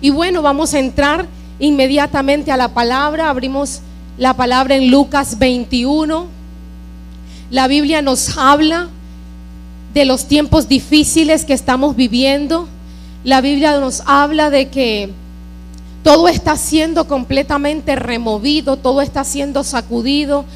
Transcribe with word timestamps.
Y 0.00 0.10
bueno, 0.10 0.40
vamos 0.40 0.72
a 0.72 0.78
entrar 0.78 1.26
inmediatamente 1.58 2.50
a 2.50 2.56
la 2.56 2.68
palabra. 2.68 3.28
Abrimos 3.28 3.80
la 4.16 4.34
palabra 4.34 4.76
en 4.76 4.90
Lucas 4.90 5.38
21. 5.38 6.26
La 7.50 7.68
Biblia 7.68 8.00
nos 8.00 8.38
habla 8.38 8.88
de 9.92 10.04
los 10.06 10.26
tiempos 10.26 10.68
difíciles 10.68 11.44
que 11.44 11.52
estamos 11.52 11.96
viviendo. 11.96 12.66
La 13.24 13.42
Biblia 13.42 13.78
nos 13.78 14.02
habla 14.06 14.48
de 14.48 14.68
que 14.68 15.10
todo 16.02 16.28
está 16.28 16.56
siendo 16.56 17.06
completamente 17.06 17.94
removido, 17.94 18.78
todo 18.78 19.02
está 19.02 19.22
siendo 19.24 19.64
sacudido, 19.64 20.46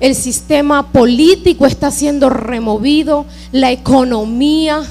el 0.00 0.14
sistema 0.14 0.92
político 0.92 1.66
está 1.66 1.90
siendo 1.90 2.30
removido, 2.30 3.26
la 3.52 3.70
economía, 3.70 4.82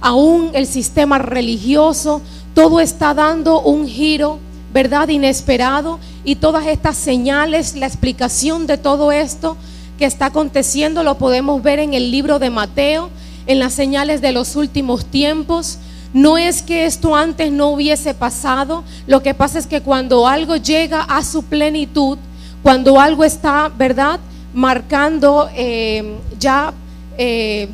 aún 0.00 0.50
el 0.54 0.66
sistema 0.66 1.18
religioso, 1.18 2.22
todo 2.58 2.80
está 2.80 3.14
dando 3.14 3.60
un 3.60 3.86
giro, 3.86 4.40
¿verdad? 4.72 5.06
Inesperado 5.10 6.00
y 6.24 6.34
todas 6.34 6.66
estas 6.66 6.96
señales, 6.96 7.76
la 7.76 7.86
explicación 7.86 8.66
de 8.66 8.76
todo 8.76 9.12
esto 9.12 9.56
que 9.96 10.06
está 10.06 10.26
aconteciendo 10.26 11.04
lo 11.04 11.18
podemos 11.18 11.62
ver 11.62 11.78
en 11.78 11.94
el 11.94 12.10
libro 12.10 12.40
de 12.40 12.50
Mateo, 12.50 13.10
en 13.46 13.60
las 13.60 13.74
señales 13.74 14.20
de 14.20 14.32
los 14.32 14.56
últimos 14.56 15.04
tiempos. 15.04 15.78
No 16.12 16.36
es 16.36 16.62
que 16.62 16.86
esto 16.86 17.14
antes 17.14 17.52
no 17.52 17.68
hubiese 17.68 18.12
pasado, 18.12 18.82
lo 19.06 19.22
que 19.22 19.34
pasa 19.34 19.60
es 19.60 19.68
que 19.68 19.80
cuando 19.80 20.26
algo 20.26 20.56
llega 20.56 21.02
a 21.02 21.22
su 21.22 21.44
plenitud, 21.44 22.18
cuando 22.64 22.98
algo 22.98 23.22
está, 23.22 23.70
¿verdad? 23.78 24.18
Marcando 24.52 25.48
eh, 25.54 26.18
ya 26.40 26.72
eh, 27.18 27.68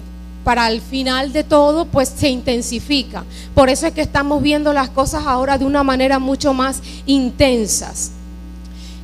para 0.44 0.68
el 0.68 0.80
final 0.80 1.32
de 1.32 1.42
todo, 1.42 1.86
pues 1.86 2.10
se 2.10 2.28
intensifica. 2.28 3.24
Por 3.54 3.70
eso 3.70 3.86
es 3.86 3.92
que 3.94 4.02
estamos 4.02 4.42
viendo 4.42 4.72
las 4.72 4.90
cosas 4.90 5.24
ahora 5.26 5.58
de 5.58 5.64
una 5.64 5.82
manera 5.82 6.18
mucho 6.18 6.52
más 6.52 6.82
intensas. 7.06 8.12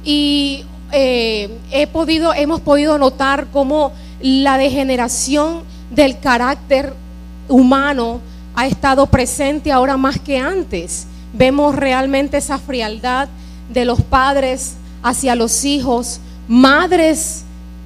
Y 0.04 0.64
eh, 0.92 1.58
hemos 1.72 2.60
podido 2.60 2.98
notar 2.98 3.46
cómo 3.52 3.92
la 4.20 4.58
degeneración 4.58 5.62
del 5.90 6.20
carácter 6.20 6.94
humano 7.48 8.20
ha 8.54 8.66
estado 8.66 9.06
presente 9.06 9.72
ahora 9.72 9.96
más 9.96 10.18
que 10.20 10.38
antes. 10.38 11.06
Vemos 11.32 11.74
realmente 11.74 12.36
esa 12.36 12.58
frialdad 12.58 13.28
de 13.72 13.84
los 13.84 14.02
padres 14.02 14.74
hacia 15.02 15.34
los 15.34 15.64
hijos, 15.64 16.20
madres 16.48 17.44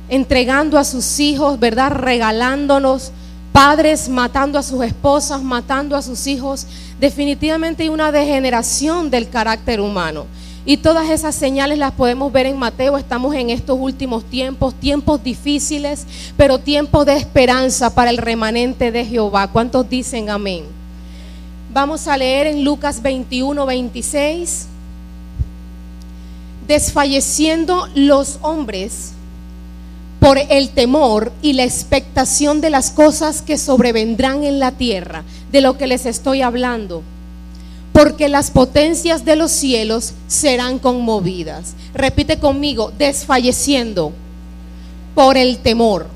entregando 0.09 0.79
a 0.79 0.85
sus 0.85 1.21
hijos, 1.21 1.59
¿verdad? 1.61 1.91
Regalándonos, 1.93 3.13
padres 3.55 4.09
matando 4.09 4.59
a 4.59 4.65
sus 4.65 4.83
esposas, 4.83 5.41
matando 5.41 5.95
a 5.95 6.03
sus 6.03 6.27
hijos. 6.27 6.67
Definitivamente 6.99 7.85
hay 7.85 7.89
una 7.89 8.11
degeneración 8.11 9.11
del 9.11 9.29
carácter 9.29 9.81
humano. 9.81 10.27
Y 10.67 10.79
todas 10.79 11.09
esas 11.09 11.37
señales 11.37 11.79
las 11.79 11.93
podemos 11.93 12.33
ver 12.33 12.47
en 12.47 12.59
Mateo. 12.59 12.99
Estamos 12.99 13.33
en 13.37 13.51
estos 13.51 13.79
últimos 13.79 14.25
tiempos, 14.25 14.75
tiempos 14.75 15.23
difíciles, 15.23 16.05
pero 16.37 16.59
tiempos 16.59 17.07
de 17.07 17.15
esperanza 17.15 17.95
para 17.95 18.11
el 18.11 18.19
remanente 18.19 18.91
de 18.91 19.05
Jehová. 19.05 19.47
¿Cuántos 19.47 19.89
dicen 19.89 20.31
amén? 20.31 20.65
Vamos 21.73 22.09
a 22.09 22.17
leer 22.17 22.49
en 22.49 22.65
Lucas 22.65 23.03
21, 23.03 23.67
26. 23.67 24.67
Desfalleciendo 26.67 27.87
los 27.95 28.41
hombres 28.43 29.14
por 30.25 30.39
el 30.39 30.71
temor 30.71 31.33
y 31.43 31.53
la 31.53 31.65
expectación 31.65 32.63
de 32.63 32.71
las 32.71 32.91
cosas 32.91 33.43
que 33.43 33.59
sobrevendrán 33.59 34.43
en 34.43 34.59
la 34.59 34.73
tierra, 34.73 35.23
de 35.53 35.61
lo 35.61 35.77
que 35.77 35.87
les 35.87 36.07
estoy 36.07 36.41
hablando 36.41 37.03
porque 37.93 38.31
las 38.31 38.51
potencias 38.51 39.27
de 39.27 39.37
los 39.37 39.53
cielos 39.53 40.15
serán 40.27 40.79
conmovidas. 40.79 41.75
Repite 41.95 42.39
conmigo, 42.39 42.91
desfalleciendo 42.99 44.13
por 45.15 45.37
el 45.37 45.59
temor. 45.59 46.09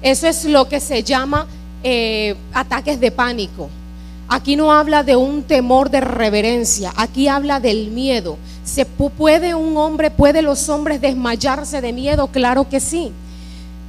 Eso 0.00 0.28
es 0.28 0.44
lo 0.44 0.68
que 0.68 0.80
se 0.80 1.02
llama 1.02 1.46
eh, 1.82 2.36
ataques 2.54 3.00
de 3.00 3.10
pánico. 3.10 3.68
Aquí 4.28 4.56
no 4.56 4.72
habla 4.72 5.02
de 5.02 5.16
un 5.16 5.42
temor 5.42 5.90
de 5.90 6.02
reverencia, 6.02 6.92
aquí 6.96 7.28
habla 7.28 7.60
del 7.60 7.90
miedo. 7.90 8.36
¿Se 8.62 8.84
puede 8.84 9.54
un 9.54 9.76
hombre, 9.78 10.10
puede 10.10 10.42
los 10.42 10.68
hombres 10.68 11.00
desmayarse 11.00 11.80
de 11.80 11.94
miedo? 11.94 12.26
Claro 12.26 12.68
que 12.68 12.78
sí. 12.78 13.10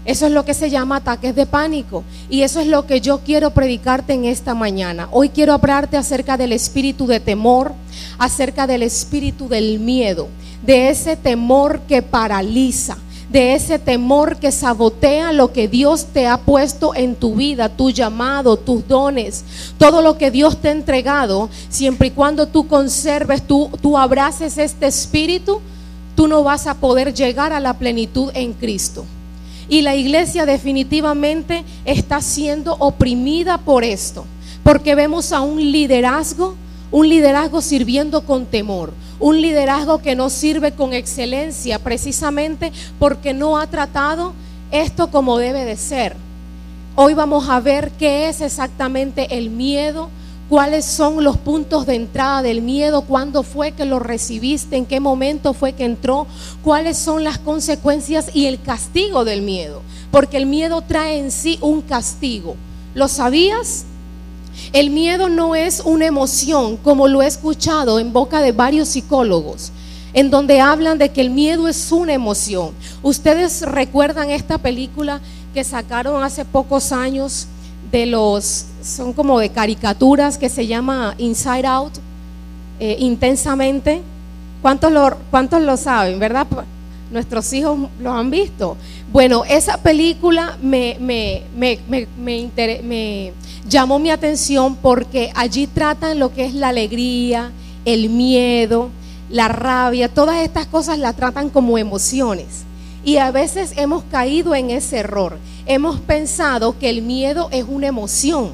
Eso 0.06 0.26
es 0.26 0.32
lo 0.32 0.46
que 0.46 0.54
se 0.54 0.70
llama 0.70 0.96
ataques 0.96 1.36
de 1.36 1.46
pánico. 1.46 2.06
Y 2.30 2.44
eso 2.44 2.62
es 2.62 2.68
lo 2.68 2.88
que 2.88 3.02
yo 3.02 3.20
quiero 3.20 3.52
predicarte 3.52 4.14
en 4.14 4.26
esta 4.26 4.56
mañana. 4.56 5.10
Hoy 5.12 5.30
quiero 5.30 5.54
hablarte 5.54 5.98
acerca 5.98 6.38
del 6.38 6.54
espíritu 6.54 7.06
de 7.06 7.20
temor, 7.20 7.74
acerca 8.18 8.66
del 8.66 8.84
espíritu 8.84 9.50
del 9.50 9.80
miedo, 9.80 10.30
de 10.66 10.90
ese 10.90 11.18
temor 11.18 11.82
que 11.82 12.02
paraliza, 12.02 12.98
de 13.30 13.54
ese 13.54 13.78
temor 13.78 14.38
que 14.38 14.52
sabotea 14.52 15.32
lo 15.32 15.54
que 15.54 15.68
Dios 15.68 16.08
te 16.14 16.28
ha 16.28 16.38
puesto 16.38 16.96
en 16.96 17.16
tu 17.16 17.36
vida, 17.36 17.70
tu 17.70 17.92
llamado, 17.92 18.58
tus 18.58 18.88
dones, 18.88 19.46
todo 19.78 20.02
lo 20.02 20.18
que 20.18 20.32
Dios 20.32 20.58
te 20.58 20.70
ha 20.70 20.72
entregado, 20.72 21.50
siempre 21.70 22.08
y 22.08 22.12
cuando 22.12 22.48
tú 22.48 22.68
conserves, 22.68 23.44
tú, 23.44 23.70
tú 23.82 23.98
abraces 23.98 24.58
este 24.58 24.88
espíritu, 24.88 25.62
tú 26.16 26.28
no 26.28 26.44
vas 26.44 26.66
a 26.66 26.74
poder 26.76 27.14
llegar 27.14 27.54
a 27.54 27.60
la 27.60 27.78
plenitud 27.78 28.32
en 28.34 28.54
Cristo. 28.54 29.06
Y 29.70 29.84
la 29.84 29.96
iglesia 29.96 30.48
definitivamente 30.48 31.64
está 31.86 32.22
siendo 32.22 32.76
oprimida 32.80 33.60
por 33.60 33.84
esto, 33.84 34.26
porque 34.64 34.96
vemos 34.96 35.32
a 35.32 35.42
un 35.42 35.72
liderazgo, 35.72 36.56
un 36.92 37.08
liderazgo 37.08 37.62
sirviendo 37.62 38.22
con 38.22 38.46
temor, 38.46 38.94
un 39.20 39.42
liderazgo 39.42 40.00
que 40.00 40.16
no 40.16 40.30
sirve 40.30 40.72
con 40.72 40.94
excelencia 40.94 41.80
precisamente 41.80 42.72
porque 42.98 43.34
no 43.34 43.58
ha 43.58 43.68
tratado 43.68 44.34
esto 44.72 45.12
como 45.12 45.38
debe 45.38 45.66
de 45.66 45.78
ser. 45.78 46.16
Hoy 46.96 47.14
vamos 47.14 47.48
a 47.50 47.60
ver 47.60 47.92
qué 47.92 48.28
es 48.28 48.42
exactamente 48.42 49.38
el 49.38 49.50
miedo, 49.50 50.10
cuáles 50.50 50.84
son 50.84 51.24
los 51.24 51.38
puntos 51.38 51.86
de 51.86 51.96
entrada 51.96 52.42
del 52.42 52.62
miedo, 52.62 53.04
cuándo 53.04 53.44
fue 53.44 53.72
que 53.72 53.86
lo 53.86 54.00
recibiste, 54.00 54.76
en 54.76 54.86
qué 54.86 55.00
momento 55.00 55.54
fue 55.54 55.74
que 55.74 55.86
entró, 55.86 56.26
cuáles 56.64 56.98
son 56.98 57.24
las 57.24 57.38
consecuencias 57.38 58.32
y 58.34 58.48
el 58.48 58.60
castigo 58.62 59.24
del 59.26 59.44
miedo, 59.44 59.82
porque 60.12 60.38
el 60.38 60.48
miedo 60.48 60.82
trae 60.82 61.20
en 61.20 61.32
sí 61.32 61.60
un 61.62 61.82
castigo. 61.82 62.56
¿Lo 62.96 63.08
sabías? 63.08 63.86
El 64.74 64.90
miedo 64.92 65.30
no 65.30 65.56
es 65.56 65.82
una 65.84 66.06
emoción, 66.06 66.78
como 66.78 67.08
lo 67.08 67.22
he 67.22 67.28
escuchado 67.28 68.00
en 68.00 68.14
boca 68.14 68.42
de 68.42 68.52
varios 68.52 68.90
psicólogos, 68.90 69.72
en 70.14 70.30
donde 70.30 70.62
hablan 70.62 70.98
de 70.98 71.10
que 71.10 71.22
el 71.22 71.30
miedo 71.30 71.68
es 71.68 71.92
una 71.92 72.14
emoción. 72.14 72.72
Ustedes 73.02 73.62
recuerdan 73.64 74.30
esta 74.30 74.58
película 74.58 75.22
que 75.54 75.64
sacaron 75.64 76.24
hace 76.24 76.46
pocos 76.46 76.92
años 76.92 77.48
de 77.92 78.06
los, 78.06 78.66
son 78.84 79.14
como 79.14 79.40
de 79.40 79.50
caricaturas 79.50 80.38
que 80.38 80.50
se 80.50 80.68
llama 80.68 81.16
Inside 81.18 81.66
Out, 81.66 81.94
eh, 82.80 82.98
intensamente. 83.00 84.02
¿Cuántos 84.62 84.92
lo, 84.92 85.18
¿Cuántos 85.32 85.62
lo 85.62 85.78
saben, 85.78 86.20
verdad? 86.20 86.46
Nuestros 87.12 87.52
hijos 87.54 87.90
lo 88.00 88.12
han 88.14 88.30
visto. 88.30 88.78
Bueno, 89.12 89.44
esa 89.46 89.78
película 89.78 90.58
me, 90.62 90.98
me, 91.00 91.44
me, 91.56 91.80
me, 92.18 93.34
llamó 93.70 94.00
mi 94.00 94.10
atención 94.10 94.76
porque 94.76 95.32
allí 95.36 95.68
tratan 95.68 96.20
lo 96.20 96.34
que 96.34 96.46
es 96.46 96.54
la 96.54 96.70
alegría, 96.70 97.52
el 97.86 98.10
miedo, 98.10 98.90
la 99.30 99.48
rabia, 99.48 100.10
todas 100.10 100.38
estas 100.44 100.66
cosas 100.66 100.98
la 100.98 101.14
tratan 101.14 101.50
como 101.50 101.78
emociones. 101.78 102.66
Y 103.06 103.18
a 103.18 103.32
veces 103.32 103.74
hemos 103.78 104.04
caído 104.04 104.56
en 104.56 104.72
ese 104.72 104.98
error. 104.98 105.38
Hemos 105.66 106.00
pensado 106.00 106.78
que 106.78 106.90
el 106.90 107.02
miedo 107.02 107.48
es 107.52 107.64
una 107.68 107.88
emoción. 107.88 108.52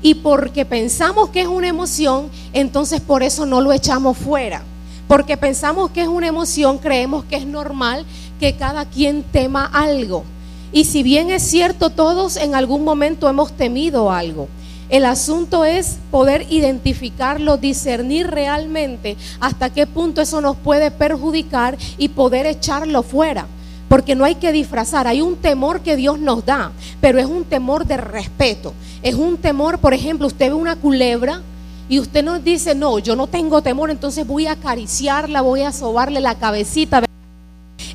Y 0.00 0.14
porque 0.14 0.64
pensamos 0.64 1.28
que 1.28 1.42
es 1.42 1.48
una 1.48 1.68
emoción, 1.68 2.30
entonces 2.52 3.00
por 3.00 3.22
eso 3.22 3.44
no 3.46 3.60
lo 3.60 3.72
echamos 3.72 4.16
fuera. 4.16 4.62
Porque 5.06 5.36
pensamos 5.36 5.90
que 5.90 6.02
es 6.02 6.08
una 6.08 6.28
emoción, 6.28 6.78
creemos 6.78 7.24
que 7.24 7.36
es 7.36 7.46
normal 7.46 8.06
que 8.40 8.56
cada 8.56 8.84
quien 8.86 9.22
tema 9.24 9.66
algo. 9.66 10.24
Y 10.72 10.84
si 10.84 11.02
bien 11.02 11.30
es 11.30 11.42
cierto, 11.42 11.90
todos 11.90 12.36
en 12.36 12.54
algún 12.54 12.82
momento 12.82 13.28
hemos 13.28 13.52
temido 13.52 14.10
algo. 14.10 14.48
El 14.88 15.04
asunto 15.04 15.64
es 15.64 15.98
poder 16.10 16.46
identificarlo, 16.50 17.56
discernir 17.56 18.26
realmente 18.26 19.16
hasta 19.40 19.70
qué 19.70 19.86
punto 19.86 20.20
eso 20.20 20.40
nos 20.40 20.56
puede 20.56 20.90
perjudicar 20.90 21.78
y 21.98 22.08
poder 22.08 22.46
echarlo 22.46 23.02
fuera 23.02 23.46
porque 23.92 24.14
no 24.14 24.24
hay 24.24 24.36
que 24.36 24.52
disfrazar, 24.52 25.06
hay 25.06 25.20
un 25.20 25.36
temor 25.36 25.82
que 25.82 25.96
Dios 25.96 26.18
nos 26.18 26.46
da, 26.46 26.72
pero 27.02 27.18
es 27.18 27.26
un 27.26 27.44
temor 27.44 27.84
de 27.84 27.98
respeto. 27.98 28.72
Es 29.02 29.16
un 29.16 29.36
temor, 29.36 29.80
por 29.80 29.92
ejemplo, 29.92 30.26
usted 30.26 30.48
ve 30.48 30.54
una 30.54 30.76
culebra 30.76 31.42
y 31.90 32.00
usted 32.00 32.24
nos 32.24 32.42
dice, 32.42 32.74
no, 32.74 32.98
yo 33.00 33.16
no 33.16 33.26
tengo 33.26 33.60
temor, 33.60 33.90
entonces 33.90 34.26
voy 34.26 34.46
a 34.46 34.52
acariciarla, 34.52 35.42
voy 35.42 35.60
a 35.60 35.72
sobarle 35.72 36.20
la 36.20 36.36
cabecita. 36.36 37.02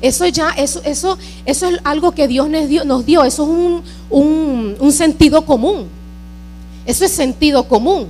Eso 0.00 0.26
ya, 0.26 0.50
eso, 0.50 0.80
eso, 0.84 1.18
eso 1.44 1.68
es 1.68 1.78
algo 1.84 2.12
que 2.12 2.28
Dios 2.28 2.48
nos 2.48 3.04
dio, 3.04 3.24
eso 3.24 3.42
es 3.42 3.82
un, 4.10 4.76
un 4.78 4.92
sentido 4.92 5.44
común. 5.44 5.86
Eso 6.86 7.04
es 7.04 7.12
sentido 7.12 7.64
común. 7.64 8.08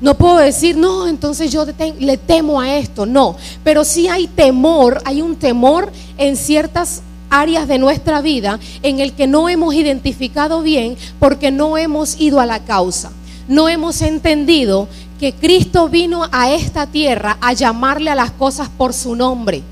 No 0.00 0.14
puedo 0.14 0.36
decir, 0.36 0.76
no, 0.76 1.08
entonces 1.08 1.50
yo 1.50 1.66
le 1.98 2.16
temo 2.16 2.60
a 2.60 2.76
esto. 2.76 3.04
No, 3.04 3.36
pero 3.64 3.84
sí 3.84 4.06
hay 4.06 4.28
temor, 4.28 5.02
hay 5.04 5.20
un 5.20 5.34
temor 5.34 5.90
en 6.16 6.36
ciertas 6.36 7.02
áreas 7.30 7.66
de 7.66 7.78
nuestra 7.78 8.20
vida 8.20 8.60
en 8.82 9.00
el 9.00 9.12
que 9.12 9.26
no 9.26 9.48
hemos 9.48 9.74
identificado 9.74 10.62
bien 10.62 10.96
porque 11.18 11.50
no 11.50 11.76
hemos 11.76 12.20
ido 12.20 12.38
a 12.38 12.46
la 12.46 12.60
causa. 12.60 13.10
No 13.48 13.68
hemos 13.68 14.00
entendido 14.02 14.88
que 15.18 15.32
Cristo 15.32 15.88
vino 15.88 16.28
a 16.30 16.52
esta 16.52 16.86
tierra 16.86 17.36
a 17.40 17.52
llamarle 17.52 18.10
a 18.10 18.14
las 18.14 18.30
cosas 18.30 18.68
por 18.68 18.94
su 18.94 19.16
nombre. 19.16 19.62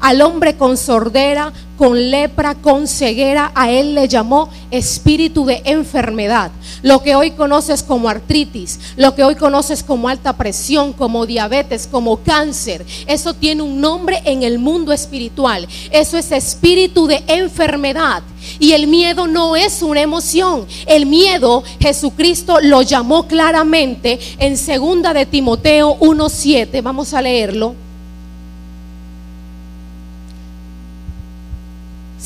Al 0.00 0.22
hombre 0.22 0.56
con 0.56 0.76
sordera, 0.76 1.52
con 1.76 2.10
lepra, 2.10 2.54
con 2.54 2.86
ceguera, 2.86 3.52
a 3.54 3.70
él 3.70 3.94
le 3.94 4.08
llamó 4.08 4.48
espíritu 4.70 5.44
de 5.44 5.62
enfermedad. 5.64 6.50
Lo 6.82 7.02
que 7.02 7.14
hoy 7.14 7.32
conoces 7.32 7.82
como 7.82 8.08
artritis, 8.08 8.78
lo 8.96 9.14
que 9.14 9.24
hoy 9.24 9.34
conoces 9.34 9.82
como 9.82 10.08
alta 10.08 10.36
presión, 10.36 10.92
como 10.92 11.26
diabetes, 11.26 11.86
como 11.90 12.18
cáncer, 12.18 12.84
eso 13.06 13.34
tiene 13.34 13.62
un 13.62 13.80
nombre 13.80 14.22
en 14.24 14.42
el 14.42 14.58
mundo 14.58 14.92
espiritual. 14.92 15.66
Eso 15.90 16.16
es 16.16 16.32
espíritu 16.32 17.06
de 17.06 17.22
enfermedad. 17.26 18.22
Y 18.58 18.72
el 18.72 18.86
miedo 18.86 19.26
no 19.26 19.56
es 19.56 19.82
una 19.82 20.00
emoción. 20.00 20.66
El 20.86 21.06
miedo 21.06 21.62
Jesucristo 21.80 22.58
lo 22.62 22.82
llamó 22.82 23.26
claramente 23.26 24.18
en 24.38 24.56
segunda 24.56 25.12
de 25.12 25.26
Timoteo 25.26 25.96
1:7. 25.98 26.80
Vamos 26.82 27.12
a 27.12 27.22
leerlo. 27.22 27.85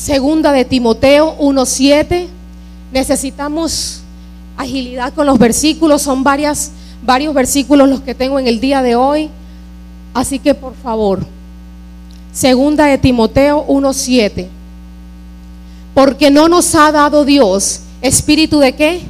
Segunda 0.01 0.51
de 0.51 0.65
Timoteo 0.65 1.37
1.7. 1.37 2.25
Necesitamos 2.91 4.01
agilidad 4.57 5.13
con 5.13 5.27
los 5.27 5.37
versículos. 5.37 6.01
Son 6.01 6.23
varias, 6.23 6.71
varios 7.03 7.35
versículos 7.35 7.87
los 7.87 8.01
que 8.01 8.15
tengo 8.15 8.39
en 8.39 8.47
el 8.47 8.59
día 8.59 8.81
de 8.81 8.95
hoy. 8.95 9.29
Así 10.15 10.39
que 10.39 10.55
por 10.55 10.73
favor, 10.73 11.19
Segunda 12.33 12.85
de 12.85 12.97
Timoteo 12.97 13.63
1.7. 13.67 14.47
Porque 15.93 16.31
no 16.31 16.47
nos 16.47 16.73
ha 16.73 16.91
dado 16.91 17.23
Dios 17.23 17.81
espíritu 18.01 18.57
de 18.57 18.73
qué? 18.73 19.01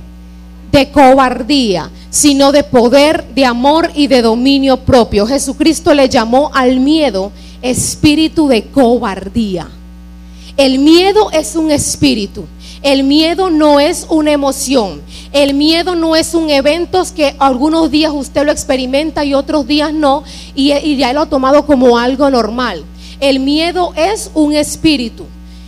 De 0.74 0.92
cobardía, 0.92 1.90
sino 2.10 2.52
de 2.52 2.66
poder, 2.66 3.24
de 3.34 3.46
amor 3.46 3.92
y 3.96 4.08
de 4.08 4.22
dominio 4.22 4.76
propio. 4.82 5.26
Jesucristo 5.26 5.94
le 5.94 6.10
llamó 6.10 6.52
al 6.54 6.82
miedo 6.82 7.32
espíritu 7.62 8.50
de 8.50 8.64
cobardía. 8.66 9.70
El 10.58 10.80
miedo 10.80 11.32
es 11.32 11.56
un 11.56 11.72
espíritu. 11.72 12.46
El 12.82 13.04
miedo 13.04 13.50
no 13.50 13.80
es 13.80 14.08
una 14.10 14.32
emoción. 14.32 15.02
El 15.32 15.54
miedo 15.54 15.96
no 15.96 16.16
es 16.16 16.34
un 16.34 16.50
evento 16.50 17.04
que 17.16 17.36
algunos 17.40 17.92
días 17.92 18.12
usted 18.14 18.44
lo 18.44 18.52
experimenta 18.52 19.24
y 19.24 19.34
otros 19.34 19.68
días 19.68 19.94
no 19.94 20.24
y, 20.56 20.98
ya 20.98 21.14
lo 21.14 21.22
ha 21.22 21.26
tomado 21.28 21.66
como 21.66 21.98
algo 21.98 22.30
normal. 22.30 22.84
El 23.20 23.40
miedo 23.40 23.94
es 23.96 24.32
un 24.34 24.54
espíritu. 24.54 25.26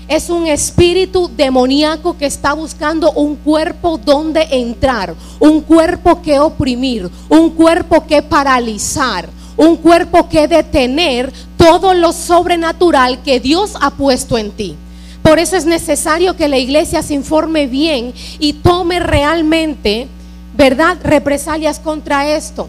Es 0.07 0.30
un 0.30 0.47
espíritu 0.47 1.31
demoníaco 1.38 2.18
que 2.18 2.25
está 2.25 2.53
buscando 2.53 3.12
un 3.13 3.35
cuerpo 3.35 3.97
donde 3.97 4.45
entrar, 4.51 5.15
un 5.39 5.62
cuerpo 5.62 6.21
que 6.21 6.39
oprimir, 6.39 7.09
un 7.30 7.51
cuerpo 7.51 8.06
que 8.06 8.21
paralizar, 8.21 9.30
un 9.58 9.78
cuerpo 9.78 10.30
que 10.30 10.48
detener 10.48 11.32
todo 11.58 11.94
lo 11.94 12.14
sobrenatural 12.14 13.22
que 13.24 13.40
Dios 13.40 13.74
ha 13.80 13.92
puesto 13.92 14.38
en 14.38 14.52
ti. 14.52 14.76
Por 15.22 15.40
eso 15.40 15.56
es 15.56 15.66
necesario 15.66 16.36
que 16.36 16.50
la 16.50 16.58
iglesia 16.58 17.02
se 17.02 17.14
informe 17.14 17.68
bien 17.68 18.14
y 18.40 18.54
tome 18.54 19.00
realmente, 19.00 20.08
¿verdad?, 20.56 20.98
represalias 21.02 21.80
contra 21.80 22.36
esto. 22.36 22.68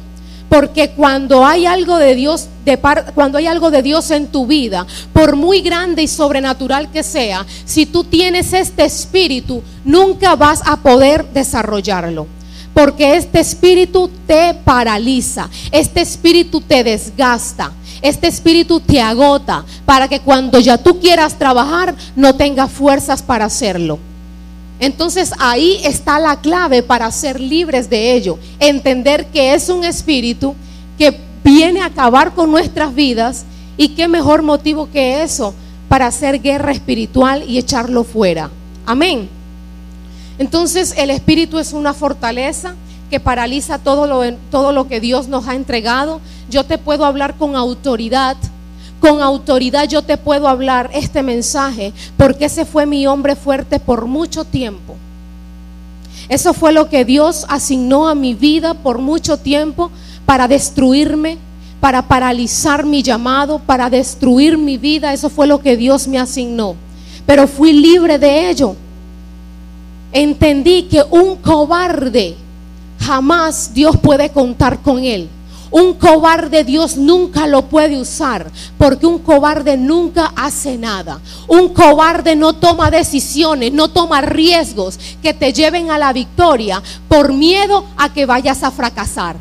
Porque 0.48 0.90
cuando 0.90 1.44
hay 1.44 1.66
algo 1.66 1.98
de 1.98 2.14
Dios, 2.14 2.46
de 2.64 2.78
cuando 3.14 3.38
hay 3.38 3.48
algo 3.48 3.72
de 3.72 3.82
Dios 3.82 4.12
en 4.12 4.28
tu 4.28 4.46
vida, 4.46 4.86
por 5.12 5.34
muy 5.34 5.62
grande 5.62 6.04
y 6.04 6.08
sobrenatural 6.08 6.92
que 6.92 7.02
sea, 7.02 7.44
si 7.64 7.86
tú 7.86 8.04
tienes 8.04 8.52
este 8.52 8.84
espíritu, 8.84 9.62
nunca 9.84 10.36
vas 10.36 10.62
a 10.64 10.76
poder 10.76 11.26
desarrollarlo. 11.32 12.28
Porque 12.74 13.16
este 13.16 13.40
espíritu 13.40 14.10
te 14.26 14.52
paraliza, 14.52 15.48
este 15.70 16.00
espíritu 16.00 16.60
te 16.60 16.82
desgasta, 16.82 17.72
este 18.02 18.26
espíritu 18.26 18.80
te 18.80 19.00
agota 19.00 19.64
para 19.86 20.08
que 20.08 20.20
cuando 20.20 20.58
ya 20.58 20.76
tú 20.76 21.00
quieras 21.00 21.38
trabajar 21.38 21.94
no 22.16 22.34
tengas 22.34 22.70
fuerzas 22.70 23.22
para 23.22 23.46
hacerlo. 23.46 23.98
Entonces 24.80 25.32
ahí 25.38 25.80
está 25.84 26.18
la 26.18 26.40
clave 26.40 26.82
para 26.82 27.10
ser 27.10 27.40
libres 27.40 27.88
de 27.88 28.12
ello. 28.12 28.38
Entender 28.58 29.26
que 29.26 29.54
es 29.54 29.68
un 29.68 29.84
espíritu 29.84 30.54
que 30.98 31.18
viene 31.44 31.80
a 31.80 31.86
acabar 31.86 32.34
con 32.34 32.50
nuestras 32.50 32.94
vidas 32.94 33.44
y 33.76 33.90
qué 33.90 34.08
mejor 34.08 34.42
motivo 34.42 34.90
que 34.90 35.22
eso 35.22 35.54
para 35.88 36.06
hacer 36.06 36.42
guerra 36.42 36.72
espiritual 36.72 37.44
y 37.48 37.58
echarlo 37.58 38.04
fuera. 38.04 38.50
Amén. 38.84 39.28
Entonces 40.38 40.94
el 40.96 41.10
espíritu 41.10 41.58
es 41.58 41.72
una 41.72 41.94
fortaleza 41.94 42.74
que 43.10 43.20
paraliza 43.20 43.78
todo 43.78 44.06
lo, 44.06 44.36
todo 44.50 44.72
lo 44.72 44.88
que 44.88 45.00
Dios 45.00 45.28
nos 45.28 45.46
ha 45.46 45.54
entregado. 45.54 46.20
Yo 46.50 46.64
te 46.64 46.78
puedo 46.78 47.04
hablar 47.04 47.36
con 47.36 47.56
autoridad. 47.56 48.36
Con 49.00 49.20
autoridad 49.20 49.86
yo 49.86 50.02
te 50.02 50.16
puedo 50.16 50.48
hablar 50.48 50.90
este 50.94 51.22
mensaje 51.22 51.92
porque 52.16 52.46
ese 52.46 52.64
fue 52.64 52.86
mi 52.86 53.06
hombre 53.06 53.36
fuerte 53.36 53.78
por 53.78 54.06
mucho 54.06 54.44
tiempo. 54.44 54.96
Eso 56.28 56.54
fue 56.54 56.72
lo 56.72 56.88
que 56.88 57.04
Dios 57.04 57.44
asignó 57.48 58.08
a 58.08 58.14
mi 58.14 58.34
vida 58.34 58.74
por 58.74 58.98
mucho 58.98 59.36
tiempo 59.36 59.90
para 60.24 60.48
destruirme, 60.48 61.36
para 61.80 62.02
paralizar 62.02 62.86
mi 62.86 63.02
llamado, 63.02 63.58
para 63.58 63.90
destruir 63.90 64.56
mi 64.56 64.78
vida. 64.78 65.12
Eso 65.12 65.28
fue 65.28 65.46
lo 65.46 65.60
que 65.60 65.76
Dios 65.76 66.08
me 66.08 66.18
asignó. 66.18 66.76
Pero 67.26 67.46
fui 67.46 67.72
libre 67.72 68.18
de 68.18 68.48
ello. 68.48 68.74
Entendí 70.14 70.84
que 70.84 71.02
un 71.10 71.34
cobarde 71.34 72.36
jamás 73.00 73.74
Dios 73.74 73.96
puede 74.00 74.30
contar 74.30 74.78
con 74.78 75.02
él. 75.02 75.28
Un 75.72 75.94
cobarde 75.94 76.62
Dios 76.62 76.96
nunca 76.96 77.48
lo 77.48 77.62
puede 77.62 78.00
usar 78.00 78.46
porque 78.78 79.06
un 79.06 79.18
cobarde 79.18 79.76
nunca 79.76 80.32
hace 80.36 80.78
nada. 80.78 81.18
Un 81.48 81.70
cobarde 81.70 82.36
no 82.36 82.52
toma 82.52 82.92
decisiones, 82.92 83.72
no 83.72 83.88
toma 83.88 84.20
riesgos 84.20 85.00
que 85.20 85.34
te 85.34 85.52
lleven 85.52 85.90
a 85.90 85.98
la 85.98 86.12
victoria 86.12 86.80
por 87.08 87.32
miedo 87.32 87.84
a 87.96 88.12
que 88.12 88.24
vayas 88.24 88.62
a 88.62 88.70
fracasar. 88.70 89.34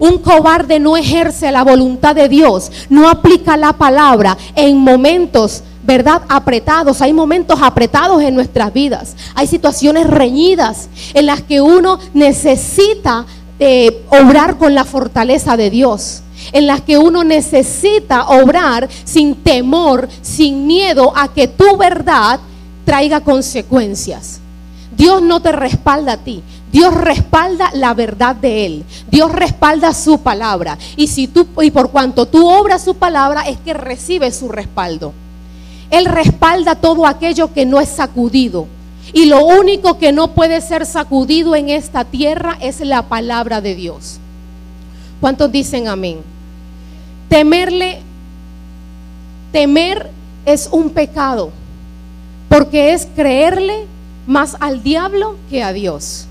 Un 0.00 0.18
cobarde 0.18 0.80
no 0.80 0.96
ejerce 0.96 1.52
la 1.52 1.62
voluntad 1.62 2.16
de 2.16 2.28
Dios, 2.28 2.72
no 2.88 3.08
aplica 3.08 3.56
la 3.56 3.72
palabra 3.72 4.36
en 4.56 4.78
momentos 4.78 5.62
¿verdad? 5.88 6.20
Apretados. 6.28 7.00
Hay 7.00 7.14
momentos 7.14 7.60
apretados 7.62 8.22
en 8.22 8.34
nuestras 8.34 8.74
vidas. 8.74 9.16
Hay 9.34 9.46
situaciones 9.46 10.06
reñidas 10.06 10.90
en 11.14 11.24
las 11.24 11.40
que 11.40 11.62
uno 11.62 11.98
necesita 12.12 13.24
eh, 13.58 14.04
obrar 14.10 14.58
con 14.58 14.74
la 14.74 14.84
fortaleza 14.84 15.56
de 15.56 15.70
Dios. 15.70 16.20
En 16.52 16.66
las 16.66 16.82
que 16.82 16.98
uno 16.98 17.24
necesita 17.24 18.28
obrar 18.28 18.86
sin 19.04 19.36
temor, 19.36 20.10
sin 20.20 20.66
miedo 20.66 21.14
a 21.16 21.28
que 21.28 21.48
tu 21.48 21.78
verdad 21.78 22.38
traiga 22.84 23.22
consecuencias. 23.22 24.40
Dios 24.94 25.22
no 25.22 25.40
te 25.40 25.52
respalda 25.52 26.12
a 26.12 26.16
ti. 26.18 26.42
Dios 26.70 26.94
respalda 26.94 27.70
la 27.72 27.94
verdad 27.94 28.36
de 28.36 28.66
Él. 28.66 28.84
Dios 29.10 29.32
respalda 29.32 29.94
su 29.94 30.18
palabra. 30.18 30.76
Y, 30.96 31.06
si 31.06 31.28
tú, 31.28 31.46
y 31.62 31.70
por 31.70 31.90
cuanto 31.90 32.26
tú 32.26 32.46
obras 32.46 32.84
su 32.84 32.94
palabra, 32.94 33.48
es 33.48 33.56
que 33.56 33.72
recibes 33.72 34.36
su 34.36 34.50
respaldo. 34.50 35.14
Él 35.90 36.04
respalda 36.04 36.74
todo 36.74 37.06
aquello 37.06 37.52
que 37.52 37.64
no 37.64 37.80
es 37.80 37.88
sacudido. 37.88 38.66
Y 39.12 39.26
lo 39.26 39.44
único 39.44 39.98
que 39.98 40.12
no 40.12 40.32
puede 40.32 40.60
ser 40.60 40.84
sacudido 40.84 41.56
en 41.56 41.70
esta 41.70 42.04
tierra 42.04 42.58
es 42.60 42.80
la 42.80 43.02
palabra 43.02 43.60
de 43.60 43.74
Dios. 43.74 44.18
¿Cuántos 45.20 45.50
dicen 45.50 45.88
amén? 45.88 46.18
Temerle, 47.28 48.00
temer 49.50 50.10
es 50.44 50.68
un 50.70 50.90
pecado, 50.90 51.50
porque 52.48 52.92
es 52.92 53.08
creerle 53.16 53.86
más 54.26 54.56
al 54.60 54.82
diablo 54.82 55.36
que 55.48 55.62
a 55.62 55.72
Dios. 55.72 56.26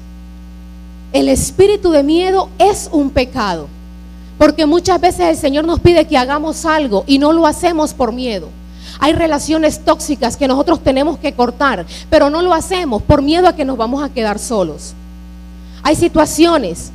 El 1.13 1.29
espíritu 1.29 1.91
de 1.91 2.03
miedo 2.03 2.49
es 2.59 2.89
un 2.91 3.09
pecado, 3.09 3.67
porque 4.37 4.65
muchas 4.65 5.01
veces 5.01 5.21
el 5.21 5.37
Señor 5.37 5.65
nos 5.65 5.79
pide 5.79 6.05
que 6.05 6.17
hagamos 6.17 6.65
algo 6.65 7.03
y 7.07 7.17
no 7.17 7.33
lo 7.33 7.47
hacemos 7.47 7.93
por 7.93 8.11
miedo. 8.11 8.49
Hay 8.99 9.13
relaciones 9.13 9.83
tóxicas 9.83 10.37
que 10.37 10.47
nosotros 10.47 10.83
tenemos 10.83 11.17
que 11.19 11.33
cortar, 11.33 11.85
pero 12.09 12.29
no 12.29 12.41
lo 12.41 12.53
hacemos 12.53 13.01
por 13.03 13.21
miedo 13.21 13.47
a 13.47 13.55
que 13.55 13.65
nos 13.65 13.77
vamos 13.77 14.03
a 14.03 14.09
quedar 14.09 14.39
solos. 14.39 14.93
Hay 15.83 15.95
situaciones, 15.95 16.91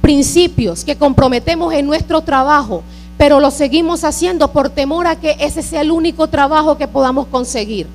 principios 0.00 0.84
que 0.84 0.96
comprometemos 0.96 1.74
en 1.74 1.86
nuestro 1.86 2.20
trabajo, 2.22 2.82
pero 3.18 3.40
lo 3.40 3.50
seguimos 3.50 4.04
haciendo 4.04 4.52
por 4.52 4.70
temor 4.70 5.06
a 5.06 5.16
que 5.16 5.36
ese 5.40 5.62
sea 5.62 5.80
el 5.80 5.90
único 5.90 6.28
trabajo 6.28 6.78
que 6.78 6.88
podamos 6.88 7.26
conseguir. 7.26 7.86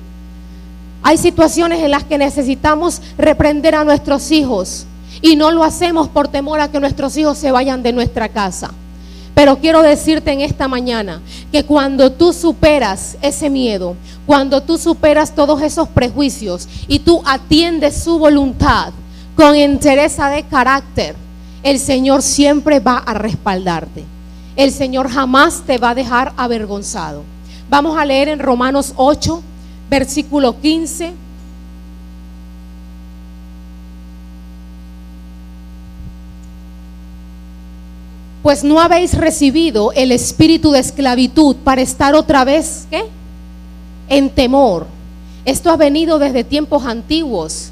Hay 1.02 1.16
situaciones 1.16 1.82
en 1.82 1.90
las 1.90 2.04
que 2.04 2.18
necesitamos 2.18 3.00
reprender 3.16 3.74
a 3.74 3.84
nuestros 3.84 4.30
hijos 4.30 4.86
Y 5.20 5.36
no 5.36 5.50
lo 5.50 5.64
hacemos 5.64 6.08
por 6.08 6.28
temor 6.28 6.60
a 6.60 6.70
que 6.70 6.80
nuestros 6.80 7.16
hijos 7.16 7.38
se 7.38 7.50
vayan 7.50 7.82
de 7.82 7.92
nuestra 7.92 8.28
casa. 8.28 8.70
Pero 9.38 9.60
quiero 9.60 9.82
decirte 9.82 10.32
en 10.32 10.40
esta 10.40 10.66
mañana 10.66 11.22
que 11.52 11.62
cuando 11.62 12.10
tú 12.10 12.32
superas 12.32 13.16
ese 13.22 13.48
miedo, 13.48 13.94
cuando 14.26 14.60
tú 14.64 14.76
superas 14.76 15.32
todos 15.32 15.62
esos 15.62 15.86
prejuicios 15.86 16.68
y 16.88 16.98
tú 16.98 17.22
atiendes 17.24 18.02
su 18.02 18.18
voluntad 18.18 18.92
con 19.36 19.54
entereza 19.54 20.28
de 20.28 20.42
carácter, 20.42 21.14
el 21.62 21.78
Señor 21.78 22.22
siempre 22.22 22.80
va 22.80 22.96
a 22.98 23.14
respaldarte. 23.14 24.02
El 24.56 24.72
Señor 24.72 25.08
jamás 25.08 25.62
te 25.64 25.78
va 25.78 25.90
a 25.90 25.94
dejar 25.94 26.32
avergonzado. 26.36 27.22
Vamos 27.70 27.96
a 27.96 28.04
leer 28.04 28.26
en 28.26 28.40
Romanos 28.40 28.92
8, 28.96 29.40
versículo 29.88 30.60
15 30.60 31.12
pues 38.42 38.64
no 38.64 38.80
habéis 38.80 39.14
recibido 39.14 39.92
el 39.92 40.12
espíritu 40.12 40.70
de 40.70 40.80
esclavitud 40.80 41.56
para 41.56 41.82
estar 41.82 42.14
otra 42.14 42.44
vez, 42.44 42.86
¿qué? 42.90 43.04
En 44.08 44.30
temor. 44.30 44.86
Esto 45.44 45.70
ha 45.70 45.76
venido 45.76 46.18
desde 46.18 46.44
tiempos 46.44 46.84
antiguos, 46.84 47.70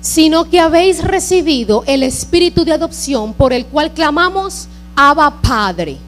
sino 0.00 0.44
que 0.44 0.60
habéis 0.60 1.02
recibido 1.02 1.82
el 1.86 2.02
espíritu 2.02 2.64
de 2.64 2.72
adopción 2.72 3.32
por 3.32 3.52
el 3.52 3.66
cual 3.66 3.92
clamamos 3.92 4.68
Abba 4.94 5.40
Padre. 5.40 5.98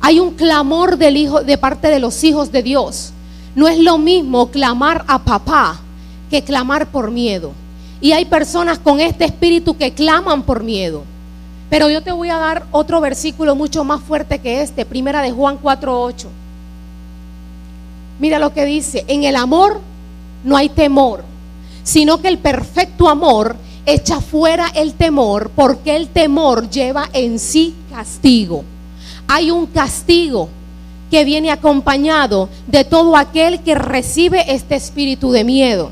Hay 0.00 0.20
un 0.20 0.32
clamor 0.34 0.96
del 0.96 1.16
hijo 1.16 1.42
de 1.42 1.58
parte 1.58 1.88
de 1.88 1.98
los 1.98 2.22
hijos 2.24 2.50
de 2.50 2.62
Dios. 2.62 3.12
No 3.54 3.68
es 3.68 3.78
lo 3.78 3.98
mismo 3.98 4.48
clamar 4.48 5.04
a 5.08 5.18
papá 5.18 5.80
que 6.30 6.42
clamar 6.42 6.90
por 6.90 7.10
miedo. 7.10 7.52
Y 8.00 8.12
hay 8.12 8.24
personas 8.24 8.78
con 8.78 9.00
este 9.00 9.24
espíritu 9.24 9.76
que 9.76 9.92
claman 9.92 10.42
por 10.42 10.62
miedo. 10.62 11.02
Pero 11.70 11.90
yo 11.90 12.02
te 12.02 12.12
voy 12.12 12.30
a 12.30 12.38
dar 12.38 12.64
otro 12.70 13.00
versículo 13.00 13.54
mucho 13.54 13.84
más 13.84 14.00
fuerte 14.02 14.38
que 14.38 14.62
este, 14.62 14.86
primera 14.86 15.20
de 15.22 15.32
Juan 15.32 15.58
4:8. 15.62 16.26
Mira 18.18 18.38
lo 18.38 18.52
que 18.52 18.64
dice, 18.64 19.04
en 19.06 19.24
el 19.24 19.36
amor 19.36 19.80
no 20.44 20.56
hay 20.56 20.68
temor, 20.68 21.24
sino 21.82 22.20
que 22.20 22.28
el 22.28 22.38
perfecto 22.38 23.08
amor 23.08 23.56
echa 23.86 24.20
fuera 24.20 24.68
el 24.74 24.94
temor, 24.94 25.50
porque 25.54 25.96
el 25.96 26.08
temor 26.08 26.68
lleva 26.68 27.08
en 27.12 27.38
sí 27.38 27.74
castigo. 27.90 28.64
Hay 29.26 29.50
un 29.50 29.66
castigo 29.66 30.48
que 31.10 31.24
viene 31.24 31.50
acompañado 31.50 32.48
de 32.66 32.84
todo 32.84 33.16
aquel 33.16 33.60
que 33.60 33.74
recibe 33.74 34.52
este 34.52 34.74
espíritu 34.74 35.30
de 35.30 35.44
miedo. 35.44 35.90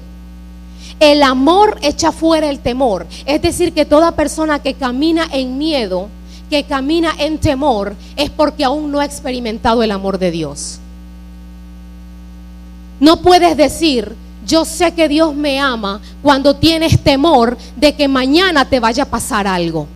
El 0.98 1.22
amor 1.22 1.78
echa 1.82 2.12
fuera 2.12 2.48
el 2.48 2.60
temor. 2.60 3.06
Es 3.26 3.42
decir, 3.42 3.72
que 3.72 3.84
toda 3.84 4.12
persona 4.12 4.60
que 4.60 4.74
camina 4.74 5.28
en 5.32 5.58
miedo, 5.58 6.08
que 6.48 6.64
camina 6.64 7.12
en 7.18 7.38
temor, 7.38 7.94
es 8.16 8.30
porque 8.30 8.64
aún 8.64 8.90
no 8.90 9.00
ha 9.00 9.04
experimentado 9.04 9.82
el 9.82 9.90
amor 9.90 10.18
de 10.18 10.30
Dios. 10.30 10.80
No 12.98 13.20
puedes 13.20 13.56
decir, 13.56 14.14
yo 14.46 14.64
sé 14.64 14.92
que 14.92 15.08
Dios 15.08 15.34
me 15.34 15.58
ama 15.60 16.00
cuando 16.22 16.56
tienes 16.56 17.00
temor 17.00 17.58
de 17.76 17.94
que 17.94 18.08
mañana 18.08 18.64
te 18.64 18.80
vaya 18.80 19.02
a 19.02 19.10
pasar 19.10 19.46
algo. 19.46 19.86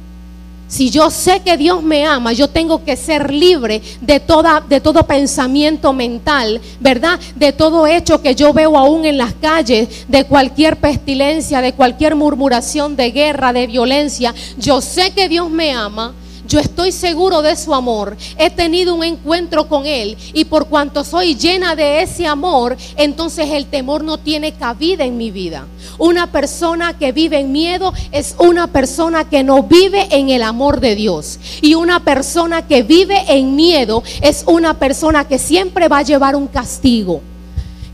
Si 0.70 0.88
yo 0.88 1.10
sé 1.10 1.40
que 1.40 1.56
Dios 1.56 1.82
me 1.82 2.06
ama, 2.06 2.32
yo 2.32 2.46
tengo 2.46 2.84
que 2.84 2.96
ser 2.96 3.34
libre 3.34 3.82
de, 4.00 4.20
toda, 4.20 4.60
de 4.60 4.80
todo 4.80 5.02
pensamiento 5.02 5.92
mental, 5.92 6.60
¿verdad? 6.78 7.18
De 7.34 7.52
todo 7.52 7.88
hecho 7.88 8.22
que 8.22 8.36
yo 8.36 8.52
veo 8.52 8.78
aún 8.78 9.04
en 9.04 9.18
las 9.18 9.34
calles, 9.34 10.06
de 10.06 10.24
cualquier 10.26 10.76
pestilencia, 10.76 11.60
de 11.60 11.72
cualquier 11.72 12.14
murmuración 12.14 12.94
de 12.94 13.10
guerra, 13.10 13.52
de 13.52 13.66
violencia. 13.66 14.32
Yo 14.58 14.80
sé 14.80 15.10
que 15.10 15.28
Dios 15.28 15.50
me 15.50 15.72
ama 15.72 16.14
yo 16.50 16.58
estoy 16.58 16.90
seguro 16.90 17.42
de 17.42 17.54
su 17.54 17.72
amor. 17.72 18.16
He 18.36 18.50
tenido 18.50 18.96
un 18.96 19.04
encuentro 19.04 19.68
con 19.68 19.86
Él. 19.86 20.18
Y 20.34 20.44
por 20.44 20.66
cuanto 20.66 21.04
soy 21.04 21.36
llena 21.36 21.76
de 21.76 22.02
ese 22.02 22.26
amor, 22.26 22.76
entonces 22.96 23.48
el 23.50 23.66
temor 23.66 24.02
no 24.02 24.18
tiene 24.18 24.52
cabida 24.52 25.04
en 25.04 25.16
mi 25.16 25.30
vida. 25.30 25.66
Una 25.96 26.32
persona 26.32 26.98
que 26.98 27.12
vive 27.12 27.38
en 27.38 27.52
miedo 27.52 27.94
es 28.10 28.34
una 28.38 28.66
persona 28.66 29.30
que 29.30 29.44
no 29.44 29.62
vive 29.62 30.08
en 30.10 30.28
el 30.28 30.42
amor 30.42 30.80
de 30.80 30.96
Dios. 30.96 31.38
Y 31.62 31.74
una 31.74 32.00
persona 32.00 32.66
que 32.66 32.82
vive 32.82 33.22
en 33.28 33.54
miedo 33.54 34.02
es 34.20 34.42
una 34.46 34.74
persona 34.74 35.28
que 35.28 35.38
siempre 35.38 35.86
va 35.86 35.98
a 35.98 36.02
llevar 36.02 36.34
un 36.34 36.48
castigo. 36.48 37.20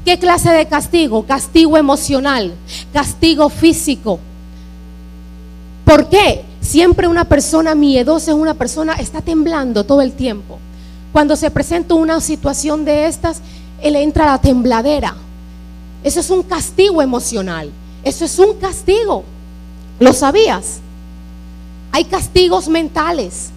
¿Qué 0.07 0.19
clase 0.19 0.51
de 0.51 0.67
castigo? 0.67 1.27
Castigo 1.27 1.77
emocional, 1.77 2.55
castigo 2.91 3.51
físico. 3.51 4.19
¿Por 5.85 6.09
qué? 6.09 6.43
Siempre 6.67 7.07
una 7.07 7.25
persona 7.25 7.77
miedosa 7.77 8.33
es 8.33 8.37
una 8.37 8.55
persona, 8.55 8.95
está 8.95 9.21
temblando 9.21 9.85
todo 9.85 10.03
el 10.03 10.11
tiempo. 10.11 10.59
Cuando 11.13 11.37
se 11.37 11.49
presenta 11.53 11.95
una 11.95 12.21
situación 12.21 12.85
de 12.85 13.07
estas, 13.07 13.41
él 13.81 13.95
entra 13.95 14.25
a 14.25 14.33
la 14.33 14.41
tembladera. 14.41 15.15
Eso 16.03 16.19
es 16.19 16.29
un 16.29 16.43
castigo 16.43 17.01
emocional. 17.03 17.71
Eso 18.03 18.25
es 18.25 18.37
un 18.41 18.55
castigo. 18.55 19.23
¿Lo 20.01 20.13
sabías? 20.13 20.81
Hay 21.93 22.05
castigos 22.05 22.69
mentales. 22.69 23.51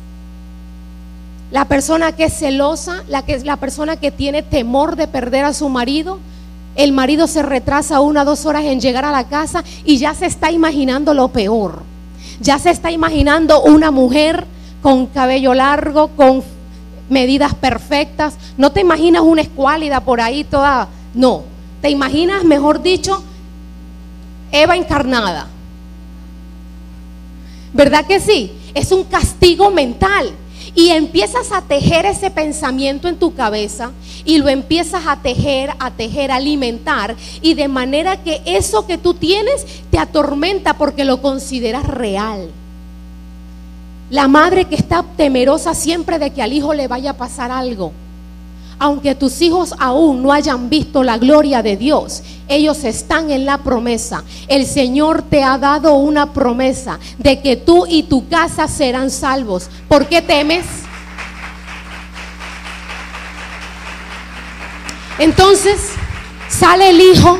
La 1.51 1.65
persona 1.65 2.11
que 2.11 2.25
es 2.25 2.37
celosa, 2.37 3.03
la, 3.07 3.25
que, 3.25 3.39
la 3.39 3.57
persona 3.57 3.95
que 3.97 4.11
tiene 4.11 4.43
temor 4.43 4.95
de 4.95 5.07
perder 5.07 5.45
a 5.45 5.55
su 5.55 5.67
marido, 5.67 6.19
el 6.75 6.91
marido 6.91 7.25
se 7.25 7.41
retrasa 7.41 8.01
una 8.01 8.21
o 8.21 8.25
dos 8.25 8.45
horas 8.45 8.65
en 8.65 8.79
llegar 8.79 9.03
a 9.03 9.11
la 9.11 9.27
casa 9.27 9.63
y 9.83 9.97
ya 9.97 10.13
se 10.13 10.27
está 10.27 10.51
imaginando 10.51 11.15
lo 11.15 11.29
peor 11.29 11.88
ya 12.39 12.59
se 12.59 12.69
está 12.69 12.91
imaginando 12.91 13.61
una 13.61 13.91
mujer 13.91 14.45
con 14.81 15.07
cabello 15.07 15.53
largo, 15.53 16.09
con 16.09 16.43
medidas 17.09 17.53
perfectas. 17.55 18.37
No 18.57 18.71
te 18.71 18.81
imaginas 18.81 19.23
una 19.23 19.41
escuálida 19.41 19.99
por 20.01 20.21
ahí 20.21 20.43
toda, 20.43 20.87
no. 21.13 21.43
Te 21.81 21.89
imaginas, 21.89 22.43
mejor 22.43 22.81
dicho, 22.81 23.23
Eva 24.51 24.75
encarnada. 24.75 25.47
¿Verdad 27.73 28.05
que 28.05 28.19
sí? 28.19 28.51
Es 28.73 28.91
un 28.91 29.03
castigo 29.03 29.69
mental. 29.69 30.31
Y 30.75 30.89
empiezas 30.89 31.51
a 31.51 31.61
tejer 31.61 32.05
ese 32.05 32.31
pensamiento 32.31 33.07
en 33.07 33.17
tu 33.17 33.33
cabeza 33.33 33.91
y 34.25 34.37
lo 34.37 34.49
empiezas 34.49 35.07
a 35.07 35.17
tejer, 35.17 35.71
a 35.79 35.91
tejer, 35.91 36.31
a 36.31 36.35
alimentar. 36.35 37.15
Y 37.41 37.53
de 37.53 37.67
manera 37.67 38.23
que 38.23 38.41
eso 38.45 38.85
que 38.85 38.97
tú 38.97 39.13
tienes 39.13 39.65
te 39.89 39.99
atormenta 39.99 40.77
porque 40.77 41.05
lo 41.05 41.21
consideras 41.21 41.85
real. 41.85 42.49
La 44.09 44.27
madre 44.27 44.65
que 44.65 44.75
está 44.75 45.05
temerosa 45.17 45.73
siempre 45.73 46.17
de 46.17 46.31
que 46.31 46.41
al 46.41 46.53
hijo 46.53 46.73
le 46.73 46.87
vaya 46.87 47.11
a 47.11 47.17
pasar 47.17 47.51
algo. 47.51 47.91
Aunque 48.79 49.13
tus 49.13 49.41
hijos 49.41 49.75
aún 49.77 50.23
no 50.23 50.31
hayan 50.31 50.69
visto 50.69 51.03
la 51.03 51.17
gloria 51.17 51.61
de 51.61 51.75
Dios, 51.75 52.23
ellos 52.47 52.85
están 52.85 53.29
en 53.29 53.45
la 53.45 53.57
promesa. 53.57 54.23
El 54.47 54.65
Señor 54.65 55.21
te 55.21 55.43
ha 55.43 55.57
dado 55.57 55.95
una 55.95 56.31
promesa 56.31 56.97
de 57.17 57.41
que 57.41 57.57
tú 57.57 57.85
y 57.87 58.03
tu 58.03 58.29
casa 58.29 58.69
serán 58.69 59.11
salvos. 59.11 59.69
¿Por 59.89 60.07
qué 60.07 60.21
temes? 60.21 60.65
Entonces 65.19 65.91
sale 66.47 66.91
el 66.91 67.01
hijo 67.01 67.37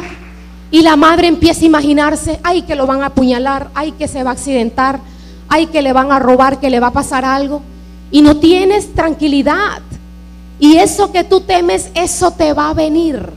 y 0.70 0.82
la 0.82 0.98
madre 0.98 1.28
empieza 1.28 1.62
a 1.62 1.66
imaginarse, 1.66 2.40
ay 2.44 2.64
que 2.64 2.76
lo 2.76 2.86
van 2.86 3.02
a 3.02 3.08
apuñalar, 3.08 3.72
ay 3.74 3.94
que 3.94 4.10
se 4.10 4.24
va 4.24 4.32
a 4.32 4.34
accidentar, 4.34 5.00
ay 5.48 5.68
que 5.68 5.82
le 5.82 5.94
van 5.94 6.12
a 6.12 6.20
robar, 6.20 6.60
que 6.60 6.70
le 6.70 6.82
va 6.82 6.88
a 6.88 6.94
pasar 6.94 7.24
algo. 7.24 7.62
Y 8.12 8.22
no 8.22 8.38
tienes 8.38 8.94
tranquilidad. 8.94 9.82
Y 10.60 10.76
eso 10.76 11.12
que 11.12 11.24
tú 11.24 11.42
temes, 11.42 11.90
eso 11.96 12.32
te 12.32 12.52
va 12.54 12.70
a 12.70 12.74
venir. 12.74 13.30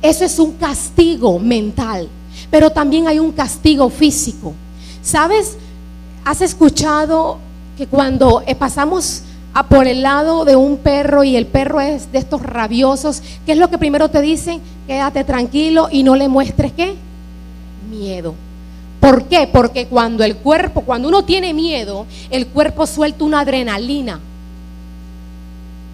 Eso 0.00 0.24
es 0.24 0.38
un 0.38 0.52
castigo 0.52 1.38
mental, 1.38 2.08
pero 2.50 2.70
también 2.70 3.06
hay 3.06 3.18
un 3.18 3.32
castigo 3.32 3.88
físico. 3.90 4.54
¿Sabes? 5.02 5.56
¿Has 6.24 6.40
escuchado 6.40 7.38
que 7.76 7.86
cuando 7.86 8.42
eh, 8.46 8.54
pasamos 8.54 9.22
a 9.52 9.66
por 9.66 9.86
el 9.86 10.02
lado 10.02 10.44
de 10.44 10.56
un 10.56 10.78
perro 10.78 11.22
y 11.22 11.36
el 11.36 11.46
perro 11.46 11.80
es 11.80 12.10
de 12.10 12.18
estos 12.18 12.42
rabiosos, 12.42 13.22
¿qué 13.44 13.52
es 13.52 13.58
lo 13.58 13.68
que 13.68 13.78
primero 13.78 14.08
te 14.08 14.20
dicen? 14.22 14.60
Quédate 14.86 15.22
tranquilo 15.24 15.88
y 15.90 16.02
no 16.02 16.16
le 16.16 16.28
muestres 16.28 16.72
qué? 16.72 16.94
Miedo. 17.90 18.34
¿Por 19.00 19.24
qué? 19.24 19.46
Porque 19.46 19.86
cuando 19.86 20.24
el 20.24 20.36
cuerpo, 20.36 20.80
cuando 20.80 21.08
uno 21.08 21.24
tiene 21.24 21.52
miedo, 21.52 22.06
el 22.30 22.46
cuerpo 22.46 22.86
suelta 22.86 23.24
una 23.24 23.40
adrenalina 23.40 24.18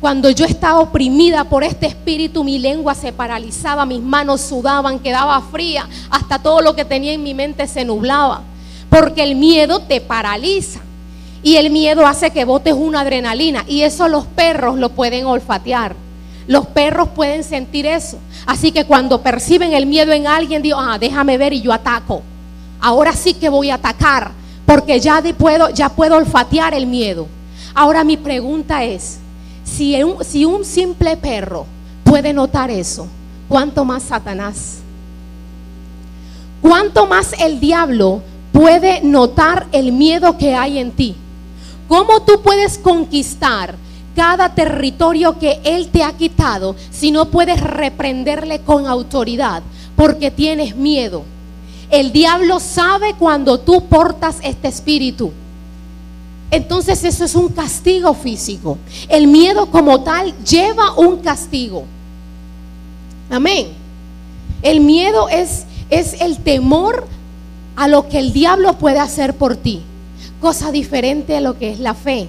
cuando 0.01 0.31
yo 0.31 0.47
estaba 0.47 0.81
oprimida 0.81 1.45
por 1.45 1.63
este 1.63 1.87
espíritu, 1.87 2.43
mi 2.43 2.59
lengua 2.59 2.95
se 2.95 3.13
paralizaba, 3.13 3.85
mis 3.85 4.01
manos 4.01 4.41
sudaban, 4.41 4.99
quedaba 4.99 5.39
fría, 5.43 5.87
hasta 6.09 6.39
todo 6.39 6.63
lo 6.63 6.75
que 6.75 6.87
tenía 6.87 7.13
en 7.13 7.23
mi 7.23 7.35
mente 7.35 7.67
se 7.67 7.85
nublaba. 7.85 8.43
Porque 8.89 9.23
el 9.23 9.37
miedo 9.37 9.81
te 9.81 10.01
paraliza. 10.01 10.81
Y 11.43 11.57
el 11.57 11.71
miedo 11.71 12.07
hace 12.07 12.31
que 12.31 12.45
botes 12.45 12.75
una 12.75 13.01
adrenalina. 13.01 13.65
Y 13.69 13.83
eso 13.83 14.09
los 14.09 14.25
perros 14.25 14.79
lo 14.79 14.91
pueden 14.91 15.27
olfatear. 15.27 15.95
Los 16.47 16.67
perros 16.67 17.11
pueden 17.11 17.45
sentir 17.45 17.87
eso. 17.87 18.19
Así 18.47 18.73
que 18.73 18.85
cuando 18.85 19.23
perciben 19.23 19.75
el 19.75 19.87
miedo 19.87 20.13
en 20.13 20.27
alguien, 20.27 20.63
digo, 20.63 20.79
ah, 20.81 20.99
déjame 20.99 21.39
ver 21.39 21.53
y 21.53 21.61
yo 21.61 21.73
ataco. 21.73 22.23
Ahora 22.81 23.13
sí 23.13 23.35
que 23.35 23.51
voy 23.51 23.71
a 23.71 23.75
atacar, 23.75 24.33
porque 24.65 24.99
ya 24.99 25.23
puedo, 25.37 25.69
ya 25.71 25.91
puedo 25.91 26.17
olfatear 26.17 26.75
el 26.75 26.87
miedo. 26.87 27.29
Ahora 27.75 28.03
mi 28.03 28.17
pregunta 28.17 28.83
es, 28.83 29.19
si 29.71 30.03
un, 30.03 30.25
si 30.25 30.45
un 30.45 30.65
simple 30.65 31.17
perro 31.17 31.67
puede 32.05 32.33
notar 32.33 32.71
eso, 32.71 33.07
¿cuánto 33.49 33.85
más 33.85 34.03
Satanás? 34.03 34.79
¿Cuánto 36.61 37.07
más 37.07 37.33
el 37.39 37.61
diablo 37.61 38.21
puede 38.53 39.01
notar 39.03 39.67
el 39.73 39.93
miedo 39.93 40.37
que 40.37 40.55
hay 40.55 40.79
en 40.79 40.91
ti? 40.91 41.15
¿Cómo 41.89 42.23
tú 42.23 42.43
puedes 42.43 42.79
conquistar 42.79 43.75
cada 44.15 44.55
territorio 44.55 45.39
que 45.39 45.61
Él 45.65 45.89
te 45.89 46.03
ha 46.03 46.13
quitado 46.13 46.77
si 46.91 47.11
no 47.11 47.27
puedes 47.27 47.61
reprenderle 47.61 48.61
con 48.61 48.87
autoridad 48.87 49.63
porque 49.97 50.31
tienes 50.31 50.77
miedo? 50.77 51.25
El 51.91 52.13
diablo 52.13 52.61
sabe 52.61 53.15
cuando 53.19 53.59
tú 53.59 53.87
portas 53.87 54.37
este 54.43 54.69
espíritu. 54.69 55.33
Entonces 56.51 57.05
eso 57.05 57.25
es 57.25 57.35
un 57.35 57.49
castigo 57.49 58.13
físico. 58.15 58.79
El 59.09 59.29
miedo 59.29 59.67
como 59.67 60.03
tal 60.03 60.35
lleva 60.45 60.95
un 60.97 61.19
castigo. 61.19 61.85
Amén. 63.31 63.69
El 64.63 64.81
miedo 64.81 65.29
es, 65.29 65.65
es 65.91 66.21
el 66.21 66.39
temor 66.39 67.07
a 67.77 67.87
lo 67.89 68.09
que 68.09 68.19
el 68.19 68.33
diablo 68.33 68.79
puede 68.79 68.99
hacer 68.99 69.35
por 69.35 69.57
ti. 69.57 69.83
Cosa 70.41 70.73
diferente 70.73 71.37
a 71.37 71.41
lo 71.41 71.59
que 71.59 71.71
es 71.71 71.79
la 71.79 71.95
fe. 71.95 72.29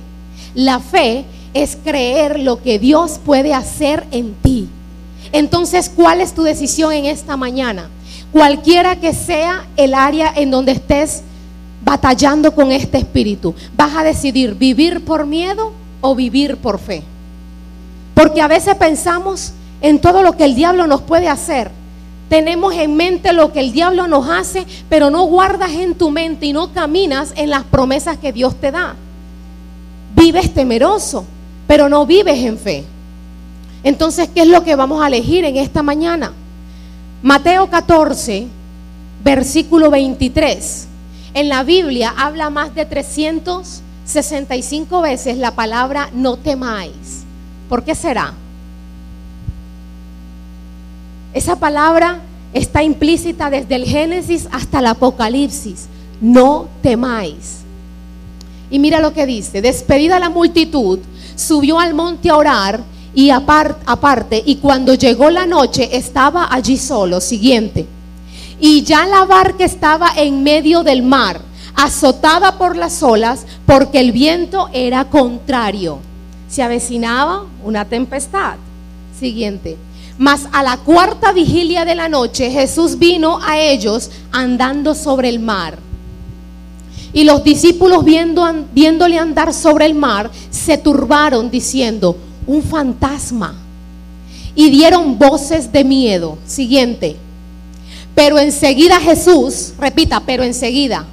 La 0.54 0.80
fe 0.80 1.26
es 1.54 1.78
creer 1.84 2.40
lo 2.40 2.62
que 2.62 2.78
Dios 2.78 3.20
puede 3.24 3.54
hacer 3.54 4.06
en 4.12 4.34
ti. 4.36 4.70
Entonces, 5.32 5.92
¿cuál 5.94 6.22
es 6.22 6.34
tu 6.34 6.44
decisión 6.44 6.94
en 6.94 7.06
esta 7.06 7.38
mañana? 7.38 7.90
Cualquiera 8.32 9.00
que 9.00 9.14
sea 9.14 9.68
el 9.78 9.94
área 9.94 10.32
en 10.36 10.52
donde 10.52 10.74
estés 10.74 11.24
batallando 11.84 12.54
con 12.54 12.72
este 12.72 13.00
espíritu, 13.00 13.56
vas 13.76 13.96
a 13.96 14.04
decidir 14.04 14.56
vivir 14.56 15.04
por 15.04 15.26
miedo 15.26 15.74
o 16.00 16.16
vivir 16.16 16.58
por 16.58 16.80
fe. 16.80 17.04
Porque 18.14 18.42
a 18.42 18.48
veces 18.48 18.76
pensamos 18.76 19.54
en 19.82 20.00
todo 20.00 20.22
lo 20.22 20.38
que 20.38 20.46
el 20.46 20.56
diablo 20.56 20.88
nos 20.88 21.02
puede 21.02 21.28
hacer. 21.28 21.72
Tenemos 22.30 22.74
en 22.76 22.96
mente 22.96 23.34
lo 23.34 23.52
que 23.52 23.60
el 23.60 23.72
diablo 23.74 24.08
nos 24.08 24.30
hace, 24.30 24.66
pero 24.90 25.10
no 25.10 25.24
guardas 25.26 25.72
en 25.72 25.96
tu 25.96 26.12
mente 26.12 26.46
y 26.46 26.54
no 26.54 26.72
caminas 26.72 27.34
en 27.36 27.50
las 27.50 27.64
promesas 27.64 28.18
que 28.18 28.32
Dios 28.32 28.56
te 28.56 28.72
da. 28.72 28.96
Vives 30.16 30.54
temeroso, 30.54 31.26
pero 31.68 31.90
no 31.90 32.06
vives 32.06 32.40
en 32.40 32.58
fe. 32.58 32.86
Entonces, 33.84 34.30
¿qué 34.34 34.42
es 34.42 34.48
lo 34.48 34.64
que 34.64 34.76
vamos 34.76 35.04
a 35.04 35.08
elegir 35.08 35.44
en 35.44 35.58
esta 35.58 35.82
mañana? 35.82 36.32
Mateo 37.24 37.70
14, 37.70 38.48
versículo 39.24 39.90
23. 39.90 40.88
En 41.34 41.48
la 41.48 41.64
Biblia 41.64 42.14
habla 42.18 42.50
más 42.50 42.76
de 42.76 42.86
365 42.86 45.02
veces 45.02 45.38
la 45.38 45.52
palabra 45.52 46.10
no 46.14 46.36
temáis. 46.36 47.24
¿Por 47.70 47.84
qué 47.84 47.96
será? 47.96 48.34
Esa 51.34 51.56
palabra 51.56 52.20
está 52.54 52.84
implícita 52.84 53.50
desde 53.50 53.76
el 53.76 53.86
Génesis 53.86 54.50
hasta 54.52 54.80
el 54.80 54.88
Apocalipsis. 54.88 55.88
No 56.20 56.68
temáis. 56.82 57.60
Y 58.70 58.80
mira 58.80 59.00
lo 59.00 59.14
que 59.14 59.26
dice, 59.26 59.62
despedida 59.62 60.20
la 60.20 60.30
multitud, 60.30 61.00
subió 61.36 61.80
al 61.80 61.94
monte 61.94 62.30
a 62.30 62.36
orar 62.36 62.82
y 63.14 63.30
aparte, 63.30 64.42
y 64.46 64.58
cuando 64.58 64.94
llegó 64.94 65.30
la 65.30 65.46
noche 65.46 65.96
estaba 65.96 66.54
allí 66.54 66.78
solo. 66.78 67.22
Siguiente. 67.22 67.88
Y 68.62 68.84
ya 68.84 69.08
la 69.08 69.26
barca 69.26 69.66
estaba 69.66 70.12
en 70.16 70.44
medio 70.44 70.84
del 70.84 71.02
mar, 71.02 71.42
azotada 71.74 72.60
por 72.60 72.78
las 72.78 73.02
olas, 73.02 73.48
porque 73.66 74.00
el 74.00 74.12
viento 74.12 74.70
era 74.72 75.06
contrario. 75.06 75.98
Se 76.48 76.62
avecinaba 76.62 77.46
una 77.64 77.86
tempestad. 77.86 78.58
Siguiente. 79.20 79.78
Mas 80.20 80.48
a 80.52 80.62
la 80.62 80.78
cuarta 80.78 81.32
vigilia 81.32 81.86
de 81.86 81.96
la 81.96 82.08
noche 82.08 82.52
Jesús 82.52 83.00
vino 83.00 83.40
a 83.42 83.60
ellos 83.60 84.12
andando 84.32 84.94
sobre 84.94 85.30
el 85.30 85.40
mar. 85.40 85.80
Y 87.14 87.24
los 87.24 87.44
discípulos 87.44 88.06
viendo, 88.06 88.48
viéndole 88.74 89.18
andar 89.18 89.56
sobre 89.56 89.88
el 89.88 89.96
mar 89.96 90.30
se 90.52 90.78
turbaron 90.78 91.50
diciendo, 91.50 92.16
un 92.46 92.62
fantasma. 92.62 93.56
Y 94.54 94.70
dieron 94.70 95.18
voces 95.18 95.72
de 95.72 95.84
miedo. 95.84 96.38
Siguiente. 96.46 97.18
Pero 98.16 98.40
enseguida 98.40 99.00
Jesús, 99.00 99.74
repita, 99.80 100.20
pero 100.20 100.44
enseguida, 100.44 101.06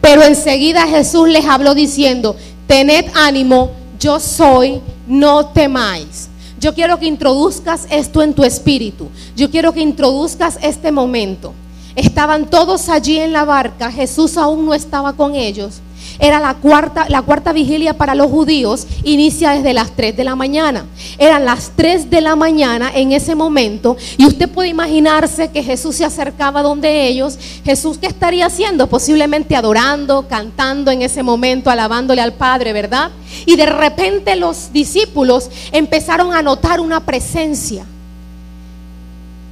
pero 0.00 0.22
enseguida 0.22 0.86
Jesús 0.86 1.28
les 1.28 1.44
habló 1.44 1.74
diciendo, 1.74 2.36
tened 2.66 3.06
ánimo, 3.14 3.70
yo 3.98 4.18
soy, 4.18 4.80
no 5.06 5.46
temáis. 5.46 6.28
Yo 6.58 6.74
quiero 6.74 6.98
que 6.98 7.06
introduzcas 7.06 7.86
esto 7.90 8.22
en 8.22 8.34
tu 8.34 8.44
espíritu. 8.44 9.08
Yo 9.34 9.50
quiero 9.50 9.72
que 9.72 9.80
introduzcas 9.80 10.58
este 10.62 10.92
momento. 10.92 11.54
Estaban 11.96 12.48
todos 12.48 12.88
allí 12.88 13.18
en 13.18 13.32
la 13.32 13.44
barca, 13.44 13.90
Jesús 13.90 14.36
aún 14.36 14.64
no 14.64 14.74
estaba 14.74 15.14
con 15.14 15.34
ellos. 15.34 15.80
Era 16.18 16.40
la 16.40 16.54
cuarta, 16.54 17.06
la 17.08 17.22
cuarta 17.22 17.52
vigilia 17.52 17.94
para 17.94 18.14
los 18.14 18.30
judíos, 18.30 18.86
inicia 19.04 19.50
desde 19.50 19.72
las 19.72 19.92
3 19.92 20.16
de 20.16 20.24
la 20.24 20.36
mañana. 20.36 20.86
Eran 21.18 21.44
las 21.44 21.72
3 21.76 22.10
de 22.10 22.20
la 22.20 22.36
mañana 22.36 22.90
en 22.94 23.12
ese 23.12 23.34
momento 23.34 23.96
y 24.16 24.26
usted 24.26 24.48
puede 24.48 24.68
imaginarse 24.68 25.48
que 25.48 25.62
Jesús 25.62 25.96
se 25.96 26.04
acercaba 26.04 26.62
donde 26.62 27.06
ellos. 27.06 27.38
Jesús 27.64 27.98
qué 27.98 28.06
estaría 28.06 28.46
haciendo? 28.46 28.86
Posiblemente 28.86 29.56
adorando, 29.56 30.26
cantando 30.28 30.90
en 30.90 31.02
ese 31.02 31.22
momento, 31.22 31.70
alabándole 31.70 32.20
al 32.20 32.32
Padre, 32.32 32.72
¿verdad? 32.72 33.10
Y 33.46 33.56
de 33.56 33.66
repente 33.66 34.36
los 34.36 34.72
discípulos 34.72 35.50
empezaron 35.72 36.34
a 36.34 36.42
notar 36.42 36.80
una 36.80 37.00
presencia 37.00 37.84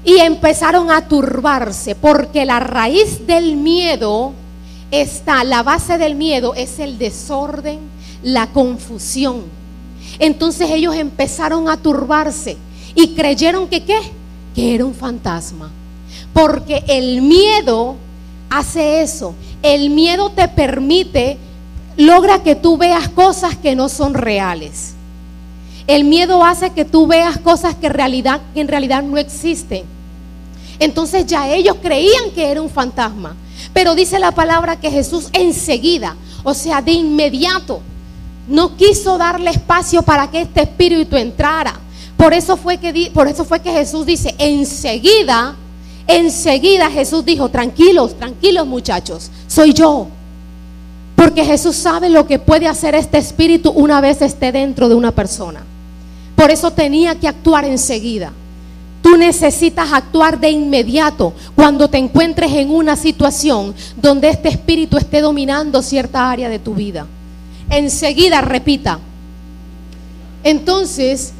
y 0.04 0.18
empezaron 0.18 0.90
a 0.90 1.06
turbarse 1.06 1.94
porque 1.94 2.44
la 2.44 2.60
raíz 2.60 3.26
del 3.26 3.56
miedo 3.56 4.32
está, 4.90 5.44
la 5.44 5.62
base 5.62 5.98
del 5.98 6.14
miedo 6.14 6.54
es 6.54 6.78
el 6.78 6.98
desorden, 6.98 7.78
la 8.22 8.48
confusión. 8.48 9.42
Entonces 10.18 10.70
ellos 10.70 10.94
empezaron 10.94 11.68
a 11.68 11.76
turbarse 11.76 12.56
y 12.94 13.14
creyeron 13.14 13.68
que 13.68 13.84
qué? 13.84 13.98
Que 14.54 14.74
era 14.74 14.84
un 14.84 14.94
fantasma. 14.94 15.70
Porque 16.32 16.82
el 16.88 17.22
miedo 17.22 17.96
hace 18.50 19.02
eso. 19.02 19.34
El 19.62 19.90
miedo 19.90 20.30
te 20.30 20.48
permite, 20.48 21.36
logra 21.96 22.42
que 22.42 22.54
tú 22.54 22.76
veas 22.76 23.08
cosas 23.08 23.56
que 23.56 23.74
no 23.74 23.88
son 23.88 24.14
reales. 24.14 24.94
El 25.86 26.04
miedo 26.04 26.44
hace 26.44 26.70
que 26.70 26.84
tú 26.84 27.06
veas 27.06 27.38
cosas 27.38 27.74
que, 27.74 27.88
realidad, 27.88 28.40
que 28.52 28.60
en 28.60 28.68
realidad 28.68 29.02
no 29.02 29.16
existen. 29.16 29.84
Entonces 30.78 31.26
ya 31.26 31.48
ellos 31.48 31.76
creían 31.82 32.30
que 32.34 32.50
era 32.50 32.60
un 32.60 32.70
fantasma. 32.70 33.34
Pero 33.72 33.94
dice 33.94 34.18
la 34.18 34.32
palabra 34.32 34.80
que 34.80 34.90
Jesús 34.90 35.28
enseguida, 35.32 36.16
o 36.44 36.54
sea, 36.54 36.82
de 36.82 36.92
inmediato, 36.92 37.80
no 38.48 38.76
quiso 38.76 39.18
darle 39.18 39.50
espacio 39.50 40.02
para 40.02 40.30
que 40.30 40.42
este 40.42 40.62
espíritu 40.62 41.16
entrara. 41.16 41.74
Por 42.16 42.32
eso 42.32 42.56
fue 42.56 42.78
que, 42.78 43.10
por 43.14 43.28
eso 43.28 43.44
fue 43.44 43.60
que 43.60 43.70
Jesús 43.70 44.06
dice, 44.06 44.34
enseguida, 44.38 45.54
enseguida 46.06 46.90
Jesús 46.90 47.24
dijo, 47.24 47.48
tranquilos, 47.48 48.16
tranquilos 48.18 48.66
muchachos, 48.66 49.30
soy 49.46 49.72
yo. 49.72 50.08
Porque 51.14 51.44
Jesús 51.44 51.76
sabe 51.76 52.08
lo 52.08 52.26
que 52.26 52.38
puede 52.38 52.66
hacer 52.66 52.94
este 52.94 53.18
espíritu 53.18 53.70
una 53.70 54.00
vez 54.00 54.22
esté 54.22 54.50
dentro 54.52 54.88
de 54.88 54.94
una 54.94 55.12
persona. 55.12 55.62
Por 56.34 56.50
eso 56.50 56.70
tenía 56.70 57.16
que 57.16 57.28
actuar 57.28 57.64
enseguida. 57.64 58.32
Tú 59.08 59.16
necesitas 59.16 59.90
actuar 59.90 60.38
de 60.38 60.50
inmediato 60.50 61.32
cuando 61.54 61.88
te 61.88 61.96
encuentres 61.96 62.52
en 62.52 62.70
una 62.70 62.94
situación 62.94 63.74
donde 63.96 64.28
este 64.28 64.50
espíritu 64.50 64.98
esté 64.98 65.22
dominando 65.22 65.80
cierta 65.80 66.30
área 66.30 66.50
de 66.50 66.58
tu 66.58 66.74
vida. 66.74 67.06
Enseguida 67.70 68.42
repita. 68.42 68.98
Entonces, 70.44 71.32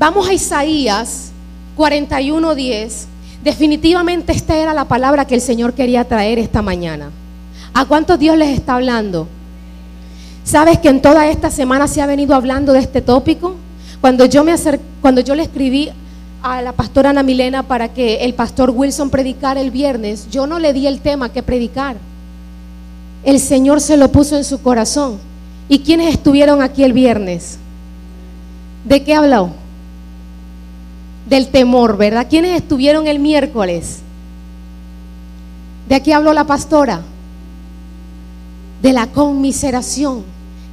vamos 0.00 0.28
a 0.28 0.32
Isaías 0.32 1.30
41:10. 1.76 3.06
Definitivamente 3.44 4.32
esta 4.32 4.56
era 4.56 4.74
la 4.74 4.88
palabra 4.88 5.24
que 5.24 5.36
el 5.36 5.40
Señor 5.40 5.74
quería 5.74 6.02
traer 6.02 6.40
esta 6.40 6.60
mañana. 6.60 7.12
¿A 7.72 7.84
cuántos 7.84 8.18
Dios 8.18 8.36
les 8.36 8.48
está 8.48 8.74
hablando? 8.74 9.28
¿Sabes 10.42 10.80
que 10.80 10.88
en 10.88 11.00
toda 11.00 11.28
esta 11.28 11.52
semana 11.52 11.86
se 11.86 12.02
ha 12.02 12.06
venido 12.06 12.34
hablando 12.34 12.72
de 12.72 12.80
este 12.80 13.00
tópico? 13.00 13.54
Cuando 14.00 14.24
yo 14.24 14.42
me 14.42 14.56
cuando 15.00 15.20
yo 15.20 15.36
le 15.36 15.44
escribí 15.44 15.88
a 16.42 16.62
la 16.62 16.72
pastora 16.72 17.10
Ana 17.10 17.22
Milena 17.22 17.62
para 17.62 17.92
que 17.92 18.24
el 18.24 18.34
pastor 18.34 18.70
Wilson 18.70 19.10
predicara 19.10 19.60
el 19.60 19.70
viernes, 19.70 20.28
yo 20.30 20.46
no 20.46 20.58
le 20.58 20.72
di 20.72 20.86
el 20.86 21.00
tema 21.00 21.30
que 21.30 21.42
predicar. 21.42 21.96
El 23.24 23.38
Señor 23.38 23.80
se 23.80 23.96
lo 23.96 24.10
puso 24.10 24.36
en 24.36 24.44
su 24.44 24.60
corazón. 24.60 25.18
¿Y 25.68 25.78
quiénes 25.80 26.14
estuvieron 26.14 26.60
aquí 26.60 26.82
el 26.82 26.92
viernes? 26.92 27.58
¿De 28.84 29.04
qué 29.04 29.14
habló? 29.14 29.50
Del 31.28 31.48
temor, 31.48 31.96
¿verdad? 31.96 32.26
¿Quiénes 32.28 32.60
estuvieron 32.60 33.06
el 33.06 33.20
miércoles? 33.20 34.00
¿De 35.88 36.02
qué 36.02 36.12
habló 36.12 36.32
la 36.32 36.44
pastora? 36.44 37.02
de 38.82 38.92
la 38.92 39.06
conmiseración 39.06 40.24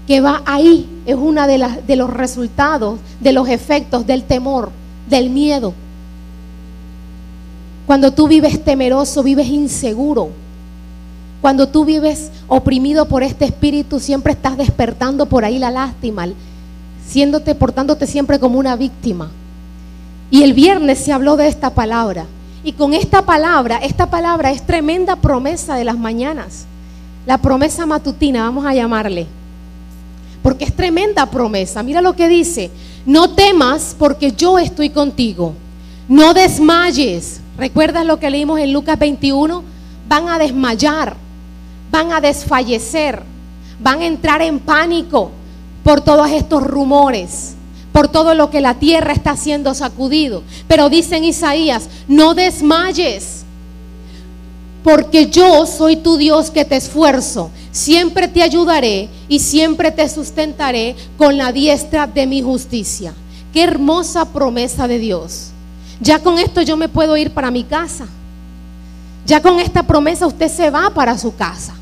que 0.07 0.19
va 0.19 0.41
ahí, 0.45 0.89
es 1.05 1.15
uno 1.15 1.45
de, 1.45 1.63
de 1.85 1.95
los 1.95 2.09
resultados, 2.09 2.99
de 3.19 3.31
los 3.31 3.47
efectos 3.47 4.07
del 4.07 4.23
temor, 4.23 4.71
del 5.09 5.29
miedo. 5.29 5.73
Cuando 7.85 8.11
tú 8.11 8.27
vives 8.27 8.63
temeroso, 8.63 9.23
vives 9.23 9.47
inseguro. 9.47 10.29
Cuando 11.41 11.67
tú 11.69 11.85
vives 11.85 12.31
oprimido 12.47 13.05
por 13.05 13.23
este 13.23 13.45
espíritu, 13.45 13.99
siempre 13.99 14.33
estás 14.33 14.57
despertando 14.57 15.25
por 15.25 15.45
ahí 15.45 15.57
la 15.57 15.71
lástima, 15.71 16.27
siéndote, 17.07 17.55
portándote 17.55 18.05
siempre 18.05 18.39
como 18.39 18.59
una 18.59 18.75
víctima. 18.75 19.31
Y 20.29 20.43
el 20.43 20.53
viernes 20.53 20.99
se 20.99 21.11
habló 21.11 21.37
de 21.37 21.47
esta 21.47 21.71
palabra. 21.71 22.25
Y 22.63 22.73
con 22.73 22.93
esta 22.93 23.23
palabra, 23.23 23.77
esta 23.77 24.07
palabra 24.09 24.51
es 24.51 24.61
tremenda 24.63 25.15
promesa 25.15 25.75
de 25.75 25.85
las 25.85 25.97
mañanas. 25.97 26.65
La 27.25 27.37
promesa 27.37 27.85
matutina, 27.85 28.43
vamos 28.43 28.65
a 28.65 28.73
llamarle. 28.73 29.27
Porque 30.49 30.65
es 30.65 30.75
tremenda 30.75 31.27
promesa. 31.27 31.83
Mira 31.83 32.01
lo 32.01 32.15
que 32.15 32.27
dice. 32.27 32.71
No 33.05 33.29
temas 33.35 33.95
porque 33.99 34.31
yo 34.31 34.57
estoy 34.57 34.89
contigo. 34.89 35.53
No 36.07 36.33
desmayes. 36.33 37.39
¿Recuerdas 37.55 38.03
lo 38.03 38.17
que 38.17 38.31
leímos 38.31 38.59
en 38.59 38.73
Lucas 38.73 38.97
21? 38.97 39.63
Van 40.07 40.27
a 40.27 40.39
desmayar, 40.39 41.15
van 41.91 42.11
a 42.11 42.19
desfallecer, 42.19 43.21
van 43.79 43.99
a 43.99 44.07
entrar 44.07 44.41
en 44.41 44.57
pánico 44.57 45.29
por 45.83 46.01
todos 46.01 46.31
estos 46.31 46.63
rumores 46.63 47.53
por 47.91 48.07
todo 48.07 48.33
lo 48.33 48.49
que 48.49 48.61
la 48.61 48.75
tierra 48.75 49.13
está 49.13 49.35
siendo 49.35 49.73
sacudido. 49.73 50.43
Pero 50.67 50.89
dice 50.89 51.17
en 51.17 51.25
Isaías, 51.25 51.89
no 52.07 52.33
desmayes, 52.33 53.38
porque 54.83 55.27
yo 55.27 55.65
soy 55.65 55.97
tu 55.97 56.17
Dios 56.17 56.51
que 56.51 56.65
te 56.65 56.77
esfuerzo, 56.77 57.51
siempre 57.71 58.27
te 58.27 58.41
ayudaré 58.41 59.09
y 59.27 59.39
siempre 59.39 59.91
te 59.91 60.07
sustentaré 60.07 60.95
con 61.17 61.37
la 61.37 61.51
diestra 61.51 62.07
de 62.07 62.25
mi 62.25 62.41
justicia. 62.41 63.13
Qué 63.53 63.63
hermosa 63.63 64.25
promesa 64.25 64.87
de 64.87 64.99
Dios. 64.99 65.49
Ya 65.99 66.19
con 66.19 66.39
esto 66.39 66.61
yo 66.61 66.77
me 66.77 66.87
puedo 66.87 67.17
ir 67.17 67.31
para 67.31 67.51
mi 67.51 67.63
casa. 67.63 68.07
Ya 69.25 69.41
con 69.41 69.59
esta 69.59 69.83
promesa 69.83 70.27
usted 70.27 70.49
se 70.49 70.69
va 70.69 70.89
para 70.91 71.17
su 71.17 71.35
casa. 71.35 71.73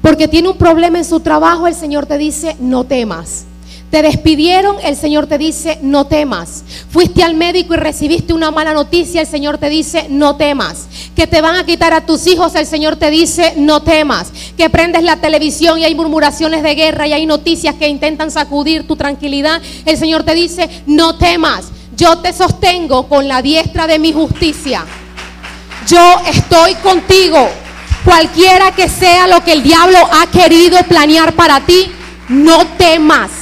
Porque 0.00 0.26
tiene 0.26 0.48
un 0.48 0.56
problema 0.56 0.98
en 0.98 1.04
su 1.04 1.20
trabajo, 1.20 1.66
el 1.66 1.74
Señor 1.74 2.06
te 2.06 2.18
dice, 2.18 2.56
no 2.58 2.84
temas. 2.84 3.44
Te 3.92 4.00
despidieron, 4.00 4.76
el 4.82 4.96
Señor 4.96 5.26
te 5.26 5.36
dice, 5.36 5.78
no 5.82 6.06
temas. 6.06 6.64
Fuiste 6.88 7.22
al 7.22 7.34
médico 7.34 7.74
y 7.74 7.76
recibiste 7.76 8.32
una 8.32 8.50
mala 8.50 8.72
noticia, 8.72 9.20
el 9.20 9.26
Señor 9.26 9.58
te 9.58 9.68
dice, 9.68 10.06
no 10.08 10.36
temas. 10.36 10.86
Que 11.14 11.26
te 11.26 11.42
van 11.42 11.56
a 11.56 11.66
quitar 11.66 11.92
a 11.92 12.06
tus 12.06 12.26
hijos, 12.26 12.54
el 12.54 12.64
Señor 12.64 12.96
te 12.96 13.10
dice, 13.10 13.52
no 13.58 13.82
temas. 13.82 14.28
Que 14.56 14.70
prendes 14.70 15.02
la 15.02 15.16
televisión 15.16 15.78
y 15.78 15.84
hay 15.84 15.94
murmuraciones 15.94 16.62
de 16.62 16.74
guerra 16.74 17.06
y 17.06 17.12
hay 17.12 17.26
noticias 17.26 17.74
que 17.74 17.86
intentan 17.86 18.30
sacudir 18.30 18.86
tu 18.86 18.96
tranquilidad, 18.96 19.60
el 19.84 19.98
Señor 19.98 20.22
te 20.22 20.34
dice, 20.34 20.70
no 20.86 21.16
temas. 21.16 21.66
Yo 21.94 22.16
te 22.16 22.32
sostengo 22.32 23.10
con 23.10 23.28
la 23.28 23.42
diestra 23.42 23.86
de 23.86 23.98
mi 23.98 24.14
justicia. 24.14 24.86
Yo 25.86 26.16
estoy 26.32 26.76
contigo. 26.76 27.46
Cualquiera 28.06 28.72
que 28.72 28.88
sea 28.88 29.26
lo 29.26 29.44
que 29.44 29.52
el 29.52 29.62
diablo 29.62 29.98
ha 29.98 30.28
querido 30.28 30.78
planear 30.88 31.34
para 31.34 31.60
ti, 31.60 31.92
no 32.30 32.66
temas. 32.78 33.41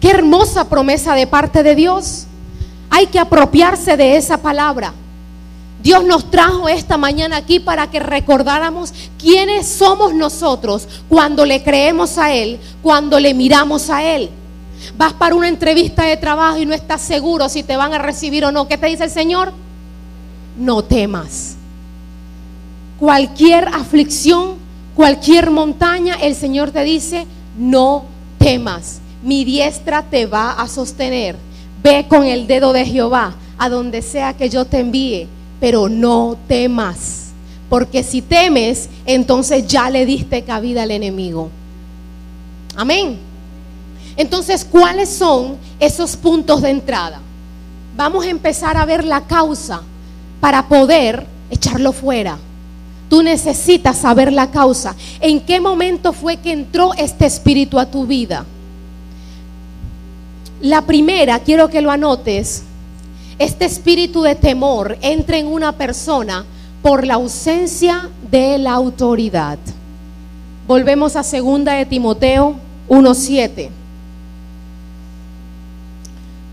Qué 0.00 0.10
hermosa 0.10 0.68
promesa 0.68 1.14
de 1.14 1.26
parte 1.26 1.62
de 1.62 1.74
Dios. 1.74 2.26
Hay 2.90 3.06
que 3.06 3.18
apropiarse 3.18 3.96
de 3.96 4.16
esa 4.16 4.38
palabra. 4.38 4.92
Dios 5.82 6.04
nos 6.04 6.30
trajo 6.30 6.68
esta 6.68 6.96
mañana 6.96 7.36
aquí 7.36 7.60
para 7.60 7.88
que 7.88 8.00
recordáramos 8.00 8.92
quiénes 9.18 9.66
somos 9.66 10.14
nosotros 10.14 10.88
cuando 11.08 11.44
le 11.44 11.62
creemos 11.62 12.18
a 12.18 12.32
Él, 12.32 12.58
cuando 12.82 13.20
le 13.20 13.34
miramos 13.34 13.90
a 13.90 14.02
Él. 14.02 14.30
Vas 14.96 15.12
para 15.12 15.34
una 15.34 15.48
entrevista 15.48 16.04
de 16.04 16.16
trabajo 16.16 16.58
y 16.58 16.66
no 16.66 16.74
estás 16.74 17.00
seguro 17.02 17.48
si 17.48 17.62
te 17.62 17.76
van 17.76 17.92
a 17.92 17.98
recibir 17.98 18.44
o 18.44 18.52
no. 18.52 18.66
¿Qué 18.68 18.78
te 18.78 18.86
dice 18.86 19.04
el 19.04 19.10
Señor? 19.10 19.52
No 20.56 20.82
temas. 20.82 21.56
Cualquier 22.98 23.68
aflicción, 23.68 24.56
cualquier 24.94 25.50
montaña, 25.50 26.16
el 26.20 26.34
Señor 26.34 26.70
te 26.70 26.82
dice, 26.82 27.26
no 27.56 28.04
temas 28.38 29.00
mi 29.22 29.44
diestra 29.44 30.02
te 30.02 30.26
va 30.26 30.52
a 30.52 30.68
sostener. 30.68 31.36
Ve 31.82 32.06
con 32.08 32.24
el 32.24 32.46
dedo 32.46 32.72
de 32.72 32.84
Jehová 32.84 33.34
a 33.58 33.68
donde 33.68 34.02
sea 34.02 34.34
que 34.34 34.48
yo 34.48 34.64
te 34.64 34.80
envíe, 34.80 35.28
pero 35.60 35.88
no 35.88 36.36
temas, 36.46 37.30
porque 37.68 38.02
si 38.02 38.22
temes, 38.22 38.88
entonces 39.04 39.66
ya 39.66 39.90
le 39.90 40.06
diste 40.06 40.42
cabida 40.42 40.84
al 40.84 40.90
enemigo. 40.90 41.50
Amén. 42.76 43.18
Entonces, 44.16 44.64
¿cuáles 44.64 45.08
son 45.08 45.56
esos 45.78 46.16
puntos 46.16 46.62
de 46.62 46.70
entrada? 46.70 47.20
Vamos 47.96 48.24
a 48.24 48.30
empezar 48.30 48.76
a 48.76 48.84
ver 48.84 49.04
la 49.04 49.26
causa 49.26 49.82
para 50.40 50.68
poder 50.68 51.26
echarlo 51.50 51.92
fuera. 51.92 52.38
Tú 53.08 53.22
necesitas 53.22 53.98
saber 53.98 54.32
la 54.32 54.50
causa. 54.50 54.94
¿En 55.20 55.40
qué 55.40 55.60
momento 55.60 56.12
fue 56.12 56.36
que 56.36 56.52
entró 56.52 56.94
este 56.94 57.26
espíritu 57.26 57.78
a 57.78 57.86
tu 57.86 58.06
vida? 58.06 58.44
La 60.60 60.82
primera, 60.82 61.38
quiero 61.38 61.68
que 61.68 61.80
lo 61.80 61.92
anotes, 61.92 62.64
este 63.38 63.64
espíritu 63.64 64.22
de 64.22 64.34
temor 64.34 64.98
entra 65.00 65.38
en 65.38 65.46
una 65.46 65.70
persona 65.70 66.44
por 66.82 67.06
la 67.06 67.14
ausencia 67.14 68.10
de 68.28 68.58
la 68.58 68.72
autoridad. 68.72 69.56
Volvemos 70.66 71.14
a 71.14 71.22
segunda 71.22 71.74
de 71.74 71.86
Timoteo 71.86 72.56
1:7. 72.88 73.70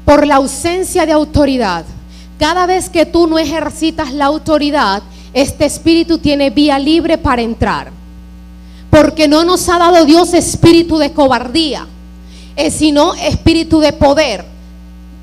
Por 0.06 0.28
la 0.28 0.36
ausencia 0.36 1.08
de 1.08 1.12
autoridad. 1.12 1.84
Cada 2.38 2.68
vez 2.68 2.92
que 2.92 3.08
tú 3.08 3.26
no 3.26 3.40
ejercitas 3.40 4.14
la 4.14 4.26
autoridad, 4.26 5.02
este 5.34 5.66
espíritu 5.66 6.20
tiene 6.20 6.52
vía 6.52 6.78
libre 6.78 7.18
para 7.18 7.42
entrar. 7.42 7.90
Porque 8.92 9.28
no 9.28 9.44
nos 9.44 9.68
ha 9.68 9.80
dado 9.80 10.06
Dios 10.06 10.36
espíritu 10.36 11.00
de 11.00 11.12
cobardía 11.12 11.88
es 12.56 12.74
sino 12.74 13.14
espíritu 13.16 13.80
de 13.80 13.94
poder, 13.94 14.46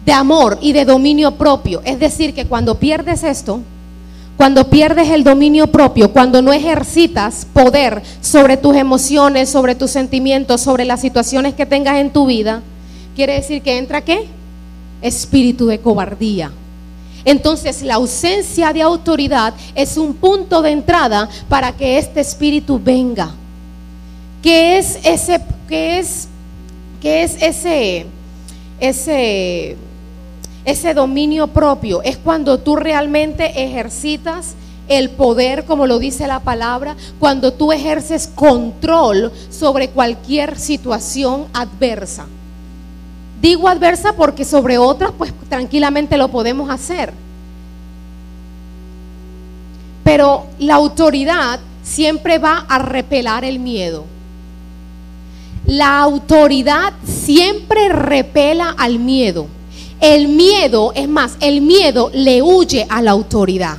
de 0.05 0.12
amor 0.12 0.59
y 0.61 0.73
de 0.73 0.85
dominio 0.85 1.33
propio. 1.33 1.81
Es 1.85 1.99
decir, 1.99 2.35
que 2.35 2.47
cuando 2.47 2.79
pierdes 2.79 3.23
esto, 3.23 3.61
cuando 4.37 4.68
pierdes 4.68 5.11
el 5.11 5.25
dominio 5.25 5.68
propio, 5.68 6.12
cuando 6.12 6.42
no 6.42 6.53
ejercitas 6.53 7.47
poder 7.53 8.03
sobre 8.21 8.57
tus 8.57 8.77
emociones, 8.77 9.49
sobre 9.49 9.75
tus 9.75 9.90
sentimientos, 9.90 10.61
sobre 10.61 10.85
las 10.85 11.01
situaciones 11.01 11.55
que 11.55 11.66
tengas 11.66 11.99
en 11.99 12.11
tu 12.11 12.27
vida, 12.27 12.62
quiere 13.14 13.35
decir 13.35 13.62
que 13.62 13.79
entra 13.79 14.01
qué? 14.01 14.27
Espíritu 15.01 15.66
de 15.66 15.79
cobardía. 15.79 16.51
Entonces 17.25 17.83
la 17.83 17.95
ausencia 17.95 18.73
de 18.73 18.83
autoridad 18.83 19.55
es 19.75 19.97
un 19.97 20.14
punto 20.14 20.61
de 20.61 20.73
entrada 20.73 21.29
para 21.49 21.73
que 21.73 21.99
este 21.99 22.21
espíritu 22.21 22.81
venga. 22.83 23.31
¿Qué 24.42 24.79
es 24.79 24.99
ese 25.05 25.40
qué 25.68 26.01
es 26.01 26.27
¿Qué 27.03 27.25
es 27.25 27.37
ese, 27.43 28.07
ese, 28.79 29.77
ese 30.65 30.95
dominio 30.95 31.49
propio? 31.49 32.01
Es 32.03 32.17
cuando 32.17 32.59
tú 32.59 32.77
realmente 32.77 33.65
ejercitas 33.65 34.55
el 34.87 35.11
poder, 35.11 35.65
como 35.65 35.88
lo 35.88 35.99
dice 35.99 36.29
la 36.29 36.38
palabra, 36.38 36.95
cuando 37.19 37.53
tú 37.53 37.73
ejerces 37.73 38.29
control 38.29 39.33
sobre 39.51 39.88
cualquier 39.88 40.57
situación 40.57 41.47
adversa. 41.53 42.27
Digo 43.41 43.67
adversa 43.67 44.12
porque 44.12 44.45
sobre 44.45 44.79
otras, 44.79 45.11
pues 45.19 45.33
tranquilamente 45.49 46.17
lo 46.17 46.29
podemos 46.29 46.71
hacer. 46.71 47.12
Pero 50.05 50.47
la 50.61 50.77
autoridad 50.77 51.59
siempre 51.83 52.38
va 52.38 52.65
a 52.69 52.79
repelar 52.79 53.45
el 53.45 53.59
miedo. 53.59 54.12
La 55.73 56.01
autoridad 56.01 56.93
siempre 57.03 57.89
repela 57.89 58.75
al 58.77 58.99
miedo. 58.99 59.47
El 60.03 60.29
miedo, 60.29 60.93
es 60.95 61.09
más, 61.09 61.39
el 61.41 61.63
miedo 61.63 62.11
le 62.13 62.43
huye 62.43 62.87
a 62.91 63.01
la 63.01 63.13
autoridad. 63.13 63.79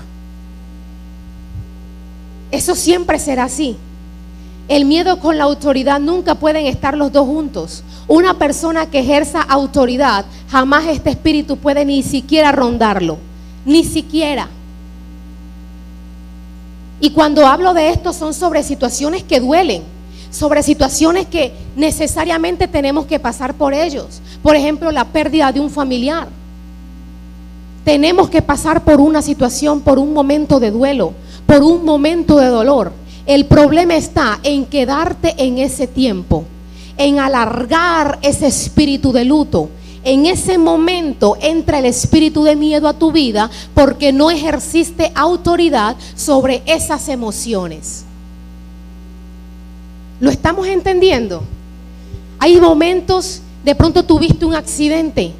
Eso 2.49 2.73
siempre 2.73 3.19
será 3.19 3.43
así. 3.43 3.77
El 4.67 4.85
miedo 4.85 5.19
con 5.19 5.37
la 5.37 5.43
autoridad 5.43 5.99
nunca 5.99 6.33
pueden 6.33 6.65
estar 6.65 6.97
los 6.97 7.11
dos 7.11 7.27
juntos. 7.27 7.83
Una 8.07 8.39
persona 8.39 8.87
que 8.87 9.01
ejerza 9.01 9.43
autoridad, 9.43 10.25
jamás 10.49 10.87
este 10.87 11.11
espíritu 11.11 11.57
puede 11.57 11.85
ni 11.85 12.01
siquiera 12.01 12.51
rondarlo. 12.51 13.19
Ni 13.65 13.83
siquiera. 13.83 14.49
Y 16.99 17.11
cuando 17.11 17.45
hablo 17.45 17.75
de 17.75 17.89
esto 17.89 18.13
son 18.13 18.33
sobre 18.33 18.63
situaciones 18.63 19.21
que 19.21 19.39
duelen 19.39 19.92
sobre 20.33 20.63
situaciones 20.63 21.27
que 21.27 21.53
necesariamente 21.75 22.67
tenemos 22.67 23.05
que 23.05 23.19
pasar 23.19 23.53
por 23.53 23.71
ellos. 23.71 24.19
Por 24.41 24.55
ejemplo, 24.55 24.91
la 24.91 25.05
pérdida 25.05 25.51
de 25.51 25.59
un 25.59 25.69
familiar. 25.69 26.27
Tenemos 27.85 28.29
que 28.29 28.41
pasar 28.41 28.83
por 28.83 28.99
una 28.99 29.21
situación, 29.21 29.81
por 29.81 29.99
un 29.99 30.11
momento 30.11 30.59
de 30.59 30.71
duelo, 30.71 31.13
por 31.45 31.61
un 31.61 31.85
momento 31.85 32.37
de 32.37 32.47
dolor. 32.47 32.91
El 33.27 33.45
problema 33.45 33.95
está 33.95 34.39
en 34.41 34.65
quedarte 34.65 35.35
en 35.37 35.59
ese 35.59 35.85
tiempo, 35.85 36.45
en 36.97 37.19
alargar 37.19 38.17
ese 38.23 38.47
espíritu 38.47 39.11
de 39.11 39.25
luto. 39.25 39.69
En 40.03 40.25
ese 40.25 40.57
momento 40.57 41.37
entra 41.41 41.77
el 41.77 41.85
espíritu 41.85 42.43
de 42.43 42.55
miedo 42.55 42.87
a 42.87 42.93
tu 42.93 43.11
vida 43.11 43.51
porque 43.75 44.11
no 44.11 44.31
ejerciste 44.31 45.11
autoridad 45.13 45.95
sobre 46.15 46.63
esas 46.65 47.07
emociones. 47.07 48.05
¿Lo 50.23 50.29
estamos 50.29 50.67
entendiendo? 50.67 51.43
Hay 52.39 52.55
momentos, 52.61 53.41
de 53.65 53.75
pronto 53.75 54.03
tuviste 54.03 54.45
un 54.45 54.55
accidente 54.55 55.33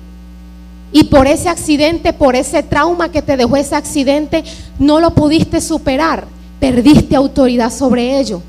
y 0.92 1.06
por 1.06 1.26
ese 1.26 1.48
accidente, 1.48 2.12
por 2.12 2.36
ese 2.36 2.64
trauma 2.64 3.08
que 3.08 3.22
te 3.22 3.38
dejó 3.38 3.56
ese 3.56 3.78
accidente, 3.78 4.44
no 4.80 5.00
lo 5.00 5.12
pudiste 5.16 5.62
superar 5.62 6.28
perdiste 6.60 7.16
autoridad 7.16 7.72
sobre 7.72 8.20
ello. 8.20 8.42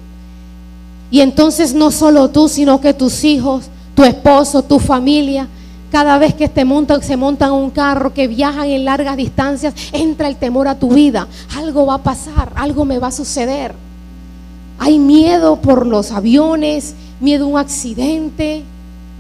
Y 1.08 1.20
entonces 1.20 1.72
no 1.72 1.92
solo 1.92 2.30
tú, 2.30 2.48
sino 2.48 2.80
que 2.80 2.94
tus 2.94 3.22
hijos, 3.22 3.66
tu 3.94 4.02
esposo, 4.02 4.62
tu 4.62 4.80
familia, 4.80 5.46
cada 5.92 6.18
vez 6.18 6.34
que 6.34 6.48
te 6.48 6.64
montan, 6.64 7.00
se 7.00 7.16
montan 7.16 7.52
un 7.52 7.70
carro, 7.70 8.12
que 8.12 8.26
viajan 8.26 8.70
en 8.70 8.84
largas 8.84 9.16
distancias, 9.16 9.74
entra 9.92 10.26
el 10.26 10.34
temor 10.34 10.66
a 10.66 10.76
tu 10.76 10.90
vida. 10.90 11.28
Algo 11.56 11.86
va 11.86 11.94
a 11.94 12.02
pasar, 12.02 12.52
algo 12.56 12.84
me 12.84 12.98
va 12.98 13.06
a 13.06 13.12
suceder. 13.12 13.83
Hay 14.78 14.98
miedo 14.98 15.56
por 15.56 15.86
los 15.86 16.12
aviones, 16.12 16.94
miedo 17.20 17.44
a 17.44 17.48
un 17.48 17.58
accidente, 17.58 18.62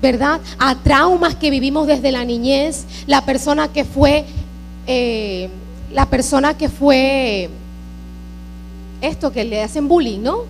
¿verdad? 0.02 0.40
A 0.58 0.74
traumas 0.76 1.34
que 1.34 1.50
vivimos 1.50 1.86
desde 1.86 2.12
la 2.12 2.24
niñez. 2.24 2.84
La 3.06 3.24
persona 3.24 3.68
que 3.68 3.84
fue, 3.84 4.24
eh, 4.86 5.48
la 5.92 6.06
persona 6.06 6.54
que 6.54 6.68
fue 6.68 7.48
esto 9.00 9.32
que 9.32 9.44
le 9.44 9.62
hacen 9.62 9.88
bullying, 9.88 10.20
¿no? 10.20 10.40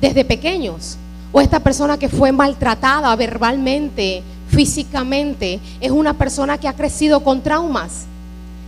Desde 0.00 0.24
pequeños. 0.24 0.96
O 1.32 1.40
esta 1.40 1.60
persona 1.60 1.98
que 1.98 2.08
fue 2.08 2.32
maltratada 2.32 3.14
verbalmente, 3.14 4.22
físicamente, 4.48 5.60
es 5.80 5.90
una 5.90 6.14
persona 6.14 6.58
que 6.58 6.68
ha 6.68 6.72
crecido 6.72 7.20
con 7.20 7.40
traumas. 7.40 8.06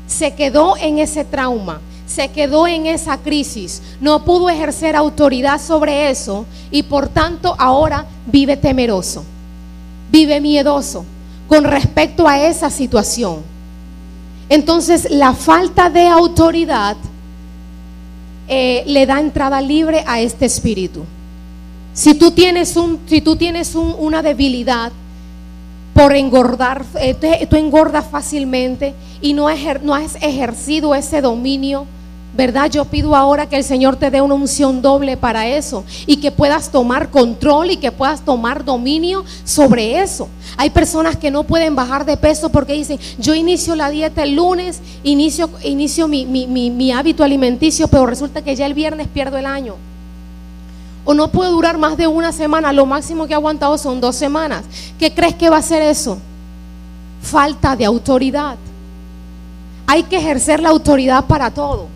Se 0.07 0.35
quedó 0.35 0.77
en 0.77 0.99
ese 0.99 1.25
trauma, 1.25 1.81
se 2.07 2.29
quedó 2.29 2.67
en 2.67 2.87
esa 2.87 3.19
crisis, 3.19 3.83
no 4.01 4.25
pudo 4.25 4.51
ejercer 4.51 4.97
autoridad 4.97 5.61
sobre 5.61 6.11
eso 6.11 6.45
y 6.71 6.83
por 6.83 7.09
tanto 7.09 7.55
ahora 7.59 8.07
vive 8.27 8.57
temeroso, 8.57 9.25
vive 10.11 10.41
miedoso 10.41 11.05
con 11.49 11.65
respecto 11.65 12.27
a 12.29 12.41
esa 12.41 12.71
situación. 12.71 13.39
Entonces 14.49 15.11
la 15.11 15.35
falta 15.35 15.89
de 15.89 16.07
autoridad 16.07 16.97
eh, 18.49 18.83
le 18.87 19.07
da 19.07 19.21
entrada 19.21 19.61
libre 19.61 20.05
a 20.07 20.21
este 20.21 20.47
espíritu. 20.47 21.05
Si 21.95 22.15
tú 22.15 22.31
tienes, 22.31 22.77
un, 22.77 23.01
si 23.07 23.21
tú 23.21 23.37
tienes 23.37 23.75
una 23.75 24.23
debilidad 24.23 24.93
por 25.95 26.15
engordar, 26.15 26.85
eh, 27.01 27.47
tú 27.49 27.57
engordas 27.57 28.07
fácilmente 28.07 28.95
y 29.21 29.35
no, 29.35 29.49
no 29.83 29.95
has 29.95 30.17
ejercido 30.17 30.95
ese 30.95 31.21
dominio 31.21 31.87
¿Verdad? 32.35 32.71
Yo 32.71 32.87
pido 32.87 33.15
ahora 33.15 33.47
que 33.47 33.57
el 33.57 33.65
Señor 33.65 33.97
te 33.97 34.11
dé 34.11 34.23
una 34.23 34.35
unción 34.35 34.81
doble 34.81 35.19
para 35.19 35.47
eso 35.47 35.85
y 36.07 36.17
que 36.17 36.31
puedas 36.31 36.71
tomar 36.71 37.11
control 37.11 37.73
y 37.73 37.77
que 37.77 37.93
puedas 37.93 38.25
tomar 38.25 38.65
dominio 38.65 39.23
sobre 39.45 40.01
eso. 40.01 40.29
Hay 40.57 40.71
personas 40.71 41.17
que 41.17 41.31
no 41.31 41.45
pueden 41.45 41.77
bajar 41.77 42.07
de 42.07 42.17
peso 42.17 42.49
porque 42.49 42.73
dicen, 42.73 42.99
yo 43.19 43.35
inicio 43.35 43.77
la 43.77 43.91
dieta 43.91 44.23
el 44.23 44.35
lunes, 44.35 44.81
inicio, 45.03 45.51
inicio 45.63 46.09
mi, 46.09 46.25
mi 46.25 46.93
hábito 46.93 47.23
alimenticio, 47.23 47.87
pero 47.89 48.07
resulta 48.07 48.41
que 48.41 48.57
ya 48.57 48.65
el 48.65 48.73
viernes 48.73 49.09
pierdo 49.09 49.37
el 49.37 49.45
año. 49.45 49.92
O 51.05 51.15
no 51.15 51.29
puedo 51.29 51.51
durar 51.53 51.79
más 51.79 51.97
de 51.97 52.07
una 52.07 52.33
semana, 52.33 52.73
lo 52.73 52.87
máximo 52.87 53.27
que 53.27 53.33
he 53.33 53.37
aguantado 53.37 53.77
son 53.79 54.01
dos 54.01 54.17
semanas. 54.17 54.65
¿Qué 54.99 55.13
crees 55.13 55.35
que 55.35 55.51
va 55.51 55.59
a 55.59 55.63
ser 55.63 55.83
eso? 55.83 56.19
Falta 57.23 57.75
de 57.75 57.85
autoridad. 57.85 58.57
Hay 59.87 60.05
que 60.05 60.17
ejercer 60.17 60.61
la 60.61 60.71
autoridad 60.71 61.25
para 61.27 61.51
todo 61.51 61.89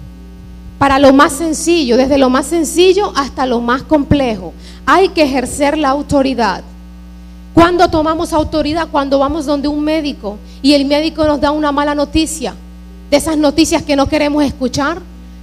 para 0.79 0.99
lo 0.99 1.13
más 1.13 1.33
sencillo, 1.33 1.97
desde 1.97 2.19
lo 2.19 2.29
más 2.29 2.47
sencillo 2.47 3.13
hasta 3.15 3.47
lo 3.47 3.61
más 3.61 3.83
complejo. 3.83 4.53
Hay 4.85 5.09
que 5.09 5.23
ejercer 5.23 5.79
la 5.79 5.89
autoridad. 5.89 6.63
Cuando 7.55 7.89
tomamos 7.89 8.33
autoridad? 8.33 8.89
Cuando 8.91 9.19
vamos 9.19 9.47
donde 9.47 9.69
un 9.69 9.83
médico 9.83 10.37
y 10.61 10.75
el 10.75 10.85
médico 10.85 11.25
nos 11.25 11.41
da 11.41 11.51
una 11.51 11.73
mala 11.73 11.95
noticia, 11.95 12.55
de 13.11 13.17
esas 13.17 13.39
noticias 13.39 13.83
que 13.83 13.97
no 13.97 14.07
queremos 14.07 14.45
escuchar. 14.45 15.01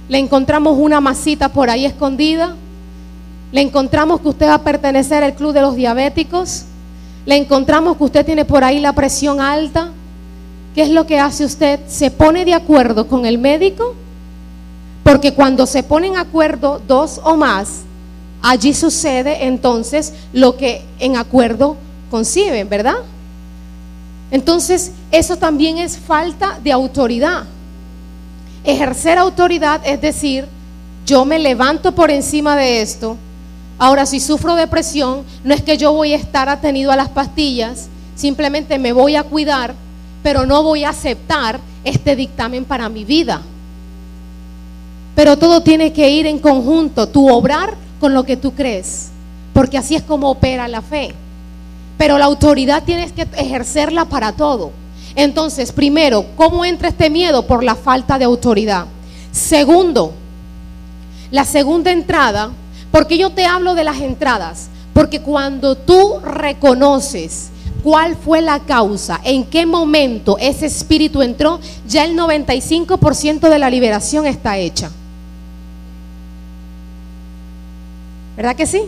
Le 0.08 0.18
encontramos 0.18 0.76
una 0.78 1.00
masita 1.00 1.48
por 1.48 1.70
ahí 1.70 1.84
escondida. 1.84 2.54
Le 3.54 3.60
encontramos 3.60 4.20
que 4.20 4.30
usted 4.30 4.48
va 4.48 4.54
a 4.54 4.62
pertenecer 4.64 5.22
al 5.22 5.34
club 5.34 5.52
de 5.52 5.60
los 5.60 5.76
diabéticos. 5.76 6.64
Le 7.24 7.36
encontramos 7.36 7.96
que 7.96 8.02
usted 8.02 8.26
tiene 8.26 8.44
por 8.44 8.64
ahí 8.64 8.80
la 8.80 8.92
presión 8.94 9.40
alta. 9.40 9.92
¿Qué 10.74 10.82
es 10.82 10.90
lo 10.90 11.06
que 11.06 11.20
hace 11.20 11.44
usted? 11.44 11.78
Se 11.86 12.10
pone 12.10 12.44
de 12.44 12.52
acuerdo 12.52 13.06
con 13.06 13.24
el 13.26 13.38
médico 13.38 13.94
porque 15.04 15.34
cuando 15.34 15.66
se 15.66 15.84
ponen 15.84 16.16
acuerdo 16.16 16.82
dos 16.88 17.20
o 17.22 17.36
más, 17.36 17.82
allí 18.42 18.74
sucede 18.74 19.46
entonces 19.46 20.14
lo 20.32 20.56
que 20.56 20.82
en 20.98 21.16
acuerdo 21.16 21.76
conciben, 22.10 22.68
¿verdad? 22.68 22.96
Entonces, 24.32 24.90
eso 25.12 25.36
también 25.36 25.78
es 25.78 25.96
falta 25.96 26.58
de 26.64 26.72
autoridad. 26.72 27.44
Ejercer 28.64 29.16
autoridad 29.16 29.80
es 29.84 30.00
decir, 30.00 30.46
yo 31.06 31.24
me 31.24 31.38
levanto 31.38 31.94
por 31.94 32.10
encima 32.10 32.56
de 32.56 32.82
esto. 32.82 33.16
Ahora, 33.78 34.06
si 34.06 34.20
sufro 34.20 34.54
depresión, 34.54 35.24
no 35.42 35.54
es 35.54 35.62
que 35.62 35.76
yo 35.76 35.92
voy 35.92 36.12
a 36.12 36.16
estar 36.16 36.48
atenido 36.48 36.92
a 36.92 36.96
las 36.96 37.08
pastillas, 37.08 37.88
simplemente 38.14 38.78
me 38.78 38.92
voy 38.92 39.16
a 39.16 39.24
cuidar, 39.24 39.74
pero 40.22 40.46
no 40.46 40.62
voy 40.62 40.84
a 40.84 40.90
aceptar 40.90 41.58
este 41.82 42.16
dictamen 42.16 42.64
para 42.64 42.88
mi 42.88 43.04
vida. 43.04 43.42
Pero 45.14 45.36
todo 45.36 45.62
tiene 45.62 45.92
que 45.92 46.08
ir 46.10 46.26
en 46.26 46.38
conjunto, 46.38 47.08
tu 47.08 47.28
obrar 47.28 47.74
con 48.00 48.14
lo 48.14 48.24
que 48.24 48.36
tú 48.36 48.52
crees, 48.52 49.10
porque 49.52 49.78
así 49.78 49.94
es 49.94 50.02
como 50.02 50.30
opera 50.30 50.68
la 50.68 50.82
fe. 50.82 51.12
Pero 51.98 52.18
la 52.18 52.24
autoridad 52.24 52.82
tienes 52.84 53.12
que 53.12 53.22
ejercerla 53.36 54.04
para 54.06 54.32
todo. 54.32 54.72
Entonces, 55.16 55.70
primero, 55.70 56.26
¿cómo 56.36 56.64
entra 56.64 56.88
este 56.88 57.08
miedo? 57.08 57.46
Por 57.46 57.62
la 57.62 57.76
falta 57.76 58.18
de 58.18 58.24
autoridad. 58.24 58.86
Segundo, 59.30 60.12
la 61.30 61.44
segunda 61.44 61.92
entrada, 61.92 62.50
porque 62.94 63.18
yo 63.18 63.30
te 63.30 63.44
hablo 63.44 63.74
de 63.74 63.82
las 63.82 64.00
entradas, 64.00 64.68
porque 64.92 65.20
cuando 65.20 65.74
tú 65.74 66.20
reconoces 66.22 67.48
cuál 67.82 68.14
fue 68.14 68.40
la 68.40 68.60
causa, 68.60 69.20
en 69.24 69.46
qué 69.46 69.66
momento 69.66 70.38
ese 70.38 70.66
espíritu 70.66 71.20
entró, 71.20 71.58
ya 71.88 72.04
el 72.04 72.16
95% 72.16 73.48
de 73.48 73.58
la 73.58 73.68
liberación 73.68 74.26
está 74.26 74.58
hecha. 74.58 74.92
¿Verdad 78.36 78.54
que 78.54 78.64
sí? 78.64 78.82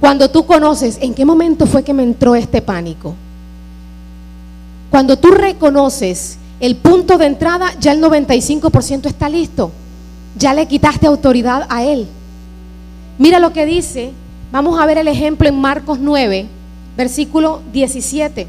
Cuando 0.00 0.28
tú 0.28 0.44
conoces 0.44 0.98
en 1.00 1.14
qué 1.14 1.24
momento 1.24 1.64
fue 1.64 1.84
que 1.84 1.94
me 1.94 2.02
entró 2.02 2.34
este 2.34 2.60
pánico. 2.60 3.14
Cuando 4.90 5.16
tú 5.16 5.28
reconoces 5.28 6.38
el 6.58 6.74
punto 6.74 7.16
de 7.16 7.26
entrada, 7.26 7.72
ya 7.78 7.92
el 7.92 8.02
95% 8.02 9.06
está 9.06 9.28
listo. 9.28 9.70
Ya 10.36 10.54
le 10.54 10.66
quitaste 10.66 11.06
autoridad 11.06 11.68
a 11.68 11.84
él. 11.84 12.08
Mira 13.18 13.40
lo 13.40 13.52
que 13.52 13.66
dice. 13.66 14.12
Vamos 14.50 14.80
a 14.80 14.86
ver 14.86 14.96
el 14.96 15.08
ejemplo 15.08 15.48
en 15.48 15.60
Marcos 15.60 15.98
9, 15.98 16.46
versículo 16.96 17.60
17. 17.72 18.46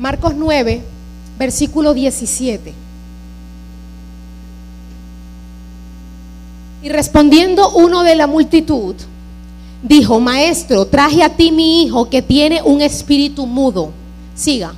Marcos 0.00 0.34
9, 0.34 0.82
versículo 1.38 1.94
17. 1.94 2.74
Y 6.82 6.88
respondiendo 6.88 7.70
uno 7.72 8.02
de 8.02 8.16
la 8.16 8.26
multitud, 8.26 8.96
dijo, 9.82 10.18
maestro, 10.18 10.86
traje 10.86 11.22
a 11.22 11.36
ti 11.36 11.52
mi 11.52 11.82
hijo 11.82 12.08
que 12.08 12.22
tiene 12.22 12.62
un 12.62 12.80
espíritu 12.80 13.46
mudo. 13.46 13.92
Siga, 14.34 14.74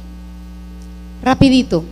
rapidito. 1.23 1.85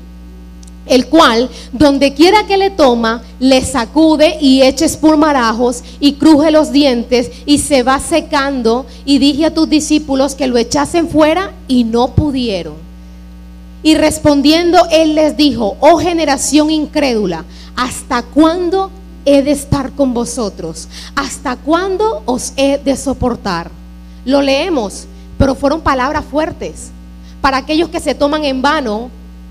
El 0.90 1.07
cual, 1.07 1.48
donde 1.72 2.14
quiera 2.14 2.48
que 2.48 2.59
le 2.59 2.68
toma, 2.68 3.22
le 3.38 3.64
sacude 3.64 4.38
y 4.40 4.62
echa 4.62 4.85
espurmarajos 4.85 5.85
y 6.00 6.14
cruje 6.14 6.50
los 6.50 6.72
dientes 6.72 7.31
y 7.46 7.59
se 7.59 7.85
va 7.85 8.00
secando. 8.00 8.87
Y 9.05 9.18
dije 9.18 9.46
a 9.46 9.55
tus 9.55 9.70
discípulos 9.70 10.35
que 10.35 10.48
lo 10.48 10.59
echasen 10.59 11.09
fuera 11.09 11.53
y 11.68 11.85
no 11.85 12.09
pudieron. 12.09 12.74
Y 13.85 13.94
respondiendo, 13.94 14.79
él 14.90 15.14
les 15.14 15.37
dijo, 15.37 15.76
oh 15.79 15.98
generación 15.98 16.72
incrédula, 16.72 17.44
¿hasta 17.76 18.22
cuándo 18.22 18.90
he 19.24 19.42
de 19.42 19.53
estar 19.53 19.92
con 19.92 20.12
vosotros? 20.12 20.88
¿Hasta 21.14 21.55
cuándo 21.55 22.24
os 22.26 22.53
he 22.57 22.79
de 22.79 22.96
soportar? 22.96 23.70
Lo 24.24 24.42
leemos, 24.42 25.07
pero 25.38 25.55
fueron 25.55 25.83
palabras 25.83 26.24
fuertes. 26.24 26.90
Para 27.40 27.59
aquellos 27.59 27.90
que 27.90 28.00
se 28.00 28.16
toman 28.16 28.44
en 28.44 28.61
vano 28.61 29.09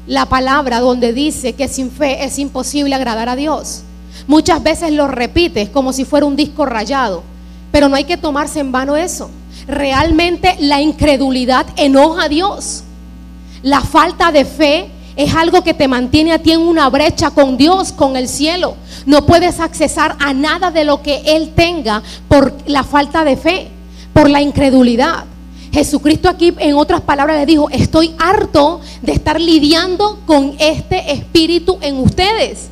la 0.10 0.26
palabra 0.26 0.80
donde 0.80 1.13
dice 1.13 1.54
que 1.54 1.67
sin 1.67 1.91
fe 1.91 2.26
es 2.26 2.39
imposible 2.39 2.95
agradar 2.95 3.30
a 3.30 3.36
Dios. 3.36 3.84
Muchas 4.26 4.62
veces 4.63 4.91
lo 4.91 5.08
repites 5.08 5.69
como 5.69 5.93
si 5.93 6.04
fuera 6.04 6.26
un 6.26 6.36
disco 6.36 6.65
rayado, 6.65 7.22
pero 7.72 7.88
no 7.88 7.95
hay 7.95 8.06
que 8.06 8.17
tomarse 8.17 8.60
en 8.60 8.72
vano 8.72 8.98
eso. 8.98 9.30
Realmente 9.67 10.58
la 10.62 10.82
incredulidad 10.82 11.67
enoja 11.78 12.24
a 12.24 12.28
Dios. 12.28 12.84
La 13.62 13.82
falta 13.82 14.32
de 14.32 14.45
fe 14.45 14.89
es 15.15 15.36
algo 15.36 15.63
que 15.63 15.76
te 15.76 15.88
mantiene 15.88 16.34
a 16.34 16.39
ti 16.39 16.54
en 16.54 16.62
una 16.62 16.89
brecha 16.89 17.30
con 17.30 17.56
Dios, 17.56 17.91
con 17.91 18.17
el 18.17 18.28
cielo. 18.28 18.78
No 19.06 19.28
puedes 19.28 19.60
accesar 19.60 20.15
a 20.19 20.34
nada 20.34 20.72
de 20.72 20.86
lo 20.86 21.04
que 21.04 21.22
Él 21.24 21.52
tenga 21.56 22.02
por 22.28 22.58
la 22.65 22.84
falta 22.84 23.24
de 23.24 23.38
fe, 23.38 23.67
por 24.12 24.28
la 24.28 24.41
incredulidad. 24.41 25.26
Jesucristo 25.71 26.29
aquí 26.29 26.53
en 26.58 26.75
otras 26.75 27.01
palabras 27.01 27.38
le 27.38 27.45
dijo, 27.45 27.69
estoy 27.69 28.15
harto 28.17 28.82
de 29.01 29.12
estar 29.12 29.39
lidiando 29.39 30.19
con 30.25 30.55
este 30.60 31.12
espíritu 31.12 31.77
en 31.82 31.97
ustedes. 31.99 32.69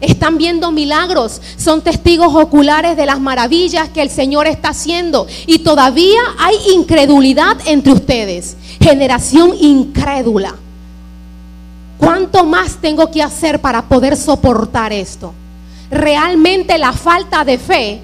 Están 0.00 0.36
viendo 0.36 0.70
milagros, 0.70 1.40
son 1.56 1.80
testigos 1.80 2.34
oculares 2.34 2.96
de 2.96 3.06
las 3.06 3.20
maravillas 3.20 3.88
que 3.88 4.02
el 4.02 4.10
Señor 4.10 4.46
está 4.46 4.70
haciendo. 4.70 5.26
Y 5.46 5.60
todavía 5.60 6.20
hay 6.38 6.56
incredulidad 6.74 7.56
entre 7.66 7.92
ustedes, 7.92 8.56
generación 8.80 9.52
incrédula. 9.58 10.54
¿Cuánto 11.96 12.44
más 12.44 12.76
tengo 12.82 13.10
que 13.10 13.22
hacer 13.22 13.60
para 13.60 13.82
poder 13.82 14.16
soportar 14.16 14.92
esto? 14.92 15.32
Realmente 15.90 16.76
la 16.76 16.92
falta 16.92 17.44
de 17.44 17.56
fe, 17.56 18.00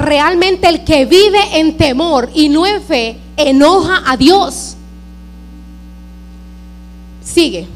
realmente 0.00 0.68
el 0.68 0.84
que 0.84 1.04
vive 1.04 1.38
en 1.58 1.76
temor 1.76 2.30
y 2.34 2.48
no 2.48 2.66
en 2.66 2.82
fe, 2.82 3.16
enoja 3.36 4.02
a 4.06 4.16
Dios. 4.16 4.76
Sigue. 7.22 7.66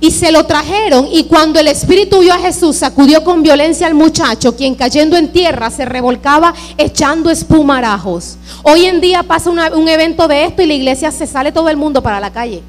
Y 0.00 0.10
se 0.10 0.32
lo 0.32 0.44
trajeron 0.44 1.08
y 1.12 1.24
cuando 1.24 1.60
el 1.60 1.68
Espíritu 1.68 2.20
vio 2.20 2.34
a 2.34 2.38
Jesús, 2.38 2.76
sacudió 2.76 3.22
con 3.22 3.42
violencia 3.42 3.86
al 3.86 3.94
muchacho, 3.94 4.56
quien 4.56 4.74
cayendo 4.74 5.16
en 5.16 5.32
tierra 5.32 5.70
se 5.70 5.84
revolcaba 5.84 6.52
echando 6.76 7.30
espumarajos. 7.30 8.36
Hoy 8.64 8.86
en 8.86 9.00
día 9.00 9.22
pasa 9.22 9.48
un 9.50 9.88
evento 9.88 10.26
de 10.26 10.44
esto 10.44 10.62
y 10.62 10.66
la 10.66 10.74
iglesia 10.74 11.12
se 11.12 11.26
sale 11.26 11.52
todo 11.52 11.68
el 11.68 11.76
mundo 11.76 12.02
para 12.02 12.18
la 12.18 12.32
calle. 12.32 12.62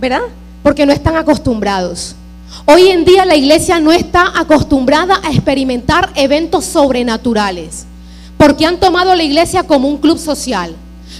¿verdad? 0.00 0.22
Porque 0.62 0.86
no 0.86 0.92
están 0.92 1.16
acostumbrados. 1.16 2.14
Hoy 2.64 2.88
en 2.88 3.04
día 3.04 3.24
la 3.24 3.36
iglesia 3.36 3.78
no 3.78 3.92
está 3.92 4.32
acostumbrada 4.34 5.20
a 5.22 5.30
experimentar 5.30 6.10
eventos 6.14 6.64
sobrenaturales, 6.64 7.86
porque 8.38 8.66
han 8.66 8.80
tomado 8.80 9.14
la 9.14 9.22
iglesia 9.22 9.64
como 9.64 9.88
un 9.88 9.98
club 9.98 10.18
social, 10.18 10.74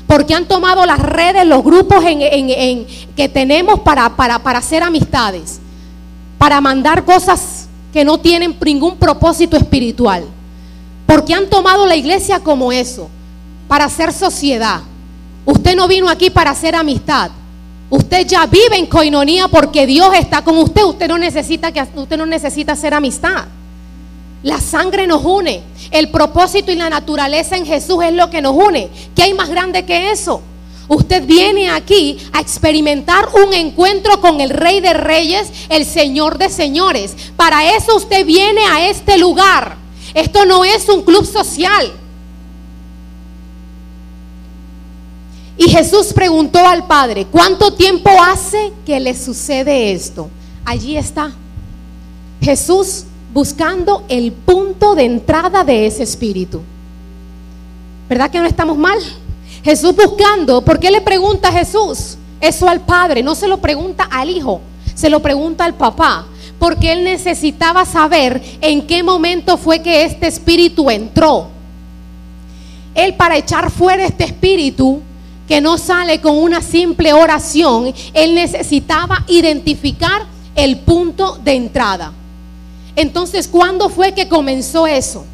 porque 0.07 0.35
han 0.35 0.47
tomado 0.47 0.85
las 0.87 0.99
redes, 0.99 1.47
los 1.47 1.63
grupos 1.63 2.05
que 2.05 3.29
tenemos 3.29 3.81
para, 3.81 4.17
para, 4.17 4.39
para 4.39 4.59
hacer 4.59 4.83
amistades, 4.83 5.61
para 6.39 6.61
mandar 6.61 7.05
cosas 7.05 7.69
que 7.93 8.05
no 8.05 8.19
tienen 8.19 8.57
ningún 8.65 8.97
propósito 8.97 9.57
espiritual, 9.57 10.25
porque 11.07 11.35
han 11.35 11.49
tomado 11.49 11.87
la 11.87 11.97
iglesia 11.97 12.41
como 12.41 12.73
eso, 12.73 13.09
para 13.69 13.85
hacer 13.85 14.13
sociedad. 14.13 14.81
Usted 15.45 15.77
no 15.77 15.87
vino 15.87 16.09
aquí 16.09 16.29
para 16.29 16.51
hacer 16.51 16.75
amistad. 16.75 17.31
Usted 17.89 18.27
ya 18.27 18.47
vive 18.47 18.77
en 18.77 18.87
coinonía 18.87 19.49
porque 19.49 19.87
Dios 19.87 20.09
está 20.19 20.43
con 20.43 20.59
usted. 20.59 20.83
Usted 20.85 21.09
no 21.09 21.19
necesita 21.19 21.73
que 21.73 21.87
usted 21.95 22.17
no 22.17 22.27
necesita 22.27 22.73
hacer 22.73 22.95
amistad. 22.95 23.45
La 24.43 24.61
sangre 24.61 25.07
nos 25.07 25.25
une. 25.25 25.63
El 25.91 26.11
propósito 26.11 26.73
y 26.73 26.77
la 26.77 26.91
naturaleza 26.91 27.57
en 27.57 27.67
Jesús 27.67 28.03
es 28.05 28.13
lo 28.13 28.29
que 28.29 28.43
nos 28.43 28.55
une. 28.55 28.89
¿Qué 29.15 29.23
hay 29.23 29.35
más 29.35 29.49
grande 29.49 29.85
que 29.85 30.11
eso? 30.11 30.43
Usted 30.89 31.25
viene 31.25 31.71
aquí 31.71 32.19
a 32.33 32.41
experimentar 32.41 33.29
un 33.45 33.53
encuentro 33.53 34.21
con 34.21 34.41
el 34.41 34.51
Rey 34.51 34.81
de 34.81 34.95
Reyes, 34.95 35.49
el 35.69 35.85
Señor 35.85 36.39
de 36.39 36.49
Señores. 36.49 37.17
Para 37.37 37.77
eso 37.77 37.97
usted 37.97 38.25
viene 38.25 38.65
a 38.67 38.89
este 38.89 39.19
lugar. 39.19 39.77
Esto 40.15 40.45
no 40.45 40.65
es 40.65 40.89
un 40.89 41.03
club 41.03 41.27
social. 41.27 41.93
Y 45.59 45.69
Jesús 45.71 46.13
preguntó 46.13 46.67
al 46.67 46.87
Padre, 46.87 47.27
¿cuánto 47.31 47.73
tiempo 47.73 48.11
hace 48.23 48.73
que 48.85 49.01
le 49.01 49.15
sucede 49.15 49.93
esto? 49.93 50.29
Allí 50.65 50.97
está. 50.97 51.33
Jesús 52.43 53.05
buscando 53.33 54.05
el 54.09 54.33
punto 54.33 54.95
de 54.95 55.05
entrada 55.05 55.65
de 55.65 55.87
ese 55.87 56.03
espíritu. 56.03 56.61
¿Verdad 58.09 58.31
que 58.31 58.39
no 58.39 58.47
estamos 58.47 58.77
mal? 58.77 58.99
Jesús 59.65 59.95
buscando, 59.97 60.63
¿por 60.63 60.79
qué 60.79 60.91
le 60.91 61.01
pregunta 61.01 61.49
a 61.49 61.53
Jesús 61.53 62.19
eso 62.41 62.69
al 62.69 62.81
Padre? 62.81 63.23
No 63.23 63.35
se 63.35 63.49
lo 63.49 63.59
pregunta 63.59 64.05
al 64.05 64.31
Hijo, 64.31 64.61
se 64.95 65.09
lo 65.09 65.21
pregunta 65.21 65.65
al 65.65 65.75
papá. 65.75 66.27
Porque 66.59 66.93
él 66.93 67.05
necesitaba 67.05 67.85
saber 67.85 68.43
en 68.61 68.87
qué 68.87 69.03
momento 69.03 69.57
fue 69.57 69.83
que 69.83 70.05
este 70.05 70.27
espíritu 70.27 70.91
entró. 70.91 71.49
Él 72.95 73.15
para 73.15 73.37
echar 73.37 73.71
fuera 73.71 74.07
este 74.07 74.25
espíritu 74.25 75.03
que 75.47 75.61
no 75.61 75.79
sale 75.79 76.21
con 76.21 76.37
una 76.37 76.61
simple 76.61 77.13
oración, 77.13 77.95
él 78.15 78.35
necesitaba 78.35 79.25
identificar 79.29 80.27
el 80.55 80.79
punto 80.79 81.39
de 81.43 81.55
entrada. 81.55 82.13
Entonces, 82.97 83.47
¿cuándo 83.47 83.89
fue 83.89 84.13
que 84.13 84.29
comenzó 84.29 84.87
eso? 84.87 85.25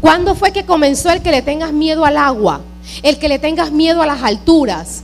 ¿Cuándo 0.00 0.34
fue 0.34 0.52
que 0.52 0.64
comenzó 0.64 1.10
el 1.10 1.22
que 1.22 1.32
le 1.32 1.42
tengas 1.42 1.72
miedo 1.72 2.04
al 2.04 2.16
agua? 2.18 2.60
El 3.02 3.18
que 3.18 3.28
le 3.28 3.38
tengas 3.38 3.72
miedo 3.72 4.02
a 4.02 4.06
las 4.06 4.22
alturas. 4.22 5.02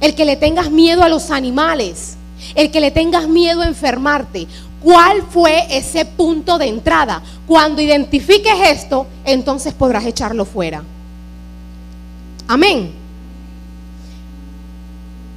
El 0.00 0.14
que 0.14 0.24
le 0.24 0.36
tengas 0.36 0.70
miedo 0.70 1.02
a 1.02 1.08
los 1.08 1.30
animales. 1.30 2.16
El 2.54 2.70
que 2.70 2.80
le 2.80 2.90
tengas 2.90 3.28
miedo 3.28 3.62
a 3.62 3.66
enfermarte. 3.66 4.46
¿Cuál 4.82 5.22
fue 5.30 5.66
ese 5.70 6.04
punto 6.04 6.58
de 6.58 6.66
entrada? 6.66 7.22
Cuando 7.46 7.80
identifiques 7.80 8.54
esto, 8.68 9.06
entonces 9.24 9.72
podrás 9.72 10.04
echarlo 10.04 10.44
fuera. 10.44 10.82
Amén. 12.48 12.92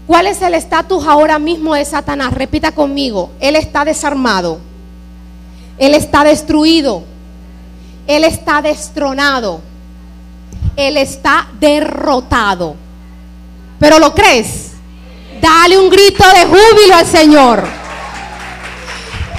¿Cuál 0.08 0.28
es 0.28 0.42
el 0.42 0.54
estatus 0.56 1.06
ahora 1.06 1.38
mismo 1.38 1.76
de 1.76 1.86
Satanás? 1.86 2.34
Repita 2.34 2.72
conmigo. 2.72 3.32
Él 3.40 3.56
está 3.56 3.86
desarmado. 3.86 4.60
Él 5.78 5.94
está 5.94 6.24
destruido. 6.24 7.04
Él 8.08 8.24
está 8.24 8.62
destronado. 8.62 9.62
Él 10.76 10.98
está 10.98 11.48
derrotado. 11.60 12.76
¿Pero 13.80 14.00
lo 14.00 14.14
crees? 14.14 14.72
Dale 15.40 15.78
un 15.78 15.90
grito 15.90 16.24
de 16.34 16.46
júbilo 16.46 16.96
al 16.96 17.06
Señor. 17.06 17.64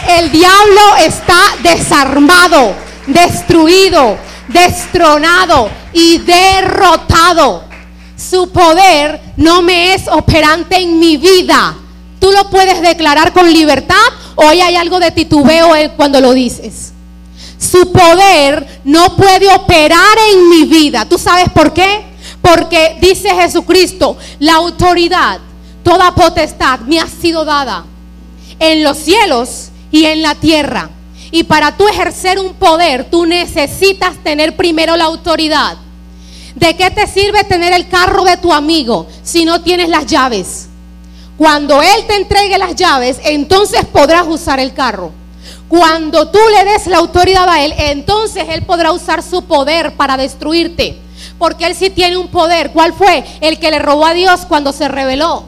El 0.09 0.33
diablo 0.33 0.97
está 1.05 1.39
desarmado, 1.63 2.75
destruido, 3.07 4.17
destronado 4.53 5.71
y 5.93 6.19
derrotado. 6.19 7.65
Su 8.17 8.51
poder 8.51 9.21
no 9.37 9.63
me 9.63 9.95
es 9.95 10.07
operante 10.09 10.77
en 10.77 10.99
mi 10.99 11.17
vida. 11.17 11.77
Tú 12.19 12.31
lo 12.31 12.51
puedes 12.51 12.83
declarar 12.83 13.33
con 13.33 13.51
libertad 13.51 13.97
o 14.35 14.47
hay 14.47 14.77
algo 14.77 15.01
de 15.01 15.11
titubeo 15.11 15.71
cuando 15.97 16.21
lo 16.21 16.33
dices. 16.33 16.93
Su 17.59 17.93
poder 17.93 18.81
no 18.85 19.17
puede 19.17 19.49
operar 19.55 20.17
en 20.33 20.49
mi 20.49 20.65
vida. 20.65 21.07
¿Tú 21.07 21.19
sabes 21.19 21.49
por 21.51 21.73
qué? 21.73 22.05
Porque 22.43 22.99
dice 23.01 23.31
Jesucristo, 23.31 24.17
la 24.39 24.55
autoridad, 24.55 25.41
toda 25.83 26.15
potestad 26.15 26.81
me 26.81 27.01
ha 27.01 27.07
sido 27.07 27.45
dada 27.45 27.85
en 28.59 28.83
los 28.83 28.99
cielos 28.99 29.69
y 29.91 30.05
en 30.05 30.23
la 30.23 30.35
tierra. 30.35 30.91
Y 31.33 31.45
para 31.45 31.77
tú 31.77 31.87
ejercer 31.87 32.39
un 32.39 32.55
poder, 32.55 33.09
tú 33.11 33.25
necesitas 33.25 34.17
tener 34.23 34.57
primero 34.57 34.97
la 34.97 35.05
autoridad. 35.05 35.77
¿De 36.55 36.77
qué 36.77 36.91
te 36.91 37.07
sirve 37.07 37.45
tener 37.45 37.73
el 37.73 37.89
carro 37.89 38.25
de 38.25 38.37
tu 38.37 38.53
amigo 38.53 39.07
si 39.23 39.45
no 39.45 39.61
tienes 39.63 39.89
las 39.89 40.07
llaves? 40.07 40.69
Cuando 41.37 41.81
Él 41.81 42.07
te 42.09 42.17
entregue 42.17 42.59
las 42.59 42.75
llaves, 42.75 43.19
entonces 43.25 43.85
podrás 43.87 44.27
usar 44.27 44.59
el 44.59 44.75
carro. 44.75 45.13
Cuando 45.69 46.29
tú 46.29 46.41
le 46.53 46.71
des 46.71 46.89
la 46.89 46.99
autoridad 46.99 47.49
a 47.49 47.65
Él, 47.65 47.73
entonces 47.79 48.47
Él 48.49 48.63
podrá 48.63 48.91
usar 48.91 49.23
su 49.23 49.45
poder 49.45 49.95
para 49.95 50.17
destruirte. 50.17 50.99
Porque 51.39 51.67
Él 51.67 51.77
sí 51.77 51.91
tiene 51.91 52.17
un 52.17 52.29
poder. 52.29 52.73
¿Cuál 52.73 52.93
fue? 52.93 53.25
El 53.41 53.61
que 53.61 53.71
le 53.71 53.79
robó 53.79 54.05
a 54.05 54.15
Dios 54.15 54.41
cuando 54.49 54.73
se 54.73 54.89
rebeló. 54.89 55.45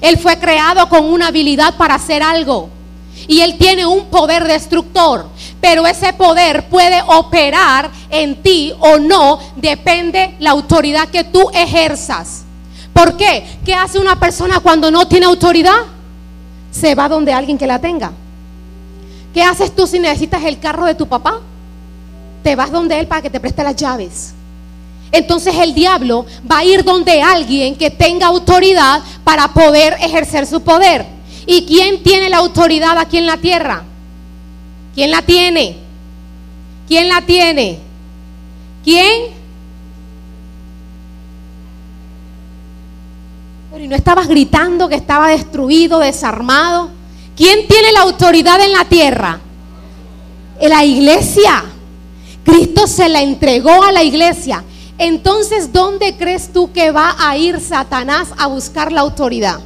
Él 0.00 0.16
fue 0.16 0.38
creado 0.38 0.88
con 0.88 1.04
una 1.04 1.26
habilidad 1.26 1.74
para 1.76 1.96
hacer 1.96 2.22
algo 2.22 2.70
y 3.26 3.40
Él 3.40 3.56
tiene 3.58 3.86
un 3.86 4.06
poder 4.06 4.46
destructor. 4.46 5.26
Pero 5.60 5.86
ese 5.86 6.12
poder 6.12 6.68
puede 6.68 7.00
operar 7.06 7.90
en 8.10 8.42
ti 8.42 8.72
o 8.78 8.98
no, 8.98 9.38
depende 9.56 10.36
la 10.38 10.50
autoridad 10.50 11.08
que 11.08 11.24
tú 11.24 11.50
ejerzas. 11.52 12.44
¿Por 12.92 13.16
qué? 13.16 13.44
¿Qué 13.64 13.74
hace 13.74 13.98
una 13.98 14.18
persona 14.18 14.60
cuando 14.60 14.90
no 14.90 15.08
tiene 15.08 15.26
autoridad? 15.26 15.82
Se 16.70 16.94
va 16.94 17.08
donde 17.08 17.32
alguien 17.32 17.58
que 17.58 17.66
la 17.66 17.80
tenga. 17.80 18.12
¿Qué 19.32 19.42
haces 19.42 19.74
tú 19.74 19.86
si 19.86 19.98
necesitas 19.98 20.44
el 20.44 20.60
carro 20.60 20.86
de 20.86 20.94
tu 20.94 21.08
papá? 21.08 21.40
Te 22.44 22.54
vas 22.54 22.70
donde 22.70 22.98
él 23.00 23.08
para 23.08 23.22
que 23.22 23.30
te 23.30 23.40
preste 23.40 23.64
las 23.64 23.74
llaves. 23.74 24.34
Entonces 25.10 25.54
el 25.56 25.74
diablo 25.74 26.26
va 26.50 26.58
a 26.58 26.64
ir 26.64 26.84
donde 26.84 27.22
alguien 27.22 27.76
que 27.76 27.90
tenga 27.90 28.26
autoridad 28.26 29.02
para 29.24 29.48
poder 29.48 29.96
ejercer 30.00 30.46
su 30.46 30.60
poder. 30.60 31.13
¿Y 31.46 31.66
quién 31.66 32.02
tiene 32.02 32.28
la 32.30 32.38
autoridad 32.38 32.96
aquí 32.98 33.18
en 33.18 33.26
la 33.26 33.36
tierra? 33.36 33.84
¿Quién 34.94 35.10
la 35.10 35.22
tiene? 35.22 35.76
¿Quién 36.86 37.08
la 37.08 37.20
tiene? 37.22 37.78
¿Quién? 38.82 39.34
Y 43.80 43.88
no 43.88 43.96
estabas 43.96 44.28
gritando 44.28 44.88
que 44.88 44.94
estaba 44.94 45.28
destruido, 45.28 45.98
desarmado. 45.98 46.90
¿Quién 47.36 47.66
tiene 47.66 47.92
la 47.92 48.02
autoridad 48.02 48.60
en 48.60 48.72
la 48.72 48.84
tierra? 48.84 49.40
La 50.60 50.84
iglesia. 50.84 51.64
Cristo 52.44 52.86
se 52.86 53.08
la 53.08 53.20
entregó 53.20 53.82
a 53.82 53.92
la 53.92 54.02
iglesia. 54.02 54.64
Entonces, 54.96 55.72
¿dónde 55.72 56.16
crees 56.16 56.52
tú 56.52 56.72
que 56.72 56.92
va 56.92 57.16
a 57.18 57.36
ir 57.36 57.60
Satanás 57.60 58.28
a 58.38 58.46
buscar 58.46 58.92
la 58.92 59.00
autoridad? 59.00 59.60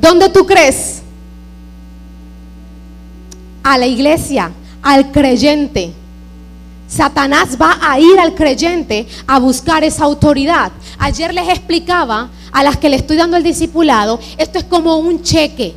¿Dónde 0.00 0.30
tú 0.30 0.46
crees? 0.46 1.02
A 3.62 3.76
la 3.76 3.86
iglesia, 3.86 4.50
al 4.82 5.12
creyente. 5.12 5.92
Satanás 6.88 7.56
va 7.60 7.78
a 7.80 8.00
ir 8.00 8.18
al 8.18 8.34
creyente 8.34 9.06
a 9.26 9.38
buscar 9.38 9.84
esa 9.84 10.04
autoridad. 10.04 10.72
Ayer 10.98 11.32
les 11.34 11.48
explicaba 11.48 12.30
a 12.50 12.64
las 12.64 12.78
que 12.78 12.88
le 12.88 12.96
estoy 12.96 13.16
dando 13.16 13.36
el 13.36 13.42
discipulado, 13.42 14.18
esto 14.38 14.58
es 14.58 14.64
como 14.64 14.96
un 14.96 15.22
cheque. 15.22 15.74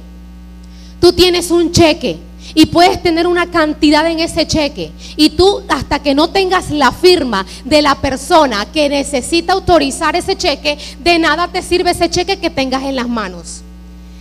Tú 1.00 1.12
tienes 1.12 1.52
un 1.52 1.72
cheque 1.72 2.18
y 2.56 2.66
puedes 2.68 3.04
tener 3.04 3.28
una 3.28 3.52
cantidad 3.52 4.10
en 4.10 4.22
ese 4.22 4.48
cheque. 4.48 4.92
Y 5.18 5.32
tú 5.32 5.62
hasta 5.68 6.00
que 6.00 6.16
no 6.16 6.30
tengas 6.30 6.72
la 6.72 6.92
firma 6.94 7.46
de 7.66 7.82
la 7.82 7.96
persona 7.96 8.66
que 8.72 8.88
necesita 8.88 9.54
autorizar 9.54 10.16
ese 10.16 10.38
cheque, 10.38 10.78
de 11.00 11.20
nada 11.20 11.50
te 11.50 11.62
sirve 11.62 11.92
ese 11.92 12.10
cheque 12.10 12.40
que 12.40 12.50
tengas 12.50 12.84
en 12.84 12.96
las 12.96 13.10
manos. 13.10 13.64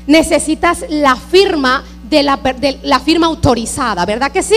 Necesitas 0.07 0.85
la 0.89 1.17
firma 1.17 1.85
de 2.09 2.23
la, 2.23 2.39
la 2.83 3.01
firma 3.01 3.27
autorizada, 3.27 4.05
¿verdad 4.05 4.33
que 4.33 4.43
sí? 4.43 4.57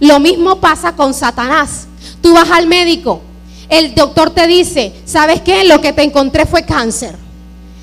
Lo 0.00 0.18
mismo 0.20 0.56
pasa 0.56 0.94
con 0.94 1.14
Satanás. 1.14 1.86
Tú 2.20 2.34
vas 2.34 2.50
al 2.50 2.66
médico, 2.66 3.20
el 3.68 3.94
doctor 3.94 4.30
te 4.30 4.46
dice, 4.46 4.92
¿sabes 5.04 5.40
qué? 5.40 5.64
Lo 5.64 5.80
que 5.80 5.92
te 5.92 6.02
encontré 6.02 6.46
fue 6.46 6.64
cáncer. 6.64 7.16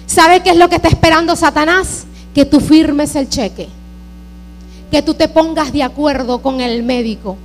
¿Sabes 0.06 0.42
qué 0.42 0.52
es 0.52 0.58
lo 0.58 0.70
que 0.70 0.76
está 0.76 0.88
esperando 0.88 1.36
Satanás? 1.36 2.06
Que 2.34 2.46
tú 2.46 2.60
firmes 2.60 3.16
el 3.16 3.30
cheque 3.30 3.70
que 4.90 5.02
tú 5.02 5.14
te 5.14 5.28
pongas 5.28 5.72
de 5.72 5.84
acuerdo 5.84 6.42
con 6.42 6.62
el 6.62 6.84
médico, 6.84 7.38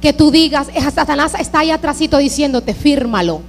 que 0.00 0.12
tú 0.12 0.30
digas, 0.30 0.68
Satanás 0.94 1.32
está 1.38 1.60
ahí 1.60 1.70
atrásito 1.70 2.18
diciéndote, 2.18 2.74
fírmalo, 2.74 3.40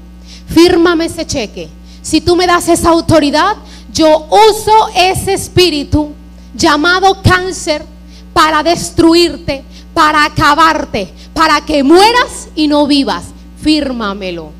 fírmame 0.47 1.05
ese 1.05 1.25
cheque. 1.25 1.67
Si 2.01 2.21
tú 2.21 2.35
me 2.37 2.47
das 2.47 2.69
esa 2.69 2.89
autoridad, 2.89 3.57
yo 3.97 4.27
uso 4.29 4.71
ese 4.95 5.33
espíritu 5.33 6.11
llamado 6.53 7.19
cáncer 7.23 7.83
para 8.31 8.61
destruirte, 8.61 9.63
para 9.91 10.23
acabarte, 10.23 11.11
para 11.33 11.61
que 11.61 11.83
mueras 11.83 12.49
y 12.53 12.67
no 12.67 12.85
vivas. 12.85 13.25
Fírmamelo. 13.59 14.51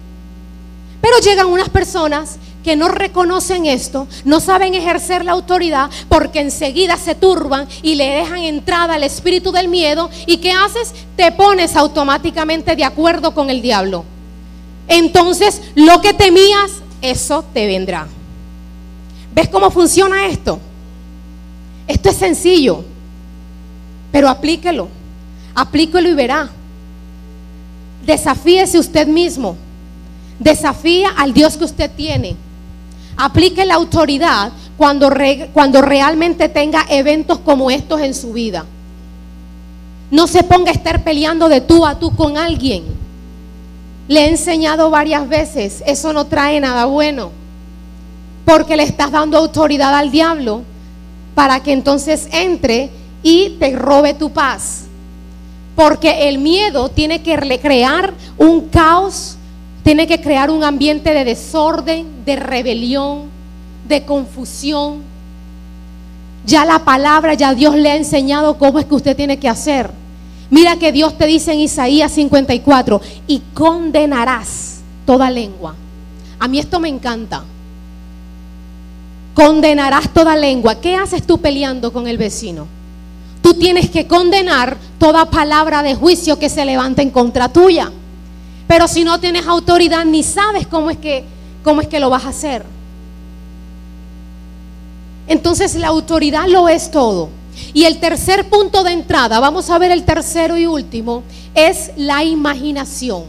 Pero 1.01 1.19
llegan 1.19 1.47
unas 1.47 1.69
personas 1.69 2.37
que 2.63 2.75
no 2.75 2.87
reconocen 2.87 3.67
esto, 3.67 4.07
no 4.25 4.39
saben 4.39 4.73
ejercer 4.73 5.23
la 5.23 5.33
autoridad 5.33 5.91
porque 6.09 6.39
enseguida 6.39 6.97
se 6.97 7.13
turban 7.13 7.67
y 7.83 7.93
le 7.93 8.09
dejan 8.09 8.39
entrada 8.39 8.95
al 8.95 9.03
espíritu 9.03 9.51
del 9.51 9.67
miedo 9.67 10.09
y 10.25 10.37
¿qué 10.37 10.51
haces? 10.51 10.93
Te 11.15 11.31
pones 11.31 11.75
automáticamente 11.75 12.75
de 12.75 12.83
acuerdo 12.83 13.35
con 13.35 13.51
el 13.51 13.61
diablo. 13.61 14.03
Entonces, 14.87 15.61
lo 15.75 16.01
que 16.01 16.15
temías, 16.15 16.71
eso 17.01 17.45
te 17.53 17.67
vendrá. 17.67 18.07
¿Ves 19.37 19.49
cómo 19.49 19.69
funciona 19.69 20.25
esto? 20.25 20.59
Esto 21.87 22.09
es 22.09 22.15
sencillo, 22.15 22.83
pero 24.11 24.29
aplíquelo, 24.29 24.87
aplíquelo 25.53 26.09
y 26.09 26.15
verá. 26.15 26.49
Desafíese 28.03 28.79
usted 28.79 29.05
mismo. 29.05 29.55
Desafía 30.39 31.09
al 31.15 31.35
Dios 31.35 31.55
que 31.55 31.65
usted 31.65 31.91
tiene. 31.95 32.35
Aplique 33.15 33.63
la 33.63 33.75
autoridad 33.75 34.51
cuando, 34.75 35.13
cuando 35.53 35.83
realmente 35.83 36.49
tenga 36.49 36.87
eventos 36.89 37.37
como 37.37 37.69
estos 37.69 38.01
en 38.01 38.15
su 38.15 38.33
vida. 38.33 38.65
No 40.09 40.25
se 40.25 40.41
ponga 40.41 40.71
a 40.71 40.73
estar 40.73 41.03
peleando 41.03 41.47
de 41.47 41.61
tú 41.61 41.85
a 41.85 41.99
tú 41.99 42.15
con 42.15 42.39
alguien. 42.39 42.85
Le 44.07 44.21
he 44.21 44.29
enseñado 44.29 44.89
varias 44.89 45.29
veces, 45.29 45.83
eso 45.85 46.11
no 46.11 46.25
trae 46.25 46.59
nada 46.59 46.85
bueno. 46.85 47.45
Porque 48.47 48.77
le 48.77 48.83
estás 48.83 49.11
dando 49.11 49.37
autoridad 49.37 49.93
al 49.93 50.09
diablo 50.09 50.63
para 51.35 51.61
que 51.61 51.73
entonces 51.73 52.29
entre 52.31 52.89
y 53.21 53.57
te 53.59 53.75
robe 53.75 54.13
tu 54.13 54.31
paz. 54.31 54.85
Porque 55.75 56.29
el 56.29 56.39
miedo 56.39 56.89
tiene 56.89 57.21
que 57.21 57.59
crear 57.59 58.13
un 58.37 58.69
caos 58.69 59.37
tiene 59.87 60.05
que 60.05 60.19
crear 60.19 60.51
un 60.51 60.65
ambiente 60.65 61.13
de 61.13 61.23
desorden, 61.23 62.25
de 62.25 62.35
rebelión, 62.35 63.29
de 63.87 64.03
confusión. 64.03 64.97
Ya 66.45 66.65
la 66.65 66.79
palabra, 66.79 67.35
ya 67.35 67.53
Dios 67.53 67.73
le 67.73 67.91
ha 67.91 67.95
enseñado 67.95 68.57
cómo 68.57 68.79
es 68.79 68.85
que 68.85 68.95
usted 68.95 69.15
tiene 69.15 69.39
que 69.39 69.47
hacer. 69.47 69.89
Mira 70.49 70.75
que 70.75 70.91
Dios 70.91 71.17
te 71.17 71.25
dice 71.25 71.53
en 71.53 71.61
Isaías 71.61 72.11
54, 72.11 72.99
y 73.27 73.41
condenarás 73.53 74.81
toda 75.05 75.31
lengua. 75.31 75.73
A 76.37 76.49
mí 76.49 76.59
esto 76.59 76.81
me 76.81 76.89
encanta. 76.89 77.45
Condenarás 79.37 80.09
toda 80.15 80.35
lengua. 80.35 80.81
¿Qué 80.81 80.95
haces 80.95 81.21
tú 81.21 81.37
peleando 81.37 81.93
con 81.93 82.07
el 82.07 82.17
vecino? 82.17 82.65
Tú 83.43 83.53
tienes 83.53 83.87
que 83.91 84.07
condenar 84.07 84.75
toda 84.97 85.29
palabra 85.29 85.83
de 85.83 85.93
juicio 85.93 86.39
que 86.39 86.49
se 86.49 86.65
levante 86.65 87.03
en 87.03 87.11
contra 87.11 87.47
tuya. 87.47 87.91
Pero 88.67 88.87
si 88.87 89.03
no 89.03 89.19
tienes 89.19 89.45
autoridad 89.45 90.05
ni 90.05 90.23
sabes 90.23 90.65
cómo 90.65 90.89
es 90.89 90.97
que, 90.97 91.23
cómo 91.63 91.81
es 91.81 91.87
que 91.87 91.99
lo 91.99 92.09
vas 92.09 92.25
a 92.25 92.29
hacer. 92.29 92.63
Entonces 95.27 95.75
la 95.75 95.89
autoridad 95.89 96.47
lo 96.47 96.67
es 96.67 96.89
todo. 96.89 97.29
Y 97.75 97.83
el 97.83 97.99
tercer 97.99 98.49
punto 98.49 98.83
de 98.83 98.93
entrada, 98.93 99.39
vamos 99.39 99.69
a 99.69 99.77
ver 99.77 99.91
el 99.91 100.03
tercero 100.03 100.57
y 100.57 100.65
último, 100.65 101.21
es 101.53 101.91
la 101.95 102.23
imaginación. 102.23 103.25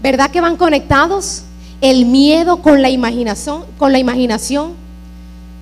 ¿Verdad 0.00 0.30
que 0.30 0.40
van 0.40 0.56
conectados? 0.56 1.42
El 1.80 2.06
miedo 2.06 2.62
con 2.62 2.82
la 2.82 2.90
imaginación, 2.90 3.64
con 3.78 3.92
la 3.92 3.98
imaginación. 3.98 4.72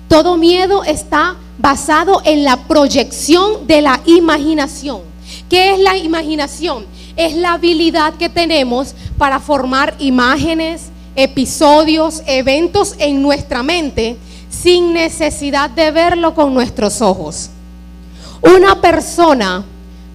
Todo 0.07 0.37
miedo 0.37 0.83
está 0.83 1.35
basado 1.57 2.21
en 2.25 2.43
la 2.43 2.57
proyección 2.67 3.67
de 3.67 3.81
la 3.81 4.01
imaginación. 4.05 5.01
¿Qué 5.49 5.73
es 5.73 5.79
la 5.79 5.97
imaginación? 5.97 6.85
es 7.19 7.35
la 7.35 7.53
habilidad 7.53 8.13
que 8.13 8.29
tenemos 8.29 8.95
para 9.17 9.41
formar 9.41 9.93
imágenes, 9.99 10.83
episodios, 11.17 12.23
eventos 12.25 12.95
en 12.97 13.21
nuestra 13.21 13.61
mente 13.61 14.15
sin 14.49 14.93
necesidad 14.93 15.69
de 15.69 15.91
verlo 15.91 16.33
con 16.33 16.53
nuestros 16.53 17.01
ojos. 17.01 17.49
Una 18.41 18.79
persona 18.79 19.65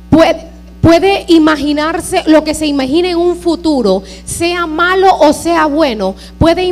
puede, 0.09 0.49
puede 0.85 1.25
imaginarse 1.29 2.23
lo 2.27 2.45
que 2.45 2.53
se 2.53 2.67
imagina 2.67 3.09
en 3.09 3.17
un 3.17 3.37
futuro, 3.37 4.03
sea 4.27 4.67
malo 4.67 5.09
o 5.19 5.33
sea 5.33 5.65
bueno, 5.65 6.15
puede 6.39 6.63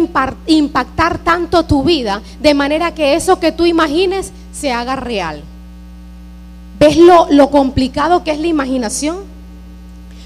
impactar 0.47 1.17
tanto 1.25 1.63
tu 1.63 1.83
vida 1.83 2.21
de 2.39 2.53
manera 2.53 2.93
que 2.93 3.15
eso 3.15 3.41
que 3.41 3.53
tú 3.53 3.65
imagines 3.65 4.31
se 4.53 4.71
haga 4.71 4.97
real. 4.97 5.43
¿Ves 6.79 6.99
lo, 6.99 7.27
lo 7.31 7.49
complicado 7.49 8.23
que 8.23 8.33
es 8.33 8.39
la 8.39 8.49
imaginación? 8.49 9.17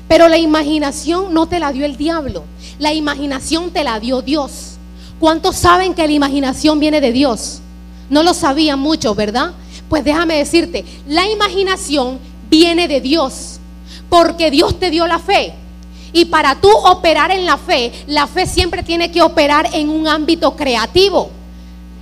Pero 0.09 0.27
la 0.27 0.39
imaginación 0.39 1.33
no 1.33 1.47
te 1.47 1.61
la 1.61 1.71
dio 1.71 1.85
el 1.85 1.97
diablo, 1.97 2.43
la 2.81 2.93
imaginación 2.93 3.71
te 3.71 3.85
la 3.85 4.01
dio 4.01 4.21
Dios. 4.21 4.79
¿Cuántos 5.21 5.55
saben 5.55 5.95
que 5.95 6.09
la 6.09 6.13
imaginación 6.13 6.81
viene 6.81 7.01
de 7.01 7.13
Dios? 7.13 7.61
No 8.11 8.25
lo 8.25 8.35
sabían 8.35 8.81
muchos, 8.81 9.15
¿verdad? 9.15 9.53
Pues 9.89 10.03
déjame 10.03 10.39
decirte, 10.39 10.85
la 11.07 11.31
imaginación 11.31 12.19
viene 12.51 12.89
de 12.89 13.01
Dios, 13.01 13.61
porque 14.09 14.51
Dios 14.51 14.79
te 14.79 14.91
dio 14.91 15.07
la 15.07 15.19
fe. 15.19 15.55
Y 16.13 16.27
para 16.27 16.55
tú 16.55 16.71
operar 16.71 17.31
en 17.31 17.45
la 17.45 17.59
fe, 17.59 17.93
la 18.07 18.27
fe 18.27 18.47
siempre 18.47 18.83
tiene 18.83 19.11
que 19.11 19.23
operar 19.23 19.69
en 19.73 19.91
un 19.91 20.09
ámbito 20.09 20.57
creativo. 20.57 21.31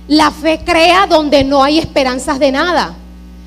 La 0.07 0.31
fe 0.31 0.61
crea 0.63 1.07
donde 1.07 1.43
no 1.43 1.63
hay 1.63 1.79
esperanzas 1.79 2.39
de 2.39 2.51
nada. 2.51 2.95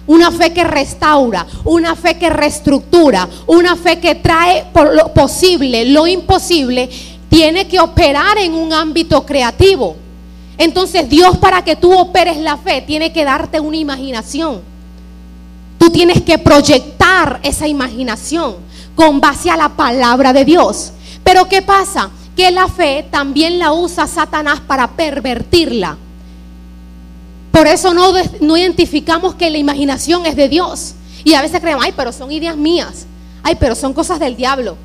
Una 0.06 0.30
fe 0.30 0.52
que 0.52 0.64
restaura, 0.64 1.46
una 1.64 1.94
fe 1.94 2.18
que 2.18 2.30
reestructura, 2.30 3.28
una 3.46 3.76
fe 3.76 3.98
que 3.98 4.16
trae 4.16 4.64
por 4.72 4.94
lo 4.94 5.12
posible, 5.12 5.84
lo 5.86 6.06
imposible, 6.06 6.88
tiene 7.28 7.68
que 7.68 7.78
operar 7.78 8.38
en 8.38 8.54
un 8.54 8.72
ámbito 8.72 9.24
creativo. 9.24 9.96
Entonces 10.56 11.08
Dios 11.08 11.38
para 11.38 11.62
que 11.62 11.76
tú 11.76 11.96
operes 11.96 12.38
la 12.38 12.56
fe 12.56 12.82
tiene 12.82 13.12
que 13.12 13.24
darte 13.24 13.60
una 13.60 13.76
imaginación. 13.76 14.62
Tú 15.78 15.90
tienes 15.90 16.22
que 16.22 16.38
proyectar 16.38 17.40
esa 17.42 17.66
imaginación 17.68 18.56
con 18.94 19.20
base 19.20 19.50
a 19.50 19.56
la 19.56 19.68
palabra 19.70 20.32
de 20.32 20.44
Dios. 20.44 20.92
Pero 21.22 21.48
¿qué 21.48 21.62
pasa? 21.62 22.10
Que 22.36 22.50
la 22.50 22.68
fe 22.68 23.06
también 23.10 23.58
la 23.58 23.72
usa 23.72 24.06
Satanás 24.06 24.60
para 24.60 24.88
pervertirla 24.88 25.96
Por 27.50 27.66
eso 27.66 27.92
no, 27.92 28.56
identificamos 28.56 29.34
que 29.34 29.50
la 29.50 29.58
imaginación 29.58 30.26
es 30.26 30.36
de 30.36 30.48
Dios. 30.48 30.94
Y 31.24 31.34
a 31.34 31.42
veces 31.42 31.60
creemos, 31.60 31.84
ay, 31.84 31.92
pero 31.96 32.12
son 32.12 32.30
ideas 32.32 32.56
mías. 32.56 33.06
Ay, 33.42 33.56
pero 33.58 33.74
son 33.74 33.92
cosas 33.92 34.18
del 34.18 34.36
diablo. 34.36 34.76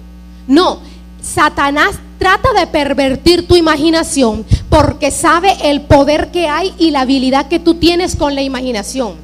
No, 0.47 0.79
Satanás 1.21 1.95
trata 2.19 2.53
de 2.53 2.67
pervertir 2.67 3.47
tu 3.47 3.55
imaginación 3.55 4.45
porque 4.69 5.11
sabe 5.11 5.55
el 5.63 5.81
poder 5.81 6.31
que 6.31 6.47
hay 6.47 6.73
y 6.77 6.91
la 6.91 7.01
habilidad 7.01 7.47
que 7.47 7.59
tú 7.59 7.75
tienes 7.75 8.15
con 8.15 8.35
la 8.35 8.41
imaginación. 8.41 9.15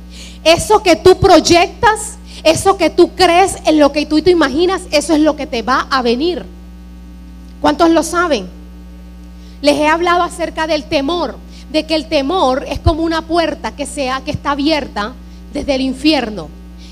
Eso 0.43 0.81
que 0.81 0.95
tú 0.95 1.19
proyectas, 1.19 2.17
eso 2.43 2.77
que 2.77 2.89
tú 2.89 3.11
crees 3.15 3.57
en 3.65 3.79
lo 3.79 3.91
que 3.91 4.05
tú 4.05 4.21
te 4.21 4.31
imaginas, 4.31 4.81
eso 4.91 5.13
es 5.13 5.19
lo 5.19 5.35
que 5.35 5.47
te 5.47 5.61
va 5.61 5.87
a 5.89 6.01
venir. 6.01 6.45
¿Cuántos 7.61 7.89
lo 7.89 8.03
saben? 8.03 8.47
Les 9.61 9.75
he 9.75 9.87
hablado 9.87 10.23
acerca 10.23 10.67
del 10.67 10.85
temor, 10.85 11.35
de 11.71 11.85
que 11.85 11.95
el 11.95 12.07
temor 12.07 12.65
es 12.67 12.79
como 12.79 13.03
una 13.03 13.21
puerta 13.21 13.75
que 13.75 13.85
sea 13.85 14.21
que 14.21 14.31
está 14.31 14.51
abierta 14.51 15.13
desde 15.53 15.75
el 15.75 15.81
infierno 15.81 16.47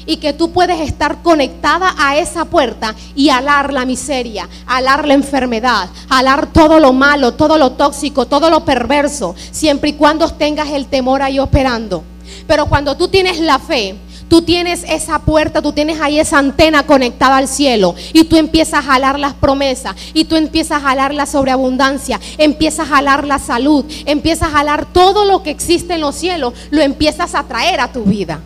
y 0.05 0.17
que 0.17 0.33
tú 0.33 0.51
puedes 0.51 0.79
estar 0.79 1.21
conectada 1.21 1.93
a 1.97 2.17
esa 2.17 2.45
puerta 2.45 2.95
y 3.13 3.29
alar 3.29 3.73
la 3.73 3.85
miseria, 3.85 4.47
alar 4.65 5.07
la 5.07 5.13
enfermedad, 5.13 5.89
alar 6.09 6.47
todo 6.47 6.79
lo 6.79 6.93
malo, 6.93 7.33
todo 7.33 7.57
lo 7.57 7.73
tóxico, 7.73 8.25
todo 8.25 8.49
lo 8.49 8.63
perverso, 8.63 9.35
siempre 9.51 9.91
y 9.91 9.93
cuando 9.93 10.29
tengas 10.29 10.69
el 10.69 10.87
temor 10.87 11.21
ahí 11.21 11.39
operando. 11.39 12.03
Pero 12.47 12.67
cuando 12.67 12.95
tú 12.95 13.07
tienes 13.07 13.39
la 13.39 13.59
fe, 13.59 13.95
Tú 14.29 14.41
tienes 14.41 14.83
esa 14.89 15.19
puerta, 15.19 15.61
tú 15.61 15.71
tienes 15.71 16.01
ahí 16.01 16.19
esa 16.19 16.37
antena 16.37 16.83
conectada 16.83 17.37
al 17.37 17.47
cielo 17.47 17.95
y 18.11 18.25
tú 18.25 18.35
empiezas 18.35 18.79
a 18.79 18.91
jalar 18.91 19.19
las 19.19 19.33
promesas 19.33 19.95
y 20.13 20.25
tú 20.25 20.35
empiezas 20.35 20.83
a 20.83 20.87
jalar 20.87 21.13
la 21.13 21.25
sobreabundancia, 21.25 22.19
empiezas 22.37 22.91
a 22.91 22.95
jalar 22.95 23.25
la 23.25 23.39
salud, 23.39 23.85
empiezas 24.05 24.49
a 24.49 24.51
jalar 24.51 24.85
todo 24.85 25.23
lo 25.23 25.43
que 25.43 25.51
existe 25.51 25.93
en 25.93 26.01
los 26.01 26.15
cielos, 26.15 26.53
lo 26.71 26.81
empiezas 26.81 27.35
a 27.35 27.43
traer 27.43 27.79
a 27.79 27.91
tu 27.91 28.03
vida. 28.03 28.41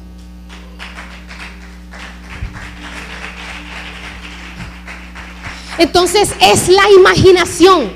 Entonces 5.79 6.29
es 6.39 6.69
la 6.69 6.83
imaginación. 6.95 7.91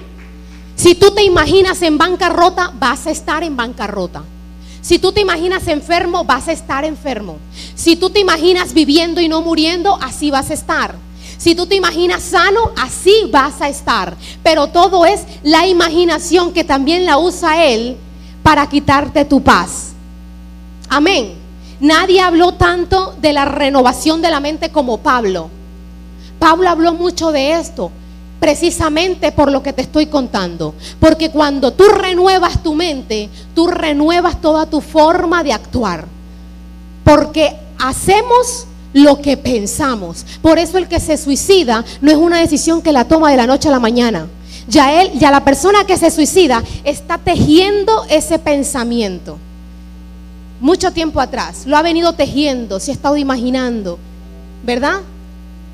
Si 0.76 0.96
tú 0.96 1.12
te 1.12 1.24
imaginas 1.24 1.84
en 1.84 2.00
bancarrota, 2.00 2.72
vas 2.74 3.06
a 3.06 3.12
estar 3.12 3.44
en 3.44 3.56
bancarrota. 3.56 4.24
Si 4.86 5.00
tú 5.00 5.12
te 5.12 5.20
imaginas 5.20 5.68
enfermo, 5.68 6.26
vas 6.26 6.48
a 6.48 6.52
estar 6.52 6.86
enfermo. 6.86 7.38
Si 7.74 7.96
tú 7.96 8.12
te 8.12 8.20
imaginas 8.20 8.72
viviendo 8.76 9.20
y 9.20 9.28
no 9.28 9.42
muriendo, 9.42 9.98
así 10.00 10.30
vas 10.30 10.52
a 10.52 10.54
estar. 10.54 10.94
Si 11.40 11.56
tú 11.56 11.66
te 11.66 11.74
imaginas 11.74 12.22
sano, 12.22 12.72
así 12.78 13.28
vas 13.32 13.62
a 13.62 13.68
estar. 13.68 14.16
Pero 14.44 14.68
todo 14.68 15.08
es 15.08 15.24
la 15.42 15.66
imaginación 15.66 16.54
que 16.54 16.64
también 16.64 17.04
la 17.04 17.18
usa 17.18 17.66
Él 17.66 17.98
para 18.44 18.70
quitarte 18.70 19.26
tu 19.26 19.42
paz. 19.42 19.94
Amén. 20.88 21.34
Nadie 21.80 22.22
habló 22.22 22.52
tanto 22.52 23.16
de 23.20 23.34
la 23.34 23.46
renovación 23.46 24.22
de 24.22 24.30
la 24.30 24.40
mente 24.40 24.70
como 24.70 25.00
Pablo. 25.00 25.50
Pablo 26.38 26.70
habló 26.70 26.94
mucho 26.94 27.32
de 27.32 27.54
esto, 27.54 27.92
precisamente 28.46 29.32
por 29.32 29.52
lo 29.52 29.64
que 29.64 29.74
te 29.74 29.82
estoy 29.82 30.06
contando. 30.06 30.76
Porque 31.00 31.32
cuando 31.32 31.74
tú 31.74 31.86
renuevas 31.86 32.62
tu 32.62 32.76
mente, 32.76 33.28
tú 33.56 33.66
renuevas 33.66 34.40
toda 34.40 34.68
tu 34.68 34.82
forma 34.82 35.44
de 35.44 35.52
actuar. 35.52 36.06
Porque 37.04 37.56
hacemos 37.80 38.68
lo 38.94 39.20
que 39.20 39.36
pensamos. 39.36 40.24
Por 40.44 40.60
eso 40.60 40.78
el 40.78 40.88
que 40.88 41.00
se 41.00 41.18
suicida 41.18 41.84
no 42.02 42.12
es 42.12 42.18
una 42.18 42.38
decisión 42.38 42.84
que 42.84 42.92
la 42.92 43.06
toma 43.06 43.32
de 43.32 43.38
la 43.38 43.48
noche 43.48 43.68
a 43.68 43.72
la 43.72 43.80
mañana. 43.80 44.28
Ya 44.68 45.02
él, 45.02 45.14
ya 45.18 45.32
la 45.32 45.44
persona 45.44 45.84
que 45.88 45.98
se 45.98 46.12
suicida 46.12 46.64
está 46.84 47.18
tejiendo 47.18 48.06
ese 48.12 48.38
pensamiento. 48.38 49.40
Mucho 50.60 50.92
tiempo 50.92 51.20
atrás 51.20 51.66
lo 51.66 51.78
ha 51.78 51.82
venido 51.82 52.14
tejiendo, 52.14 52.80
se 52.80 52.92
ha 52.92 52.94
estado 52.94 53.18
imaginando, 53.18 53.98
¿verdad? 54.64 55.00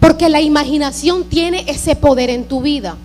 Porque 0.02 0.28
la 0.28 0.42
imaginación 0.42 1.24
tiene 1.24 1.64
ese 1.68 1.96
poder 1.96 2.30
en 2.30 2.46
tu 2.46 2.60
vida. 2.60 2.98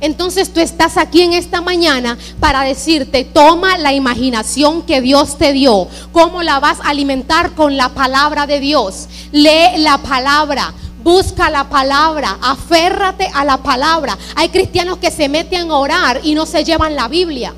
Entonces 0.00 0.50
tú 0.50 0.60
estás 0.60 0.96
aquí 0.96 1.20
en 1.20 1.34
esta 1.34 1.60
mañana 1.60 2.16
para 2.40 2.62
decirte, 2.62 3.24
toma 3.24 3.76
la 3.76 3.92
imaginación 3.92 4.80
que 4.82 5.02
Dios 5.02 5.36
te 5.36 5.52
dio. 5.52 5.86
¿Cómo 6.12 6.42
la 6.42 6.58
vas 6.58 6.80
a 6.80 6.88
alimentar 6.88 7.50
con 7.52 7.76
la 7.76 7.90
palabra 7.90 8.46
de 8.46 8.58
Dios? 8.58 9.08
Lee 9.30 9.76
la 9.76 9.98
palabra. 9.98 10.72
Busca 11.02 11.48
la 11.50 11.68
palabra, 11.68 12.38
aférrate 12.42 13.30
a 13.32 13.44
la 13.44 13.58
palabra. 13.58 14.18
Hay 14.34 14.48
cristianos 14.48 14.98
que 14.98 15.10
se 15.10 15.28
meten 15.28 15.70
a 15.70 15.76
orar 15.76 16.20
y 16.24 16.34
no 16.34 16.46
se 16.46 16.64
llevan 16.64 16.94
la 16.94 17.08
Biblia. 17.08 17.54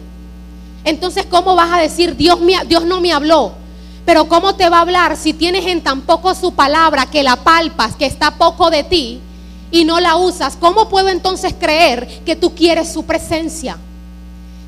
Entonces, 0.85 1.27
¿cómo 1.31 1.55
vas 1.55 1.73
a 1.73 1.81
decir, 1.81 2.17
Dios, 2.17 2.39
Dios 2.67 2.85
no 2.85 3.01
me 3.01 3.13
habló? 3.13 3.62
Pero 4.05 4.29
¿cómo 4.29 4.55
te 4.55 4.69
va 4.69 4.79
a 4.79 4.83
hablar 4.83 5.17
si 5.17 5.33
tienes 5.33 5.67
en 5.67 5.83
tan 5.83 6.03
poco 6.03 6.35
su 6.35 6.53
palabra 6.55 7.07
que 7.07 7.23
la 7.23 7.37
palpas, 7.37 7.95
que 7.95 8.07
está 8.07 8.33
poco 8.33 8.71
de 8.71 8.83
ti 8.83 9.21
y 9.71 9.85
no 9.85 10.01
la 10.01 10.17
usas? 10.17 10.57
¿Cómo 10.57 10.89
puedo 10.89 11.09
entonces 11.09 11.55
creer 11.59 12.23
que 12.25 12.35
tú 12.35 12.55
quieres 12.55 12.93
su 12.93 13.05
presencia? 13.05 13.77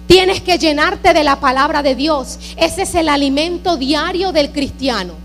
Tienes 0.06 0.40
que 0.40 0.58
llenarte 0.58 1.12
de 1.12 1.24
la 1.24 1.40
palabra 1.40 1.82
de 1.82 1.94
Dios. 1.94 2.38
Ese 2.56 2.82
es 2.82 2.94
el 2.94 3.08
alimento 3.08 3.76
diario 3.76 4.32
del 4.32 4.52
cristiano. 4.52 5.23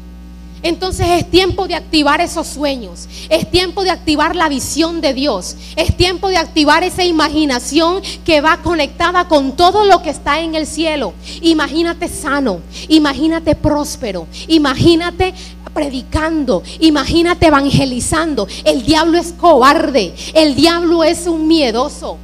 Entonces 0.63 1.07
es 1.09 1.29
tiempo 1.29 1.67
de 1.67 1.75
activar 1.75 2.21
esos 2.21 2.47
sueños, 2.47 3.07
es 3.29 3.49
tiempo 3.49 3.83
de 3.83 3.91
activar 3.91 4.35
la 4.35 4.49
visión 4.49 5.01
de 5.01 5.13
Dios, 5.13 5.55
es 5.75 5.95
tiempo 5.95 6.27
de 6.29 6.37
activar 6.37 6.83
esa 6.83 7.03
imaginación 7.03 8.01
que 8.25 8.41
va 8.41 8.57
conectada 8.57 9.27
con 9.27 9.55
todo 9.55 9.85
lo 9.85 10.01
que 10.01 10.09
está 10.09 10.41
en 10.41 10.55
el 10.55 10.67
cielo. 10.67 11.13
Imagínate 11.41 12.07
sano, 12.07 12.59
imagínate 12.87 13.55
próspero, 13.55 14.27
imagínate 14.47 15.33
predicando, 15.73 16.63
imagínate 16.79 17.47
evangelizando. 17.47 18.47
El 18.63 18.85
diablo 18.85 19.17
es 19.17 19.33
cobarde, 19.33 20.13
el 20.33 20.55
diablo 20.55 21.03
es 21.03 21.27
un 21.27 21.47
miedoso. 21.47 22.17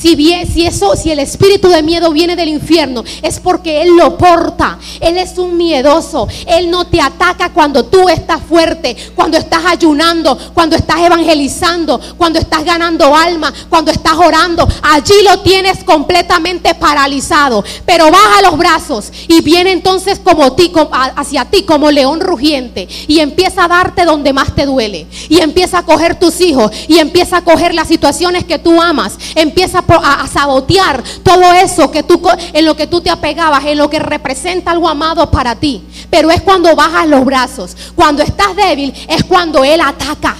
Si, 0.00 0.14
bien, 0.14 0.50
si 0.50 0.64
eso, 0.64 0.96
si 0.96 1.10
el 1.10 1.18
espíritu 1.18 1.68
de 1.68 1.82
miedo 1.82 2.10
viene 2.10 2.34
del 2.34 2.48
infierno, 2.48 3.04
es 3.20 3.38
porque 3.38 3.82
Él 3.82 3.96
lo 3.96 4.16
porta. 4.16 4.78
Él 4.98 5.18
es 5.18 5.36
un 5.36 5.58
miedoso. 5.58 6.26
Él 6.46 6.70
no 6.70 6.86
te 6.86 7.02
ataca 7.02 7.52
cuando 7.52 7.84
tú 7.84 8.08
estás 8.08 8.40
fuerte, 8.48 8.96
cuando 9.14 9.36
estás 9.36 9.62
ayunando, 9.66 10.38
cuando 10.54 10.74
estás 10.74 11.00
evangelizando, 11.00 12.00
cuando 12.16 12.38
estás 12.38 12.64
ganando 12.64 13.14
alma, 13.14 13.52
cuando 13.68 13.90
estás 13.90 14.14
orando. 14.14 14.66
Allí 14.82 15.14
lo 15.22 15.40
tienes 15.40 15.84
completamente 15.84 16.74
paralizado. 16.74 17.62
Pero 17.84 18.10
baja 18.10 18.40
los 18.42 18.56
brazos 18.56 19.12
y 19.28 19.42
viene 19.42 19.72
entonces 19.72 20.18
como 20.18 20.54
ti, 20.54 20.72
hacia 21.16 21.44
ti 21.44 21.64
como 21.64 21.90
león 21.90 22.20
rugiente 22.20 22.88
y 23.06 23.18
empieza 23.20 23.64
a 23.64 23.68
darte 23.68 24.06
donde 24.06 24.32
más 24.32 24.54
te 24.54 24.64
duele. 24.64 25.06
Y 25.28 25.40
empieza 25.40 25.80
a 25.80 25.82
coger 25.84 26.18
tus 26.18 26.40
hijos 26.40 26.70
y 26.88 26.98
empieza 26.98 27.36
a 27.36 27.44
coger 27.44 27.74
las 27.74 27.88
situaciones 27.88 28.44
que 28.44 28.58
tú 28.58 28.80
amas. 28.80 29.18
Empieza 29.34 29.80
a, 29.80 29.89
sabotear 30.32 31.02
todo 31.22 31.52
eso 31.52 31.90
que 31.90 32.02
tú, 32.02 32.20
en 32.52 32.64
lo 32.64 32.76
que 32.76 32.86
tú 32.86 33.00
te 33.00 33.10
apegabas, 33.10 33.64
en 33.64 33.78
lo 33.78 33.90
que 33.90 33.98
representa 33.98 34.70
algo 34.70 34.88
amado 34.88 35.30
para 35.30 35.54
ti. 35.54 35.82
Pero 36.10 36.30
es 36.30 36.40
cuando 36.42 36.74
bajas 36.74 37.06
los 37.08 37.24
brazos, 37.24 37.76
cuando 37.94 38.22
estás 38.22 38.54
débil, 38.56 38.94
es 39.08 39.24
cuando 39.24 39.64
Él 39.64 39.80
ataca. 39.80 40.36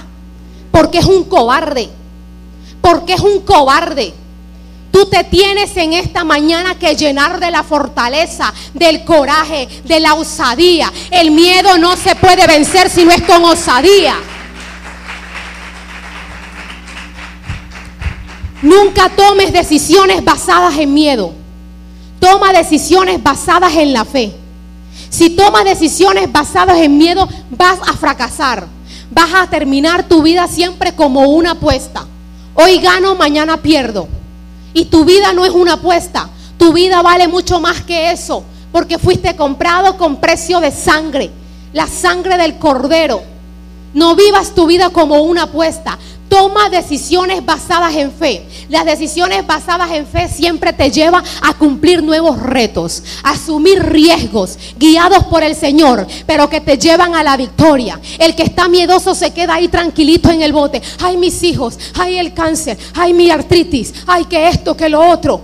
Porque 0.70 0.98
es 0.98 1.06
un 1.06 1.24
cobarde. 1.24 1.88
Porque 2.80 3.14
es 3.14 3.20
un 3.20 3.40
cobarde. 3.40 4.14
Tú 4.90 5.06
te 5.06 5.22
tienes 5.24 5.76
en 5.76 5.92
esta 5.92 6.24
mañana 6.24 6.74
que 6.74 6.96
llenar 6.96 7.38
de 7.38 7.50
la 7.50 7.62
fortaleza, 7.62 8.52
del 8.74 9.04
coraje, 9.04 9.68
de 9.84 10.00
la 10.00 10.14
osadía. 10.14 10.92
El 11.10 11.30
miedo 11.30 11.78
no 11.78 11.96
se 11.96 12.16
puede 12.16 12.46
vencer 12.46 12.90
si 12.90 13.04
no 13.04 13.12
es 13.12 13.22
con 13.22 13.44
osadía. 13.44 14.16
Nunca 18.62 19.08
tomes 19.08 19.52
decisiones 19.52 20.22
basadas 20.22 20.76
en 20.78 20.92
miedo. 20.92 21.32
Toma 22.18 22.52
decisiones 22.52 23.22
basadas 23.22 23.74
en 23.76 23.92
la 23.92 24.04
fe. 24.04 24.34
Si 25.08 25.30
tomas 25.30 25.64
decisiones 25.64 26.30
basadas 26.30 26.78
en 26.78 26.98
miedo, 26.98 27.26
vas 27.50 27.78
a 27.86 27.94
fracasar. 27.94 28.66
Vas 29.10 29.30
a 29.34 29.46
terminar 29.48 30.04
tu 30.04 30.22
vida 30.22 30.46
siempre 30.46 30.94
como 30.94 31.30
una 31.30 31.52
apuesta. 31.52 32.06
Hoy 32.54 32.78
gano, 32.78 33.14
mañana 33.14 33.56
pierdo. 33.56 34.06
Y 34.74 34.84
tu 34.84 35.04
vida 35.04 35.32
no 35.32 35.44
es 35.46 35.52
una 35.52 35.74
apuesta. 35.74 36.28
Tu 36.58 36.72
vida 36.72 37.00
vale 37.00 37.26
mucho 37.28 37.60
más 37.60 37.80
que 37.82 38.12
eso. 38.12 38.44
Porque 38.70 38.98
fuiste 38.98 39.34
comprado 39.34 39.96
con 39.96 40.16
precio 40.16 40.60
de 40.60 40.70
sangre. 40.70 41.30
La 41.72 41.86
sangre 41.86 42.36
del 42.36 42.58
cordero. 42.58 43.22
No 43.94 44.14
vivas 44.14 44.54
tu 44.54 44.66
vida 44.66 44.90
como 44.90 45.22
una 45.22 45.44
apuesta. 45.44 45.98
Toma 46.30 46.70
decisiones 46.70 47.44
basadas 47.44 47.92
en 47.96 48.12
fe. 48.12 48.46
Las 48.68 48.84
decisiones 48.84 49.44
basadas 49.44 49.90
en 49.90 50.06
fe 50.06 50.28
siempre 50.28 50.72
te 50.72 50.88
llevan 50.88 51.24
a 51.42 51.54
cumplir 51.54 52.04
nuevos 52.04 52.40
retos, 52.40 53.02
a 53.24 53.30
asumir 53.30 53.82
riesgos 53.82 54.56
guiados 54.78 55.24
por 55.24 55.42
el 55.42 55.56
Señor, 55.56 56.06
pero 56.26 56.48
que 56.48 56.60
te 56.60 56.78
llevan 56.78 57.16
a 57.16 57.24
la 57.24 57.36
victoria. 57.36 58.00
El 58.16 58.36
que 58.36 58.44
está 58.44 58.68
miedoso 58.68 59.12
se 59.16 59.32
queda 59.32 59.54
ahí 59.54 59.66
tranquilito 59.66 60.30
en 60.30 60.42
el 60.42 60.52
bote. 60.52 60.80
Ay, 61.02 61.16
mis 61.16 61.42
hijos, 61.42 61.76
ay, 61.98 62.18
el 62.18 62.32
cáncer, 62.32 62.78
ay, 62.94 63.12
mi 63.12 63.28
artritis, 63.28 63.92
ay, 64.06 64.26
que 64.26 64.46
esto, 64.46 64.76
que 64.76 64.88
lo 64.88 65.04
otro. 65.10 65.40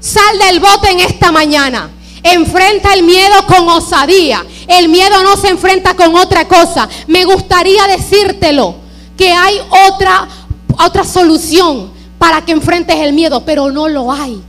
Sal 0.00 0.38
del 0.48 0.60
bote 0.60 0.92
en 0.92 1.00
esta 1.00 1.30
mañana. 1.30 1.90
Enfrenta 2.22 2.94
el 2.94 3.02
miedo 3.02 3.34
con 3.46 3.68
osadía. 3.68 4.42
El 4.66 4.88
miedo 4.88 5.22
no 5.22 5.36
se 5.36 5.48
enfrenta 5.48 5.94
con 5.94 6.16
otra 6.16 6.48
cosa. 6.48 6.88
Me 7.06 7.26
gustaría 7.26 7.86
decírtelo 7.86 8.81
que 9.16 9.30
hay 9.30 9.56
otra 9.88 10.28
otra 10.84 11.04
solución 11.04 11.90
para 12.18 12.42
que 12.42 12.52
enfrentes 12.52 12.96
el 12.96 13.12
miedo, 13.12 13.44
pero 13.44 13.70
no 13.70 13.88
lo 13.88 14.12
hay. 14.12 14.40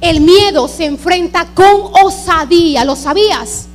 El 0.00 0.20
miedo 0.20 0.66
se 0.66 0.86
enfrenta 0.86 1.46
con 1.54 1.92
osadía, 2.04 2.84
¿lo 2.84 2.96
sabías? 2.96 3.66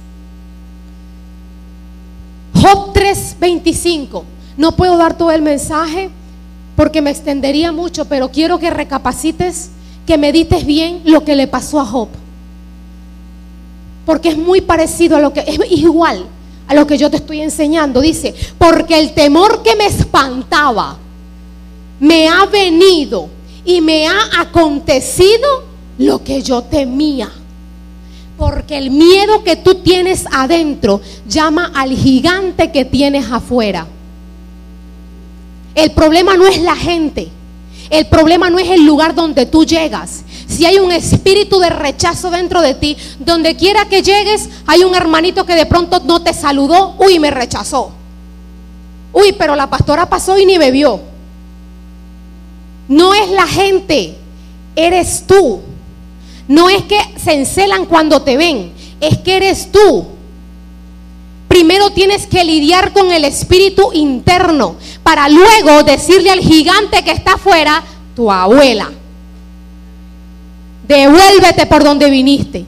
Job 2.54 2.94
3:25. 2.94 4.24
No 4.58 4.72
puedo 4.72 4.98
dar 4.98 5.18
todo 5.18 5.32
el 5.32 5.42
mensaje 5.42 6.10
porque 6.76 7.02
me 7.02 7.12
extendería 7.12 7.72
mucho, 7.72 8.06
pero 8.06 8.30
quiero 8.32 8.58
que 8.60 8.70
recapacites, 8.70 9.70
que 10.06 10.18
medites 10.18 10.66
bien 10.66 11.02
lo 11.06 11.24
que 11.24 11.36
le 11.36 11.48
pasó 11.48 11.80
a 11.80 11.86
Job. 11.86 12.10
Porque 14.06 14.30
es 14.30 14.38
muy 14.38 14.62
parecido 14.62 15.18
a 15.18 15.20
lo 15.20 15.32
que 15.32 15.42
es 15.42 15.60
igual 15.72 16.26
a 16.68 16.74
lo 16.74 16.88
que 16.88 16.98
yo 16.98 17.10
te 17.10 17.18
estoy 17.18 17.42
enseñando. 17.42 18.02
Dice, 18.02 18.34
porque 18.58 19.00
el 19.00 19.14
temor 19.14 19.62
que 19.64 19.76
me 19.76 19.86
espantaba 19.86 20.98
me 22.00 22.28
ha 22.28 22.46
venido 22.46 23.30
y 23.64 23.82
me 23.82 24.08
ha 24.08 24.42
acontecido 24.42 25.64
lo 25.98 26.24
que 26.24 26.42
yo 26.42 26.62
temía. 26.64 27.32
Porque 28.38 28.78
el 28.78 28.92
miedo 28.92 29.44
que 29.44 29.56
tú 29.56 29.76
tienes 29.76 30.26
adentro 30.32 31.02
llama 31.28 31.72
al 31.74 31.92
gigante 31.92 32.72
que 32.72 32.84
tienes 32.84 33.32
afuera. 33.32 33.88
El 35.74 35.92
problema 35.92 36.36
no 36.36 36.46
es 36.46 36.62
la 36.62 36.76
gente. 36.76 37.30
El 37.90 38.08
problema 38.08 38.50
no 38.50 38.60
es 38.60 38.70
el 38.70 38.86
lugar 38.86 39.16
donde 39.16 39.46
tú 39.46 39.66
llegas. 39.66 40.25
Si 40.48 40.66
hay 40.66 40.78
un 40.78 40.92
espíritu 40.92 41.60
de 41.60 41.70
rechazo 41.70 42.30
dentro 42.30 42.62
de 42.62 42.76
ti, 42.76 42.98
donde 43.20 43.56
quiera 43.56 43.86
que 43.86 44.04
llegues, 44.04 44.50
hay 44.68 44.84
un 44.84 44.96
hermanito 44.96 45.46
que 45.46 45.56
de 45.56 45.66
pronto 45.66 46.02
no 46.06 46.22
te 46.22 46.34
saludó, 46.34 46.96
uy, 47.00 47.20
me 47.20 47.32
rechazó. 47.32 47.92
Uy, 49.12 49.34
pero 49.34 49.56
la 49.56 49.70
pastora 49.70 50.08
pasó 50.08 50.38
y 50.38 50.46
ni 50.46 50.58
bebió. 50.58 51.00
No 52.88 53.14
es 53.14 53.30
la 53.32 53.48
gente, 53.48 54.16
eres 54.76 55.24
tú. 55.26 55.62
No 56.48 56.70
es 56.70 56.84
que 56.84 57.00
se 57.18 57.34
encelan 57.34 57.86
cuando 57.86 58.22
te 58.22 58.38
ven, 58.38 58.72
es 59.02 59.18
que 59.20 59.38
eres 59.38 59.72
tú. 59.72 60.06
Primero 61.48 61.90
tienes 61.92 62.28
que 62.28 62.44
lidiar 62.44 62.92
con 62.94 63.12
el 63.12 63.26
espíritu 63.26 63.92
interno 63.94 64.76
para 65.04 65.30
luego 65.30 65.84
decirle 65.84 66.30
al 66.30 66.40
gigante 66.40 67.04
que 67.04 67.12
está 67.12 67.36
afuera, 67.36 67.84
tu 68.16 68.32
abuela, 68.32 68.92
devuélvete 70.88 71.66
por 71.66 71.84
donde 71.84 72.10
viniste. 72.10 72.66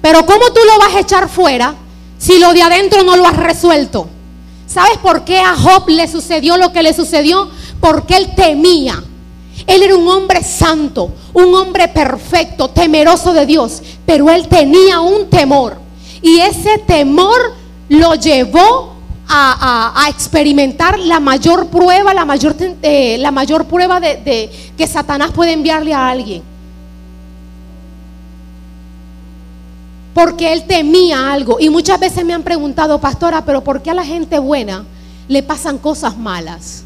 Pero 0.00 0.24
¿cómo 0.24 0.46
tú 0.52 0.60
lo 0.66 0.78
vas 0.78 0.94
a 0.94 1.00
echar 1.00 1.28
fuera 1.28 1.74
si 2.18 2.38
lo 2.38 2.52
de 2.52 2.62
adentro 2.62 3.02
no 3.02 3.16
lo 3.16 3.26
has 3.26 3.36
resuelto? 3.36 4.08
¿Sabes 4.66 4.98
por 4.98 5.24
qué 5.24 5.38
a 5.38 5.56
Job 5.56 5.88
le 5.88 6.06
sucedió 6.08 6.56
lo 6.56 6.72
que 6.72 6.82
le 6.82 6.92
sucedió? 6.92 7.48
Porque 7.80 8.16
él 8.16 8.34
temía. 8.36 9.02
Él 9.66 9.82
era 9.82 9.96
un 9.96 10.06
hombre 10.08 10.42
santo, 10.42 11.10
un 11.32 11.54
hombre 11.54 11.88
perfecto, 11.88 12.68
temeroso 12.68 13.32
de 13.32 13.44
Dios, 13.44 13.82
pero 14.06 14.30
él 14.30 14.46
tenía 14.48 15.00
un 15.00 15.28
temor. 15.28 15.78
Y 16.22 16.40
ese 16.40 16.78
temor 16.78 17.54
lo 17.88 18.14
llevó 18.14 18.94
a, 19.28 20.06
experimentar 20.08 20.98
la 20.98 21.20
mayor 21.20 21.66
prueba, 21.66 22.14
la 22.14 22.24
mayor, 22.24 22.56
eh, 22.82 23.22
prueba 23.68 24.00
de 24.00 24.50
que 24.76 24.86
Satanás 24.86 25.32
puede 25.32 25.52
enviarle 25.52 25.92
a 25.92 26.08
alguien. 26.08 26.42
Porque 30.14 30.52
él 30.52 30.64
temía 30.64 31.32
algo. 31.32 31.58
Y 31.60 31.70
muchas 31.70 32.00
veces 32.00 32.24
me 32.24 32.34
han 32.34 32.42
preguntado, 32.42 33.00
pastora, 33.00 33.44
pero 33.44 33.62
¿por 33.62 33.82
qué 33.82 33.90
a 33.90 33.94
la 33.94 34.04
gente 34.04 34.38
buena 34.38 34.84
le 35.28 35.42
pasan 35.42 35.78
cosas 35.78 36.16
malas? 36.16 36.82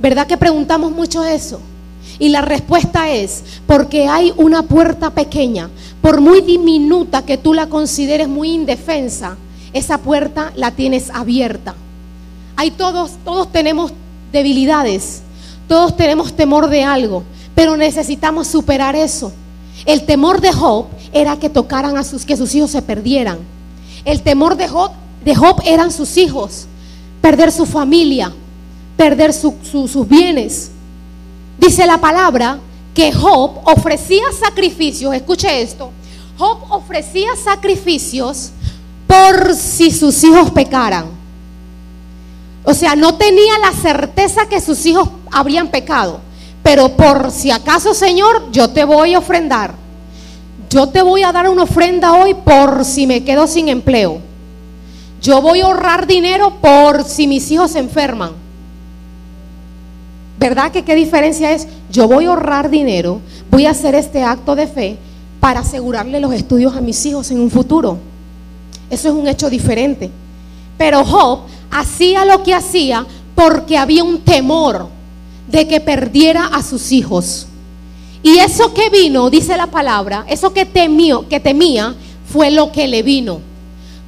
¿Verdad 0.00 0.26
que 0.26 0.36
preguntamos 0.36 0.92
mucho 0.92 1.22
eso? 1.24 1.60
Y 2.18 2.28
la 2.28 2.42
respuesta 2.42 3.10
es, 3.10 3.42
porque 3.66 4.06
hay 4.06 4.32
una 4.36 4.62
puerta 4.62 5.10
pequeña, 5.10 5.70
por 6.02 6.20
muy 6.20 6.40
diminuta 6.40 7.24
que 7.24 7.38
tú 7.38 7.54
la 7.54 7.66
consideres 7.68 8.28
muy 8.28 8.52
indefensa, 8.52 9.36
esa 9.72 9.98
puerta 9.98 10.52
la 10.56 10.70
tienes 10.72 11.10
abierta. 11.10 11.74
Hay 12.56 12.72
todos, 12.72 13.12
todos 13.24 13.50
tenemos 13.52 13.92
debilidades, 14.32 15.22
todos 15.68 15.96
tenemos 15.96 16.34
temor 16.34 16.68
de 16.68 16.84
algo, 16.84 17.22
pero 17.54 17.76
necesitamos 17.76 18.48
superar 18.48 18.96
eso. 18.96 19.32
El 19.86 20.04
temor 20.04 20.40
de 20.40 20.52
Job 20.52 20.86
era 21.12 21.38
que 21.38 21.50
tocaran 21.50 21.96
a 21.96 22.04
sus, 22.04 22.24
que 22.24 22.36
sus 22.36 22.54
hijos 22.54 22.70
se 22.70 22.82
perdieran. 22.82 23.38
El 24.04 24.22
temor 24.22 24.56
de 24.56 24.68
Job, 24.68 24.92
de 25.24 25.34
Job 25.34 25.60
eran 25.64 25.90
sus 25.90 26.16
hijos, 26.16 26.66
perder 27.20 27.52
su 27.52 27.66
familia, 27.66 28.32
perder 28.96 29.32
sus 29.32 30.08
bienes. 30.08 30.70
Dice 31.58 31.86
la 31.86 31.98
palabra 31.98 32.58
que 32.94 33.12
Job 33.12 33.60
ofrecía 33.64 34.24
sacrificios, 34.38 35.14
escuche 35.14 35.62
esto, 35.62 35.90
Job 36.38 36.58
ofrecía 36.70 37.28
sacrificios 37.42 38.50
por 39.06 39.54
si 39.54 39.90
sus 39.90 40.22
hijos 40.24 40.50
pecaran. 40.50 41.06
O 42.64 42.74
sea, 42.74 42.94
no 42.94 43.14
tenía 43.14 43.58
la 43.58 43.72
certeza 43.72 44.48
que 44.48 44.60
sus 44.60 44.84
hijos 44.86 45.08
habrían 45.30 45.68
pecado, 45.68 46.20
pero 46.62 46.90
por 46.90 47.30
si 47.30 47.50
acaso, 47.50 47.94
Señor, 47.94 48.50
yo 48.52 48.68
te 48.70 48.84
voy 48.84 49.14
a 49.14 49.18
ofrendar. 49.18 49.79
Yo 50.70 50.86
te 50.88 51.02
voy 51.02 51.24
a 51.24 51.32
dar 51.32 51.48
una 51.48 51.64
ofrenda 51.64 52.14
hoy 52.14 52.32
por 52.34 52.84
si 52.84 53.08
me 53.08 53.24
quedo 53.24 53.48
sin 53.48 53.68
empleo. 53.68 54.20
Yo 55.20 55.42
voy 55.42 55.60
a 55.60 55.64
ahorrar 55.64 56.06
dinero 56.06 56.58
por 56.60 57.02
si 57.02 57.26
mis 57.26 57.50
hijos 57.50 57.72
se 57.72 57.80
enferman. 57.80 58.30
¿Verdad 60.38 60.70
que 60.70 60.84
qué 60.84 60.94
diferencia 60.94 61.50
es? 61.50 61.66
Yo 61.90 62.06
voy 62.06 62.26
a 62.26 62.30
ahorrar 62.30 62.70
dinero, 62.70 63.20
voy 63.50 63.66
a 63.66 63.72
hacer 63.72 63.96
este 63.96 64.22
acto 64.22 64.54
de 64.54 64.68
fe 64.68 64.96
para 65.40 65.60
asegurarle 65.60 66.20
los 66.20 66.32
estudios 66.32 66.76
a 66.76 66.80
mis 66.80 67.04
hijos 67.04 67.32
en 67.32 67.40
un 67.40 67.50
futuro. 67.50 67.98
Eso 68.88 69.08
es 69.08 69.14
un 69.14 69.26
hecho 69.26 69.50
diferente. 69.50 70.08
Pero 70.78 71.04
Job 71.04 71.40
hacía 71.70 72.24
lo 72.24 72.44
que 72.44 72.54
hacía 72.54 73.04
porque 73.34 73.76
había 73.76 74.04
un 74.04 74.20
temor 74.20 74.86
de 75.48 75.66
que 75.66 75.80
perdiera 75.80 76.46
a 76.46 76.62
sus 76.62 76.92
hijos. 76.92 77.48
Y 78.22 78.38
eso 78.38 78.74
que 78.74 78.90
vino, 78.90 79.30
dice 79.30 79.56
la 79.56 79.68
palabra, 79.68 80.24
eso 80.28 80.52
que 80.52 80.66
temió, 80.66 81.26
que 81.28 81.40
temía, 81.40 81.94
fue 82.30 82.50
lo 82.50 82.70
que 82.70 82.86
le 82.86 83.02
vino. 83.02 83.40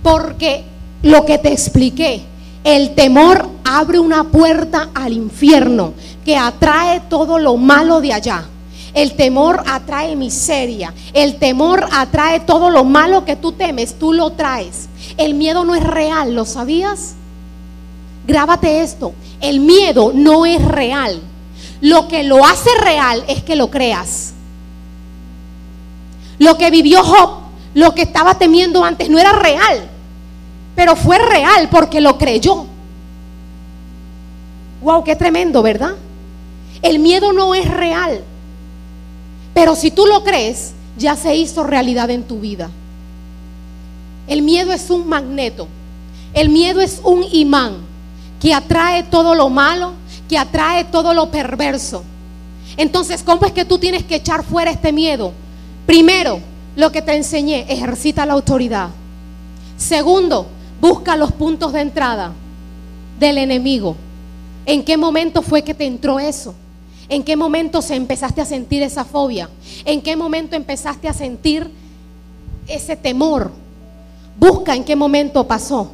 Porque 0.02 0.64
lo 1.02 1.24
que 1.24 1.38
te 1.38 1.52
expliqué, 1.52 2.22
el 2.64 2.94
temor 2.94 3.48
abre 3.64 3.98
una 3.98 4.24
puerta 4.24 4.90
al 4.94 5.12
infierno 5.12 5.94
que 6.24 6.36
atrae 6.36 7.00
todo 7.08 7.38
lo 7.38 7.56
malo 7.56 8.00
de 8.00 8.12
allá. 8.12 8.46
El 8.94 9.14
temor 9.14 9.62
atrae 9.66 10.14
miseria. 10.16 10.92
El 11.14 11.36
temor 11.36 11.88
atrae 11.92 12.40
todo 12.40 12.68
lo 12.68 12.84
malo 12.84 13.24
que 13.24 13.36
tú 13.36 13.52
temes, 13.52 13.98
tú 13.98 14.12
lo 14.12 14.32
traes. 14.32 14.88
El 15.16 15.34
miedo 15.34 15.64
no 15.64 15.74
es 15.74 15.82
real, 15.82 16.34
¿lo 16.34 16.44
sabías? 16.44 17.14
Grábate 18.26 18.82
esto. 18.82 19.14
El 19.40 19.60
miedo 19.60 20.12
no 20.14 20.44
es 20.44 20.62
real. 20.62 21.20
Lo 21.82 22.06
que 22.06 22.22
lo 22.22 22.46
hace 22.46 22.70
real 22.80 23.24
es 23.26 23.42
que 23.42 23.56
lo 23.56 23.68
creas. 23.68 24.32
Lo 26.38 26.56
que 26.56 26.70
vivió 26.70 27.02
Job, 27.02 27.40
lo 27.74 27.92
que 27.92 28.02
estaba 28.02 28.38
temiendo 28.38 28.84
antes, 28.84 29.10
no 29.10 29.18
era 29.18 29.32
real. 29.32 29.90
Pero 30.76 30.94
fue 30.94 31.18
real 31.18 31.68
porque 31.70 32.00
lo 32.00 32.16
creyó. 32.18 32.66
Wow, 34.80 35.02
qué 35.02 35.16
tremendo, 35.16 35.60
¿verdad? 35.60 35.96
El 36.82 37.00
miedo 37.00 37.32
no 37.32 37.52
es 37.52 37.68
real. 37.68 38.22
Pero 39.52 39.74
si 39.74 39.90
tú 39.90 40.06
lo 40.06 40.22
crees, 40.22 40.74
ya 40.96 41.16
se 41.16 41.34
hizo 41.34 41.64
realidad 41.64 42.10
en 42.10 42.22
tu 42.22 42.38
vida. 42.38 42.70
El 44.28 44.42
miedo 44.42 44.72
es 44.72 44.88
un 44.88 45.08
magneto. 45.08 45.66
El 46.32 46.48
miedo 46.48 46.80
es 46.80 47.00
un 47.02 47.24
imán 47.32 47.78
que 48.40 48.54
atrae 48.54 49.02
todo 49.02 49.34
lo 49.34 49.50
malo, 49.50 49.94
que 50.32 50.38
atrae 50.38 50.84
todo 50.84 51.12
lo 51.12 51.30
perverso. 51.30 52.02
Entonces, 52.78 53.22
¿cómo 53.22 53.44
es 53.44 53.52
que 53.52 53.66
tú 53.66 53.76
tienes 53.76 54.02
que 54.02 54.14
echar 54.14 54.42
fuera 54.42 54.70
este 54.70 54.90
miedo? 54.90 55.30
Primero, 55.84 56.40
lo 56.74 56.90
que 56.90 57.02
te 57.02 57.14
enseñé, 57.14 57.66
ejercita 57.68 58.24
la 58.24 58.32
autoridad. 58.32 58.88
Segundo, 59.76 60.46
busca 60.80 61.16
los 61.16 61.32
puntos 61.32 61.74
de 61.74 61.82
entrada 61.82 62.32
del 63.20 63.36
enemigo. 63.36 63.94
¿En 64.64 64.82
qué 64.82 64.96
momento 64.96 65.42
fue 65.42 65.60
que 65.60 65.74
te 65.74 65.84
entró 65.84 66.18
eso? 66.18 66.54
¿En 67.10 67.22
qué 67.24 67.36
momento 67.36 67.82
se 67.82 67.94
empezaste 67.94 68.40
a 68.40 68.46
sentir 68.46 68.82
esa 68.82 69.04
fobia? 69.04 69.50
¿En 69.84 70.00
qué 70.00 70.16
momento 70.16 70.56
empezaste 70.56 71.08
a 71.08 71.12
sentir 71.12 71.70
ese 72.66 72.96
temor? 72.96 73.52
Busca 74.40 74.74
en 74.74 74.84
qué 74.84 74.96
momento 74.96 75.46
pasó 75.46 75.90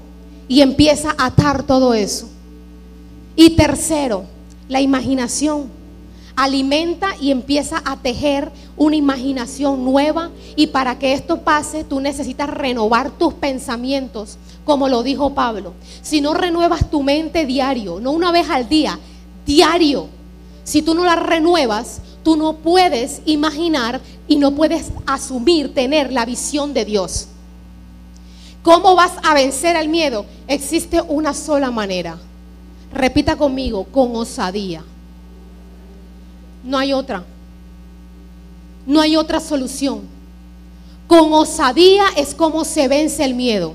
y 0.47 0.61
empieza 0.61 1.13
a 1.19 1.27
atar 1.27 1.65
todo 1.65 1.93
eso. 1.93 2.38
Y 3.41 3.51
tercero, 3.51 4.25
la 4.69 4.81
imaginación. 4.81 5.71
alimenta 6.35 7.11
y 7.21 7.31
empieza 7.31 7.81
a 7.85 7.97
tejer 7.97 8.51
una 8.77 8.97
imaginación 8.97 9.85
nueva 9.85 10.31
y 10.57 10.69
para 10.69 10.99
que 10.99 11.13
esto 11.13 11.43
pase 11.43 11.85
tú 11.85 12.01
necesitas 12.01 12.51
renovar 12.51 13.13
tus 13.13 13.35
pensamientos, 13.35 14.39
como 14.65 14.89
lo 14.89 15.05
dijo 15.05 15.35
Pablo. 15.35 15.75
Si 16.03 16.21
no 16.21 16.35
renuevas 16.35 16.91
tu 16.91 17.05
mente 17.05 17.47
diario, 17.47 18.01
no 18.01 18.11
una 18.11 18.33
vez 18.33 18.51
al 18.51 18.69
día, 18.69 18.99
diario, 19.47 20.09
si 20.65 20.83
tú 20.83 20.95
no 20.95 21.05
la 21.05 21.15
renuevas, 21.15 22.01
tú 22.25 22.37
no 22.37 22.55
puedes 22.55 23.23
imaginar 23.25 24.01
y 24.27 24.35
no 24.35 24.51
puedes 24.53 24.91
asumir, 25.07 25.75
tener 25.75 26.13
la 26.13 26.25
visión 26.25 26.75
de 26.75 26.85
Dios. 26.85 27.29
¿Cómo 28.63 28.97
vas 28.97 29.13
a 29.23 29.33
vencer 29.33 29.77
al 29.77 29.89
miedo? 29.89 30.27
Existe 30.49 31.01
una 31.03 31.35
sola 31.35 31.71
manera. 31.71 32.19
Repita 32.93 33.37
conmigo, 33.37 33.85
con 33.85 34.15
osadía. 34.17 34.83
No 36.65 36.79
hay 36.79 36.93
otra. 36.93 37.25
No 38.87 39.01
hay 39.01 39.17
otra 39.17 39.41
solución. 39.41 40.03
Con 41.07 41.33
osadía 41.33 42.05
es 42.17 42.35
como 42.35 42.65
se 42.65 42.89
vence 42.89 43.25
el 43.25 43.35
miedo. 43.35 43.75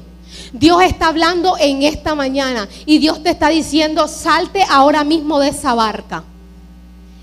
Dios 0.51 0.83
está 0.83 1.07
hablando 1.07 1.55
en 1.59 1.83
esta 1.83 2.15
mañana 2.15 2.67
y 2.85 2.99
Dios 2.99 3.21
te 3.23 3.31
está 3.31 3.49
diciendo, 3.49 4.07
salte 4.07 4.63
ahora 4.69 5.03
mismo 5.03 5.39
de 5.39 5.49
esa 5.49 5.73
barca. 5.73 6.23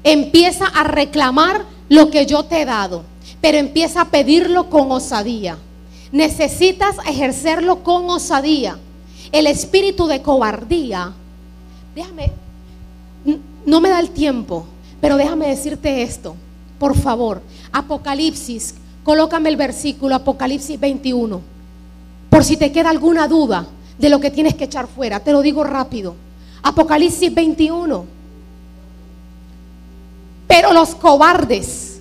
Empieza 0.02 0.66
a 0.66 0.84
reclamar 0.84 1.64
lo 1.88 2.10
que 2.10 2.26
yo 2.26 2.44
te 2.44 2.62
he 2.62 2.64
dado, 2.64 3.04
pero 3.40 3.58
empieza 3.58 4.02
a 4.02 4.10
pedirlo 4.10 4.70
con 4.70 4.90
osadía. 4.92 5.58
Necesitas 6.12 6.96
ejercerlo 7.06 7.82
con 7.82 8.08
osadía. 8.10 8.78
El 9.32 9.46
espíritu 9.46 10.06
de 10.06 10.22
cobardía, 10.22 11.12
déjame, 11.94 12.32
no 13.66 13.80
me 13.80 13.88
da 13.88 14.00
el 14.00 14.10
tiempo, 14.10 14.66
pero 15.00 15.16
déjame 15.16 15.48
decirte 15.48 16.02
esto, 16.02 16.36
por 16.78 16.96
favor. 16.96 17.42
Apocalipsis, 17.72 18.74
colócame 19.04 19.48
el 19.48 19.56
versículo, 19.56 20.14
Apocalipsis 20.14 20.78
21. 20.78 21.40
Por 22.28 22.44
si 22.44 22.56
te 22.56 22.72
queda 22.72 22.90
alguna 22.90 23.26
duda 23.28 23.66
de 23.98 24.08
lo 24.08 24.20
que 24.20 24.30
tienes 24.30 24.54
que 24.54 24.64
echar 24.64 24.86
fuera, 24.86 25.20
te 25.20 25.32
lo 25.32 25.42
digo 25.42 25.64
rápido. 25.64 26.14
Apocalipsis 26.62 27.32
21. 27.34 28.04
Pero 30.46 30.72
los 30.72 30.94
cobardes 30.94 32.00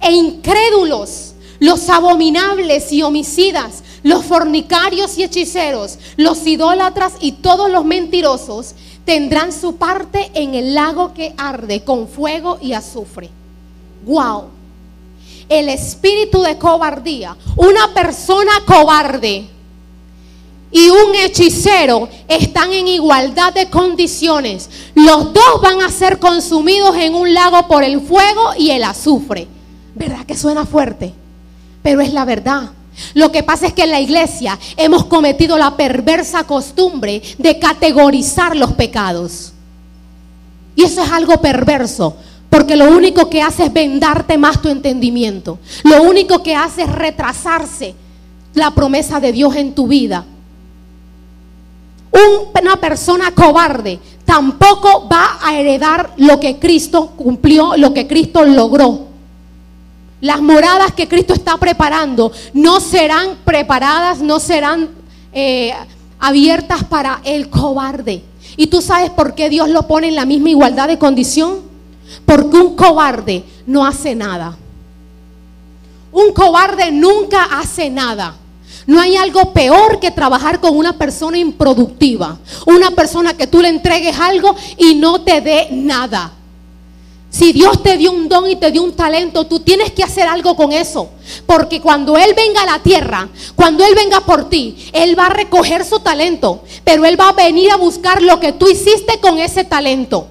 e 0.00 0.12
incrédulos, 0.12 1.34
los 1.58 1.88
abominables 1.88 2.92
y 2.92 3.02
homicidas, 3.02 3.82
los 4.02 4.24
fornicarios 4.24 5.16
y 5.18 5.24
hechiceros, 5.24 5.98
los 6.16 6.46
idólatras 6.46 7.14
y 7.20 7.32
todos 7.32 7.70
los 7.70 7.84
mentirosos 7.84 8.74
tendrán 9.04 9.52
su 9.52 9.76
parte 9.76 10.30
en 10.34 10.54
el 10.54 10.74
lago 10.74 11.12
que 11.12 11.34
arde 11.36 11.84
con 11.84 12.08
fuego 12.08 12.58
y 12.60 12.72
azufre. 12.72 13.30
Wow. 14.04 14.44
El 15.48 15.68
espíritu 15.68 16.42
de 16.42 16.56
cobardía, 16.56 17.36
una 17.56 17.92
persona 17.92 18.52
cobarde 18.66 19.48
y 20.70 20.90
un 20.90 21.14
hechicero 21.14 22.08
están 22.26 22.72
en 22.72 22.88
igualdad 22.88 23.54
de 23.54 23.70
condiciones. 23.70 24.68
Los 24.94 25.32
dos 25.32 25.62
van 25.62 25.82
a 25.82 25.90
ser 25.90 26.18
consumidos 26.18 26.96
en 26.96 27.14
un 27.14 27.32
lago 27.32 27.68
por 27.68 27.84
el 27.84 28.00
fuego 28.00 28.50
y 28.58 28.70
el 28.70 28.82
azufre. 28.82 29.46
¿Verdad 29.94 30.26
que 30.26 30.36
suena 30.36 30.66
fuerte? 30.66 31.14
Pero 31.82 32.00
es 32.00 32.12
la 32.12 32.24
verdad. 32.24 32.72
Lo 33.14 33.30
que 33.32 33.42
pasa 33.42 33.66
es 33.66 33.72
que 33.72 33.84
en 33.84 33.90
la 33.90 34.00
iglesia 34.00 34.58
hemos 34.76 35.04
cometido 35.06 35.58
la 35.58 35.76
perversa 35.76 36.44
costumbre 36.44 37.22
de 37.38 37.58
categorizar 37.58 38.56
los 38.56 38.72
pecados. 38.72 39.52
Y 40.76 40.82
eso 40.82 41.02
es 41.02 41.10
algo 41.10 41.40
perverso, 41.40 42.16
porque 42.50 42.76
lo 42.76 42.86
único 42.86 43.30
que 43.30 43.42
hace 43.42 43.64
es 43.66 43.72
vendarte 43.72 44.38
más 44.38 44.60
tu 44.60 44.68
entendimiento. 44.68 45.58
Lo 45.84 46.02
único 46.02 46.42
que 46.42 46.54
hace 46.54 46.82
es 46.82 46.92
retrasarse 46.92 47.94
la 48.54 48.70
promesa 48.72 49.20
de 49.20 49.32
Dios 49.32 49.54
en 49.56 49.74
tu 49.74 49.86
vida. 49.86 50.24
Una 52.60 52.76
persona 52.76 53.32
cobarde 53.32 53.98
tampoco 54.24 55.08
va 55.08 55.38
a 55.42 55.58
heredar 55.58 56.14
lo 56.16 56.40
que 56.40 56.58
Cristo 56.58 57.08
cumplió, 57.16 57.76
lo 57.76 57.92
que 57.92 58.06
Cristo 58.06 58.44
logró. 58.44 59.13
Las 60.24 60.40
moradas 60.40 60.94
que 60.94 61.06
Cristo 61.06 61.34
está 61.34 61.58
preparando 61.58 62.32
no 62.54 62.80
serán 62.80 63.36
preparadas, 63.44 64.20
no 64.20 64.40
serán 64.40 64.88
eh, 65.34 65.74
abiertas 66.18 66.82
para 66.82 67.20
el 67.24 67.50
cobarde. 67.50 68.24
¿Y 68.56 68.68
tú 68.68 68.80
sabes 68.80 69.10
por 69.10 69.34
qué 69.34 69.50
Dios 69.50 69.68
lo 69.68 69.86
pone 69.86 70.08
en 70.08 70.14
la 70.14 70.24
misma 70.24 70.48
igualdad 70.48 70.88
de 70.88 70.98
condición? 70.98 71.58
Porque 72.24 72.56
un 72.56 72.74
cobarde 72.74 73.44
no 73.66 73.84
hace 73.84 74.14
nada. 74.14 74.56
Un 76.10 76.32
cobarde 76.32 76.90
nunca 76.90 77.44
hace 77.60 77.90
nada. 77.90 78.34
No 78.86 79.02
hay 79.02 79.16
algo 79.16 79.52
peor 79.52 80.00
que 80.00 80.10
trabajar 80.10 80.58
con 80.58 80.74
una 80.74 80.96
persona 80.96 81.36
improductiva. 81.36 82.38
Una 82.64 82.92
persona 82.92 83.34
que 83.34 83.46
tú 83.46 83.60
le 83.60 83.68
entregues 83.68 84.18
algo 84.18 84.56
y 84.78 84.94
no 84.94 85.20
te 85.20 85.42
dé 85.42 85.68
nada. 85.70 86.32
Si 87.34 87.52
Dios 87.52 87.82
te 87.82 87.96
dio 87.96 88.12
un 88.12 88.28
don 88.28 88.48
y 88.48 88.54
te 88.54 88.70
dio 88.70 88.84
un 88.84 88.92
talento, 88.92 89.44
tú 89.44 89.58
tienes 89.58 89.90
que 89.90 90.04
hacer 90.04 90.28
algo 90.28 90.54
con 90.54 90.70
eso. 90.70 91.10
Porque 91.46 91.80
cuando 91.80 92.16
Él 92.16 92.32
venga 92.36 92.62
a 92.62 92.66
la 92.66 92.78
tierra, 92.78 93.28
cuando 93.56 93.84
Él 93.84 93.92
venga 93.96 94.20
por 94.20 94.48
ti, 94.48 94.76
Él 94.92 95.18
va 95.18 95.26
a 95.26 95.30
recoger 95.30 95.84
su 95.84 95.98
talento. 95.98 96.62
Pero 96.84 97.04
Él 97.04 97.18
va 97.20 97.30
a 97.30 97.32
venir 97.32 97.72
a 97.72 97.76
buscar 97.76 98.22
lo 98.22 98.38
que 98.38 98.52
tú 98.52 98.68
hiciste 98.68 99.18
con 99.18 99.40
ese 99.40 99.64
talento. 99.64 100.28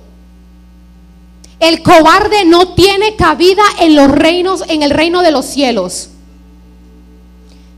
El 1.59 1.83
cobarde 1.83 2.45
no 2.45 2.69
tiene 2.73 3.17
cabida 3.17 3.63
en 3.81 3.97
los 3.97 4.09
reinos, 4.09 4.63
en 4.69 4.81
el 4.81 4.91
reino 4.91 5.23
de 5.23 5.31
los 5.31 5.45
cielos. 5.45 6.07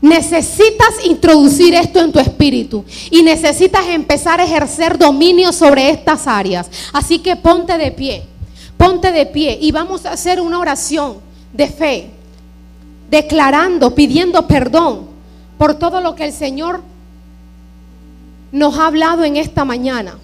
Necesitas 0.00 1.04
introducir 1.04 1.74
esto 1.74 1.98
en 1.98 2.12
tu 2.12 2.20
espíritu 2.20 2.84
y 3.10 3.24
necesitas 3.24 3.88
empezar 3.88 4.40
a 4.40 4.44
ejercer 4.44 4.96
dominio 4.96 5.52
sobre 5.52 5.90
estas 5.90 6.28
áreas. 6.28 6.70
Así 6.92 7.18
que 7.18 7.34
ponte 7.34 7.76
de 7.76 7.90
pie. 7.90 8.35
Ponte 8.76 9.12
de 9.12 9.26
pie 9.26 9.58
y 9.60 9.72
vamos 9.72 10.06
a 10.06 10.12
hacer 10.12 10.40
una 10.40 10.58
oración 10.58 11.18
de 11.52 11.68
fe, 11.68 12.10
declarando, 13.10 13.94
pidiendo 13.94 14.46
perdón 14.46 15.06
por 15.58 15.74
todo 15.74 16.00
lo 16.00 16.14
que 16.14 16.24
el 16.24 16.32
Señor 16.32 16.82
nos 18.52 18.78
ha 18.78 18.86
hablado 18.86 19.24
en 19.24 19.36
esta 19.36 19.64
mañana. 19.64 20.18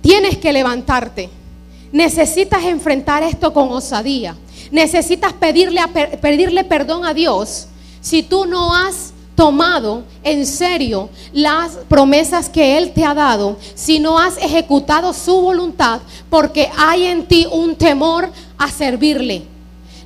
Tienes 0.00 0.38
que 0.38 0.52
levantarte. 0.52 1.30
Necesitas 1.92 2.64
enfrentar 2.64 3.22
esto 3.22 3.52
con 3.52 3.70
osadía. 3.70 4.36
Necesitas 4.70 5.32
pedirle, 5.34 5.80
pedirle 6.20 6.64
perdón 6.64 7.04
a 7.04 7.12
Dios 7.12 7.68
si 8.00 8.22
tú 8.22 8.46
no 8.46 8.74
has 8.74 9.11
tomado 9.34 10.04
en 10.22 10.46
serio 10.46 11.08
las 11.32 11.72
promesas 11.88 12.48
que 12.48 12.78
Él 12.78 12.92
te 12.92 13.04
ha 13.04 13.14
dado, 13.14 13.56
si 13.74 13.98
no 13.98 14.18
has 14.18 14.36
ejecutado 14.38 15.12
su 15.12 15.40
voluntad, 15.40 16.00
porque 16.30 16.70
hay 16.76 17.04
en 17.04 17.26
ti 17.26 17.46
un 17.50 17.76
temor 17.76 18.30
a 18.58 18.70
servirle. 18.70 19.42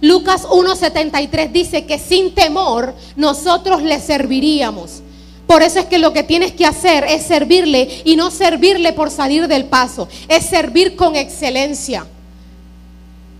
Lucas 0.00 0.44
1.73 0.44 1.50
dice 1.50 1.86
que 1.86 1.98
sin 1.98 2.34
temor 2.34 2.94
nosotros 3.16 3.82
le 3.82 3.98
serviríamos. 4.00 5.02
Por 5.46 5.62
eso 5.62 5.78
es 5.78 5.86
que 5.86 5.98
lo 5.98 6.12
que 6.12 6.22
tienes 6.22 6.52
que 6.52 6.66
hacer 6.66 7.04
es 7.04 7.24
servirle 7.24 8.02
y 8.04 8.16
no 8.16 8.30
servirle 8.30 8.92
por 8.92 9.10
salir 9.10 9.46
del 9.48 9.66
paso, 9.66 10.08
es 10.28 10.46
servir 10.46 10.96
con 10.96 11.14
excelencia. 11.16 12.06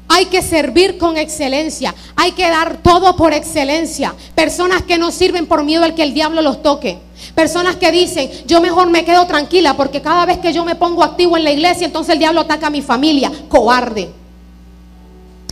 Hay 0.09 0.27
que 0.27 0.41
servir 0.43 0.99
con 0.99 1.17
excelencia. 1.17 1.95
Hay 2.15 2.33
que 2.33 2.49
dar 2.49 2.79
todo 2.83 3.17
por 3.17 3.33
excelencia. 3.33 4.15
Personas 4.35 4.83
que 4.83 4.99
no 4.99 5.11
sirven 5.11 5.47
por 5.47 5.65
miedo 5.65 5.85
al 5.85 5.95
que 5.95 6.03
el 6.03 6.15
diablo 6.15 6.43
los 6.43 6.63
toque. 6.63 6.99
Personas 7.35 7.77
que 7.77 7.91
dicen, 7.91 8.31
yo 8.47 8.61
mejor 8.61 8.89
me 8.89 9.05
quedo 9.05 9.27
tranquila 9.27 9.77
porque 9.77 10.03
cada 10.03 10.25
vez 10.25 10.39
que 10.39 10.53
yo 10.53 10.65
me 10.65 10.77
pongo 10.77 11.03
activo 11.03 11.37
en 11.37 11.45
la 11.45 11.51
iglesia, 11.51 11.87
entonces 11.87 12.13
el 12.13 12.21
diablo 12.21 12.43
ataca 12.43 12.69
a 12.69 12.71
mi 12.71 12.83
familia. 12.83 13.33
Cobarde. 13.49 14.11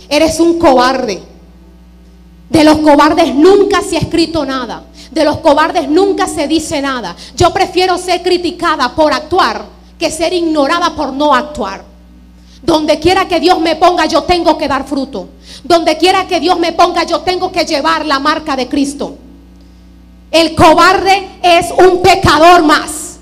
Eres 0.08 0.38
un 0.38 0.58
cobarde. 0.58 1.20
De 2.48 2.62
los 2.62 2.78
cobardes 2.78 3.34
nunca 3.34 3.82
se 3.82 3.96
ha 3.96 4.00
escrito 4.00 4.44
nada. 4.44 4.84
De 5.10 5.24
los 5.24 5.38
cobardes 5.38 5.88
nunca 5.88 6.28
se 6.28 6.46
dice 6.46 6.80
nada. 6.80 7.16
Yo 7.36 7.52
prefiero 7.52 7.98
ser 7.98 8.22
criticada 8.22 8.94
por 8.94 9.12
actuar 9.12 9.64
que 9.98 10.10
ser 10.10 10.32
ignorada 10.32 10.94
por 10.94 11.12
no 11.12 11.34
actuar. 11.34 11.93
Donde 12.64 12.98
quiera 12.98 13.28
que 13.28 13.40
Dios 13.40 13.60
me 13.60 13.76
ponga, 13.76 14.06
yo 14.06 14.22
tengo 14.22 14.56
que 14.56 14.68
dar 14.68 14.86
fruto. 14.86 15.28
Donde 15.62 15.98
quiera 15.98 16.26
que 16.26 16.40
Dios 16.40 16.58
me 16.58 16.72
ponga, 16.72 17.04
yo 17.04 17.20
tengo 17.20 17.52
que 17.52 17.66
llevar 17.66 18.06
la 18.06 18.18
marca 18.18 18.56
de 18.56 18.68
Cristo. 18.68 19.18
El 20.30 20.54
cobarde 20.54 21.28
es 21.42 21.66
un 21.70 22.00
pecador 22.00 22.62
más. 22.62 23.18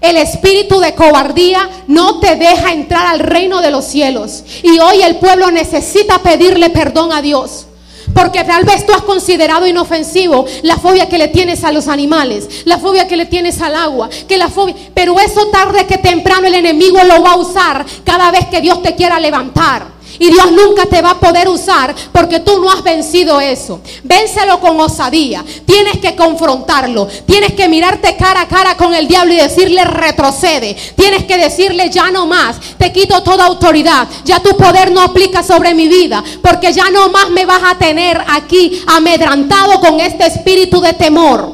El 0.00 0.16
espíritu 0.16 0.80
de 0.80 0.94
cobardía 0.94 1.70
no 1.86 2.18
te 2.18 2.34
deja 2.34 2.72
entrar 2.72 3.06
al 3.06 3.20
reino 3.20 3.60
de 3.60 3.70
los 3.70 3.84
cielos. 3.84 4.42
Y 4.64 4.78
hoy 4.80 5.00
el 5.02 5.16
pueblo 5.16 5.52
necesita 5.52 6.18
pedirle 6.18 6.70
perdón 6.70 7.12
a 7.12 7.22
Dios. 7.22 7.66
Porque 8.14 8.44
tal 8.44 8.64
vez 8.64 8.86
tú 8.86 8.92
has 8.92 9.02
considerado 9.02 9.66
inofensivo 9.66 10.46
la 10.62 10.78
fobia 10.78 11.08
que 11.08 11.18
le 11.18 11.28
tienes 11.28 11.64
a 11.64 11.72
los 11.72 11.88
animales, 11.88 12.48
la 12.64 12.78
fobia 12.78 13.08
que 13.08 13.16
le 13.16 13.26
tienes 13.26 13.60
al 13.60 13.74
agua, 13.74 14.08
que 14.28 14.38
la 14.38 14.48
fobia, 14.48 14.74
pero 14.94 15.18
eso 15.18 15.48
tarde 15.48 15.86
que 15.86 15.98
temprano 15.98 16.46
el 16.46 16.54
enemigo 16.54 16.98
lo 17.04 17.22
va 17.22 17.32
a 17.32 17.36
usar 17.36 17.84
cada 18.04 18.30
vez 18.30 18.46
que 18.46 18.60
Dios 18.60 18.82
te 18.82 18.94
quiera 18.94 19.18
levantar. 19.18 19.93
Y 20.18 20.30
Dios 20.30 20.52
nunca 20.52 20.86
te 20.86 21.02
va 21.02 21.10
a 21.10 21.20
poder 21.20 21.48
usar 21.48 21.94
porque 22.12 22.40
tú 22.40 22.60
no 22.60 22.70
has 22.70 22.82
vencido 22.82 23.40
eso. 23.40 23.80
Vénselo 24.02 24.60
con 24.60 24.78
osadía. 24.80 25.44
Tienes 25.66 25.98
que 25.98 26.14
confrontarlo. 26.14 27.08
Tienes 27.26 27.52
que 27.54 27.68
mirarte 27.68 28.16
cara 28.16 28.42
a 28.42 28.48
cara 28.48 28.76
con 28.76 28.94
el 28.94 29.08
diablo 29.08 29.34
y 29.34 29.38
decirle 29.38 29.84
retrocede. 29.84 30.76
Tienes 30.96 31.24
que 31.24 31.36
decirle 31.36 31.90
ya 31.90 32.10
no 32.10 32.26
más. 32.26 32.56
Te 32.78 32.92
quito 32.92 33.22
toda 33.22 33.46
autoridad. 33.46 34.08
Ya 34.24 34.40
tu 34.40 34.56
poder 34.56 34.92
no 34.92 35.00
aplica 35.00 35.42
sobre 35.42 35.74
mi 35.74 35.88
vida. 35.88 36.22
Porque 36.42 36.72
ya 36.72 36.90
no 36.90 37.08
más 37.08 37.30
me 37.30 37.46
vas 37.46 37.62
a 37.64 37.78
tener 37.78 38.22
aquí 38.28 38.82
amedrantado 38.86 39.80
con 39.80 40.00
este 40.00 40.26
espíritu 40.26 40.80
de 40.80 40.92
temor. 40.92 41.52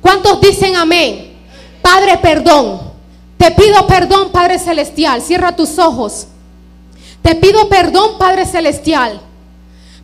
¿Cuántos 0.00 0.40
dicen 0.40 0.76
amén? 0.76 1.38
Padre, 1.82 2.18
perdón. 2.18 2.80
Te 3.36 3.50
pido 3.52 3.86
perdón, 3.86 4.30
Padre 4.30 4.58
Celestial. 4.58 5.22
Cierra 5.22 5.56
tus 5.56 5.78
ojos. 5.78 6.26
Te 7.22 7.34
pido 7.34 7.68
perdón, 7.68 8.18
Padre 8.18 8.46
Celestial, 8.46 9.20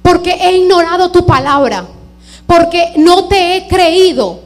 porque 0.02 0.30
he 0.32 0.56
ignorado 0.58 1.10
tu 1.10 1.24
palabra, 1.24 1.86
porque 2.46 2.92
no 2.96 3.24
te 3.24 3.56
he 3.56 3.68
creído, 3.68 4.40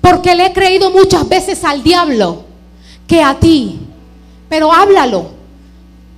porque 0.00 0.34
le 0.34 0.46
he 0.46 0.52
creído 0.52 0.90
muchas 0.90 1.28
veces 1.28 1.64
al 1.64 1.82
diablo 1.82 2.44
que 3.06 3.22
a 3.22 3.38
ti. 3.38 3.78
Pero 4.48 4.72
háblalo, 4.72 5.26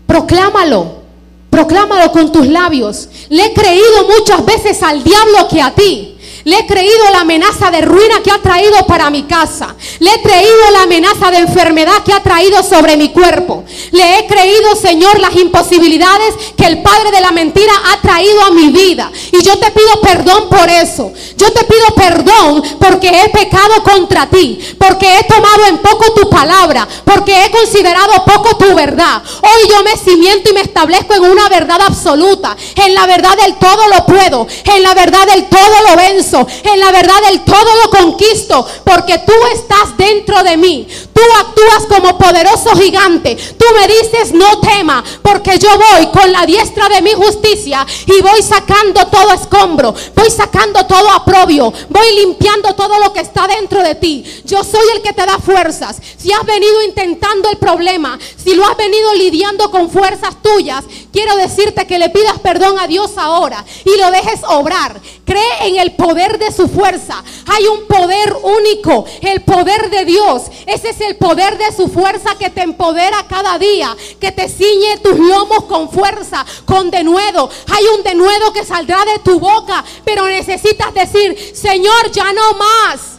proclámalo, 0.07 1.03
proclámalo 1.51 2.11
con 2.11 2.33
tus 2.33 2.47
labios. 2.47 3.09
Le 3.29 3.47
he 3.47 3.55
creído 3.55 4.09
muchas 4.19 4.45
veces 4.45 4.83
al 4.83 5.03
diablo 5.03 5.49
que 5.49 5.63
a 5.63 5.75
ti. 5.75 6.14
Le 6.45 6.59
he 6.59 6.67
creído 6.67 7.11
la 7.11 7.21
amenaza 7.21 7.71
de 7.71 7.81
ruina 7.81 8.23
que 8.23 8.31
ha 8.31 8.39
traído 8.39 8.87
para 8.87 9.09
mi 9.09 9.23
casa. 9.23 9.75
Le 9.99 10.13
he 10.13 10.23
creído 10.23 10.71
la 10.73 10.83
amenaza 10.83 11.31
de 11.31 11.39
enfermedad 11.39 12.03
que 12.05 12.13
ha 12.13 12.23
traído 12.23 12.63
sobre 12.63 12.99
mi 12.99 13.09
cuerpo. 13.11 13.65
Le 13.93 14.19
he 14.19 14.27
creído, 14.27 14.77
Señor, 14.77 15.19
las 15.21 15.35
imposibilidades 15.37 16.35
que 16.57 16.67
el 16.67 16.83
Padre 16.83 17.11
de 17.13 17.21
la 17.23 17.31
mentira 17.31 17.73
ha 17.91 18.01
traído 18.03 18.43
a 18.43 18.51
mi 18.51 18.69
vida. 18.69 19.11
Y 19.33 19.43
yo 19.43 19.59
te 19.59 19.71
pido 19.71 20.01
perdón 20.03 20.51
por 20.51 20.69
eso. 20.69 21.13
Yo 21.37 21.51
te 21.53 21.65
pido 21.65 21.87
perdón 21.97 22.63
porque 22.79 23.09
he 23.09 23.29
pecado 23.31 23.83
contra 23.83 24.29
ti. 24.29 24.59
Porque 24.79 25.19
he 25.19 25.25
tomado 25.25 25.67
en 25.69 25.79
poco 25.79 26.13
tu 26.13 26.29
palabra. 26.29 26.87
Porque 27.05 27.45
he 27.45 27.51
considerado 27.51 28.23
poco 28.27 28.57
tu 28.59 28.75
verdad. 28.75 29.23
Hoy 29.41 29.71
yo 29.71 29.83
me 29.83 29.97
cimiento 29.97 30.51
y 30.51 30.55
me 30.55 30.61
establezco 30.61 31.15
en 31.15 31.25
una 31.25 31.49
verdad 31.49 31.81
absoluta. 31.87 32.55
En 32.75 32.95
la 32.95 33.07
verdad 33.07 33.35
del 33.39 33.57
todo 33.57 33.89
lo 33.89 34.05
puedo. 34.05 34.47
En 34.65 34.83
la 34.83 34.93
verdad 34.93 35.27
del 35.27 35.47
todo 35.47 35.75
lo 35.89 35.97
venzo. 35.97 36.34
En 36.41 36.81
la 36.81 36.91
verdad 36.91 37.21
del 37.29 37.45
todo 37.45 37.77
lo 37.83 37.91
conquisto 37.91 38.67
porque 38.85 39.19
tú 39.19 39.33
estás 39.53 39.97
dentro 39.97 40.43
de 40.43 40.57
mí. 40.57 40.87
Tú 41.13 41.21
actúas 41.41 41.87
como 41.89 42.19
poderoso 42.19 42.71
gigante. 42.77 43.37
Tú 43.37 43.65
me 43.79 43.87
dices 43.87 44.33
no 44.33 44.61
tema 44.61 45.03
porque 45.23 45.59
yo 45.59 45.71
voy 45.77 46.07
con 46.09 46.33
la 46.33 46.45
diestra 46.45 46.89
de 46.89 47.03
mi 47.03 47.13
justicia 47.13 47.87
y 48.07 48.21
voy 48.21 48.43
sacando 48.43 49.07
todo 49.07 49.33
escombro. 49.33 49.95
Voy 50.15 50.31
sacando 50.31 50.85
todo 50.87 51.11
aprobio. 51.11 51.73
Voy 51.89 52.15
limpiando 52.17 52.75
todo 52.75 52.99
lo 52.99 53.13
que 53.13 53.21
está 53.21 53.47
dentro 53.47 53.83
de 53.83 53.95
ti. 53.95 54.25
Yo 54.45 54.65
soy 54.65 54.87
el 54.95 55.03
que 55.03 55.13
te 55.13 55.25
da 55.25 55.39
fuerzas. 55.39 56.01
Si 56.17 56.33
has 56.33 56.45
venido 56.45 56.83
intentando 56.83 57.49
el 57.51 57.59
problema, 57.59 58.19
si 58.43 58.55
lo 58.55 58.65
has 58.67 58.77
venido 58.77 59.15
lidiando 59.15 59.71
con 59.71 59.91
fuerzas 59.91 60.43
tuyas, 60.43 60.85
quiero 61.13 61.37
decirte 61.37 61.87
que 61.87 61.99
le 61.99 62.11
pidas 62.11 62.39
perdón 62.41 62.79
a 62.79 62.87
Dios 62.87 63.13
ahora 63.17 63.65
y 63.85 63.99
lo 63.99 64.11
dejes 64.11 64.41
obrar. 64.49 65.01
Cree 65.25 65.69
en 65.69 65.77
el 65.77 65.93
poder 65.93 66.24
de 66.39 66.51
su 66.51 66.69
fuerza. 66.69 67.23
Hay 67.47 67.67
un 67.67 67.87
poder 67.87 68.35
único, 68.43 69.05
el 69.21 69.43
poder 69.43 69.91
de 69.91 70.05
Dios. 70.05 70.43
Ese 70.67 70.91
es 70.91 71.01
el 71.01 71.17
poder 71.17 71.57
de 71.59 71.73
su 71.73 71.89
fuerza 71.89 72.37
que 72.39 72.51
te 72.51 72.63
empodera 72.63 73.27
cada 73.29 73.59
día, 73.59 73.97
que 74.21 74.33
te 74.33 74.49
ciñe 74.49 74.99
tus 75.03 75.19
lomos 75.19 75.65
con 75.65 75.91
fuerza, 75.91 76.45
con 76.65 76.91
denuedo. 76.91 77.49
Hay 77.73 77.85
un 77.97 78.03
denuedo 78.03 78.53
que 78.53 78.65
saldrá 78.65 79.05
de 79.05 79.19
tu 79.21 79.39
boca, 79.39 79.85
pero 80.05 80.27
necesitas 80.27 80.93
decir, 80.95 81.53
Señor, 81.55 82.11
ya 82.11 82.33
no 82.33 82.55
más. 82.55 83.14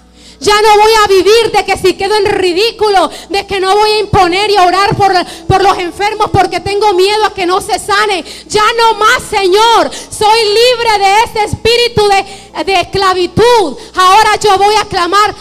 Ya 0.45 0.61
no 0.61 0.77
voy 0.77 0.91
a 1.03 1.07
vivir 1.07 1.51
de 1.51 1.65
que 1.65 1.75
si 1.75 1.95
quedo 1.95 2.15
en 2.17 2.27
ridículo, 2.27 3.09
de 3.29 3.47
que 3.47 3.59
no 3.59 3.75
voy 3.75 3.89
a 3.89 3.99
imponer 3.99 4.51
y 4.51 4.57
orar 4.57 4.95
por, 4.95 5.11
por 5.47 5.63
los 5.63 5.75
enfermos 5.79 6.29
porque 6.31 6.59
tengo 6.59 6.93
miedo 6.93 7.25
a 7.25 7.33
que 7.33 7.47
no 7.47 7.59
se 7.61 7.79
sane. 7.79 8.23
Ya 8.47 8.63
no 8.77 8.93
más, 8.93 9.23
Señor. 9.27 9.89
Soy 9.91 10.39
libre 10.43 10.99
de 10.99 11.23
este 11.23 11.43
espíritu 11.45 12.07
de, 12.07 12.63
de 12.63 12.79
esclavitud. 12.79 13.75
Ahora 13.95 14.35
yo 14.39 14.55
voy 14.59 14.75
a 14.75 14.85
clamar, 14.85 15.33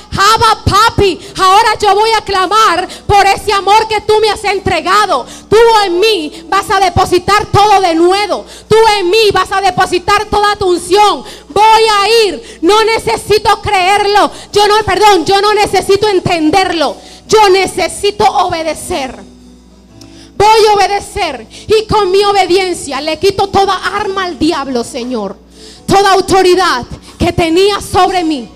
Papi. 0.64 1.18
Ahora 1.38 1.78
yo 1.80 1.94
voy 1.94 2.10
a 2.10 2.22
clamar 2.22 2.88
por 3.06 3.26
ese 3.26 3.52
amor 3.52 3.86
que 3.88 4.00
tú 4.00 4.14
me 4.20 4.30
has 4.30 4.42
entregado. 4.44 5.26
Tú 5.48 5.56
en 5.86 6.00
mí 6.00 6.44
vas 6.48 6.70
a 6.70 6.80
depositar 6.80 7.46
todo 7.46 7.80
de 7.80 7.94
nuevo. 7.94 8.44
Tú 8.68 8.76
en 8.98 9.10
mí 9.10 9.30
vas 9.32 9.50
a 9.52 9.60
depositar 9.60 10.26
toda 10.26 10.56
tu 10.56 10.70
unción. 10.70 11.24
Voy 11.48 11.82
a 12.00 12.26
ir. 12.26 12.58
No 12.62 12.84
necesito 12.84 13.60
creerlo. 13.62 14.30
Yo 14.52 14.66
no, 14.66 14.76
perdón, 14.84 15.24
yo 15.24 15.40
no 15.40 15.54
necesito 15.54 16.08
entenderlo. 16.08 16.96
Yo 17.28 17.48
necesito 17.50 18.24
obedecer. 18.24 19.18
Voy 20.36 20.66
a 20.68 20.74
obedecer. 20.74 21.46
Y 21.50 21.86
con 21.86 22.10
mi 22.10 22.22
obediencia 22.24 23.00
le 23.00 23.18
quito 23.18 23.48
toda 23.48 23.76
arma 23.76 24.24
al 24.24 24.38
diablo, 24.38 24.84
Señor. 24.84 25.36
Toda 25.86 26.12
autoridad 26.12 26.84
que 27.18 27.32
tenía 27.32 27.80
sobre 27.80 28.24
mí. 28.24 28.53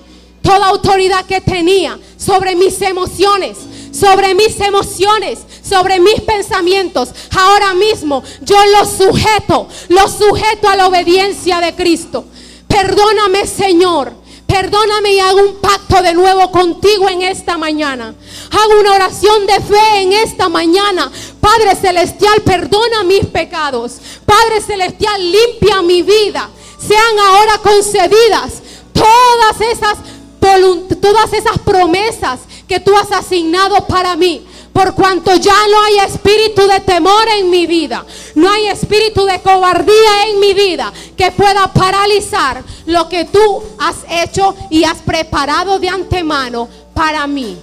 Toda 0.48 0.68
autoridad 0.68 1.26
que 1.26 1.42
tenía 1.42 1.98
sobre 2.16 2.56
mis 2.56 2.80
emociones. 2.80 3.58
Sobre 3.92 4.34
mis 4.34 4.58
emociones 4.60 5.40
sobre 5.68 6.00
mis 6.00 6.20
pensamientos. 6.22 7.10
Ahora 7.36 7.74
mismo 7.74 8.22
yo 8.40 8.56
los 8.78 8.88
sujeto, 8.88 9.68
los 9.88 10.12
sujeto 10.12 10.68
a 10.68 10.76
la 10.76 10.86
obediencia 10.86 11.60
de 11.60 11.74
Cristo. 11.74 12.24
Perdóname, 12.66 13.46
Señor. 13.46 14.12
Perdóname 14.46 15.12
y 15.12 15.20
hago 15.20 15.40
un 15.40 15.56
pacto 15.56 16.00
de 16.00 16.14
nuevo 16.14 16.50
contigo 16.50 17.06
en 17.10 17.20
esta 17.20 17.58
mañana. 17.58 18.14
Hago 18.50 18.80
una 18.80 18.94
oración 18.94 19.46
de 19.46 19.60
fe 19.60 20.00
en 20.00 20.12
esta 20.14 20.48
mañana. 20.48 21.12
Padre 21.38 21.76
Celestial, 21.76 22.40
perdona 22.40 23.04
mis 23.04 23.26
pecados. 23.26 23.96
Padre 24.24 24.62
Celestial, 24.62 25.20
limpia 25.30 25.82
mi 25.82 26.00
vida. 26.00 26.48
Sean 26.78 27.18
ahora 27.18 27.58
concedidas 27.58 28.62
todas 28.94 29.60
esas, 29.70 29.98
todas 30.38 31.32
esas 31.32 31.58
promesas 31.58 32.40
que 32.66 32.80
tú 32.80 32.96
has 32.96 33.10
asignado 33.12 33.86
para 33.86 34.16
mí. 34.16 34.46
Por 34.72 34.94
cuanto 34.94 35.34
ya 35.34 35.56
no 35.70 35.82
hay 35.82 35.98
espíritu 36.06 36.66
de 36.68 36.80
temor 36.80 37.26
en 37.38 37.50
mi 37.50 37.66
vida, 37.66 38.04
no 38.36 38.48
hay 38.48 38.68
espíritu 38.68 39.24
de 39.24 39.40
cobardía 39.40 40.28
en 40.28 40.38
mi 40.38 40.54
vida 40.54 40.92
que 41.16 41.32
pueda 41.32 41.72
paralizar 41.72 42.62
lo 42.86 43.08
que 43.08 43.24
tú 43.24 43.62
has 43.80 43.96
hecho 44.08 44.54
y 44.70 44.84
has 44.84 44.98
preparado 44.98 45.80
de 45.80 45.88
antemano 45.88 46.68
para 46.94 47.26
mí. 47.26 47.58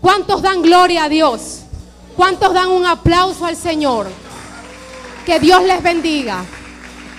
¿Cuántos 0.00 0.40
dan 0.40 0.62
gloria 0.62 1.04
a 1.04 1.08
Dios? 1.10 1.60
¿Cuántos 2.16 2.54
dan 2.54 2.68
un 2.68 2.86
aplauso 2.86 3.44
al 3.44 3.56
Señor? 3.56 4.06
Que 5.26 5.38
Dios 5.38 5.62
les 5.62 5.82
bendiga. 5.82 6.44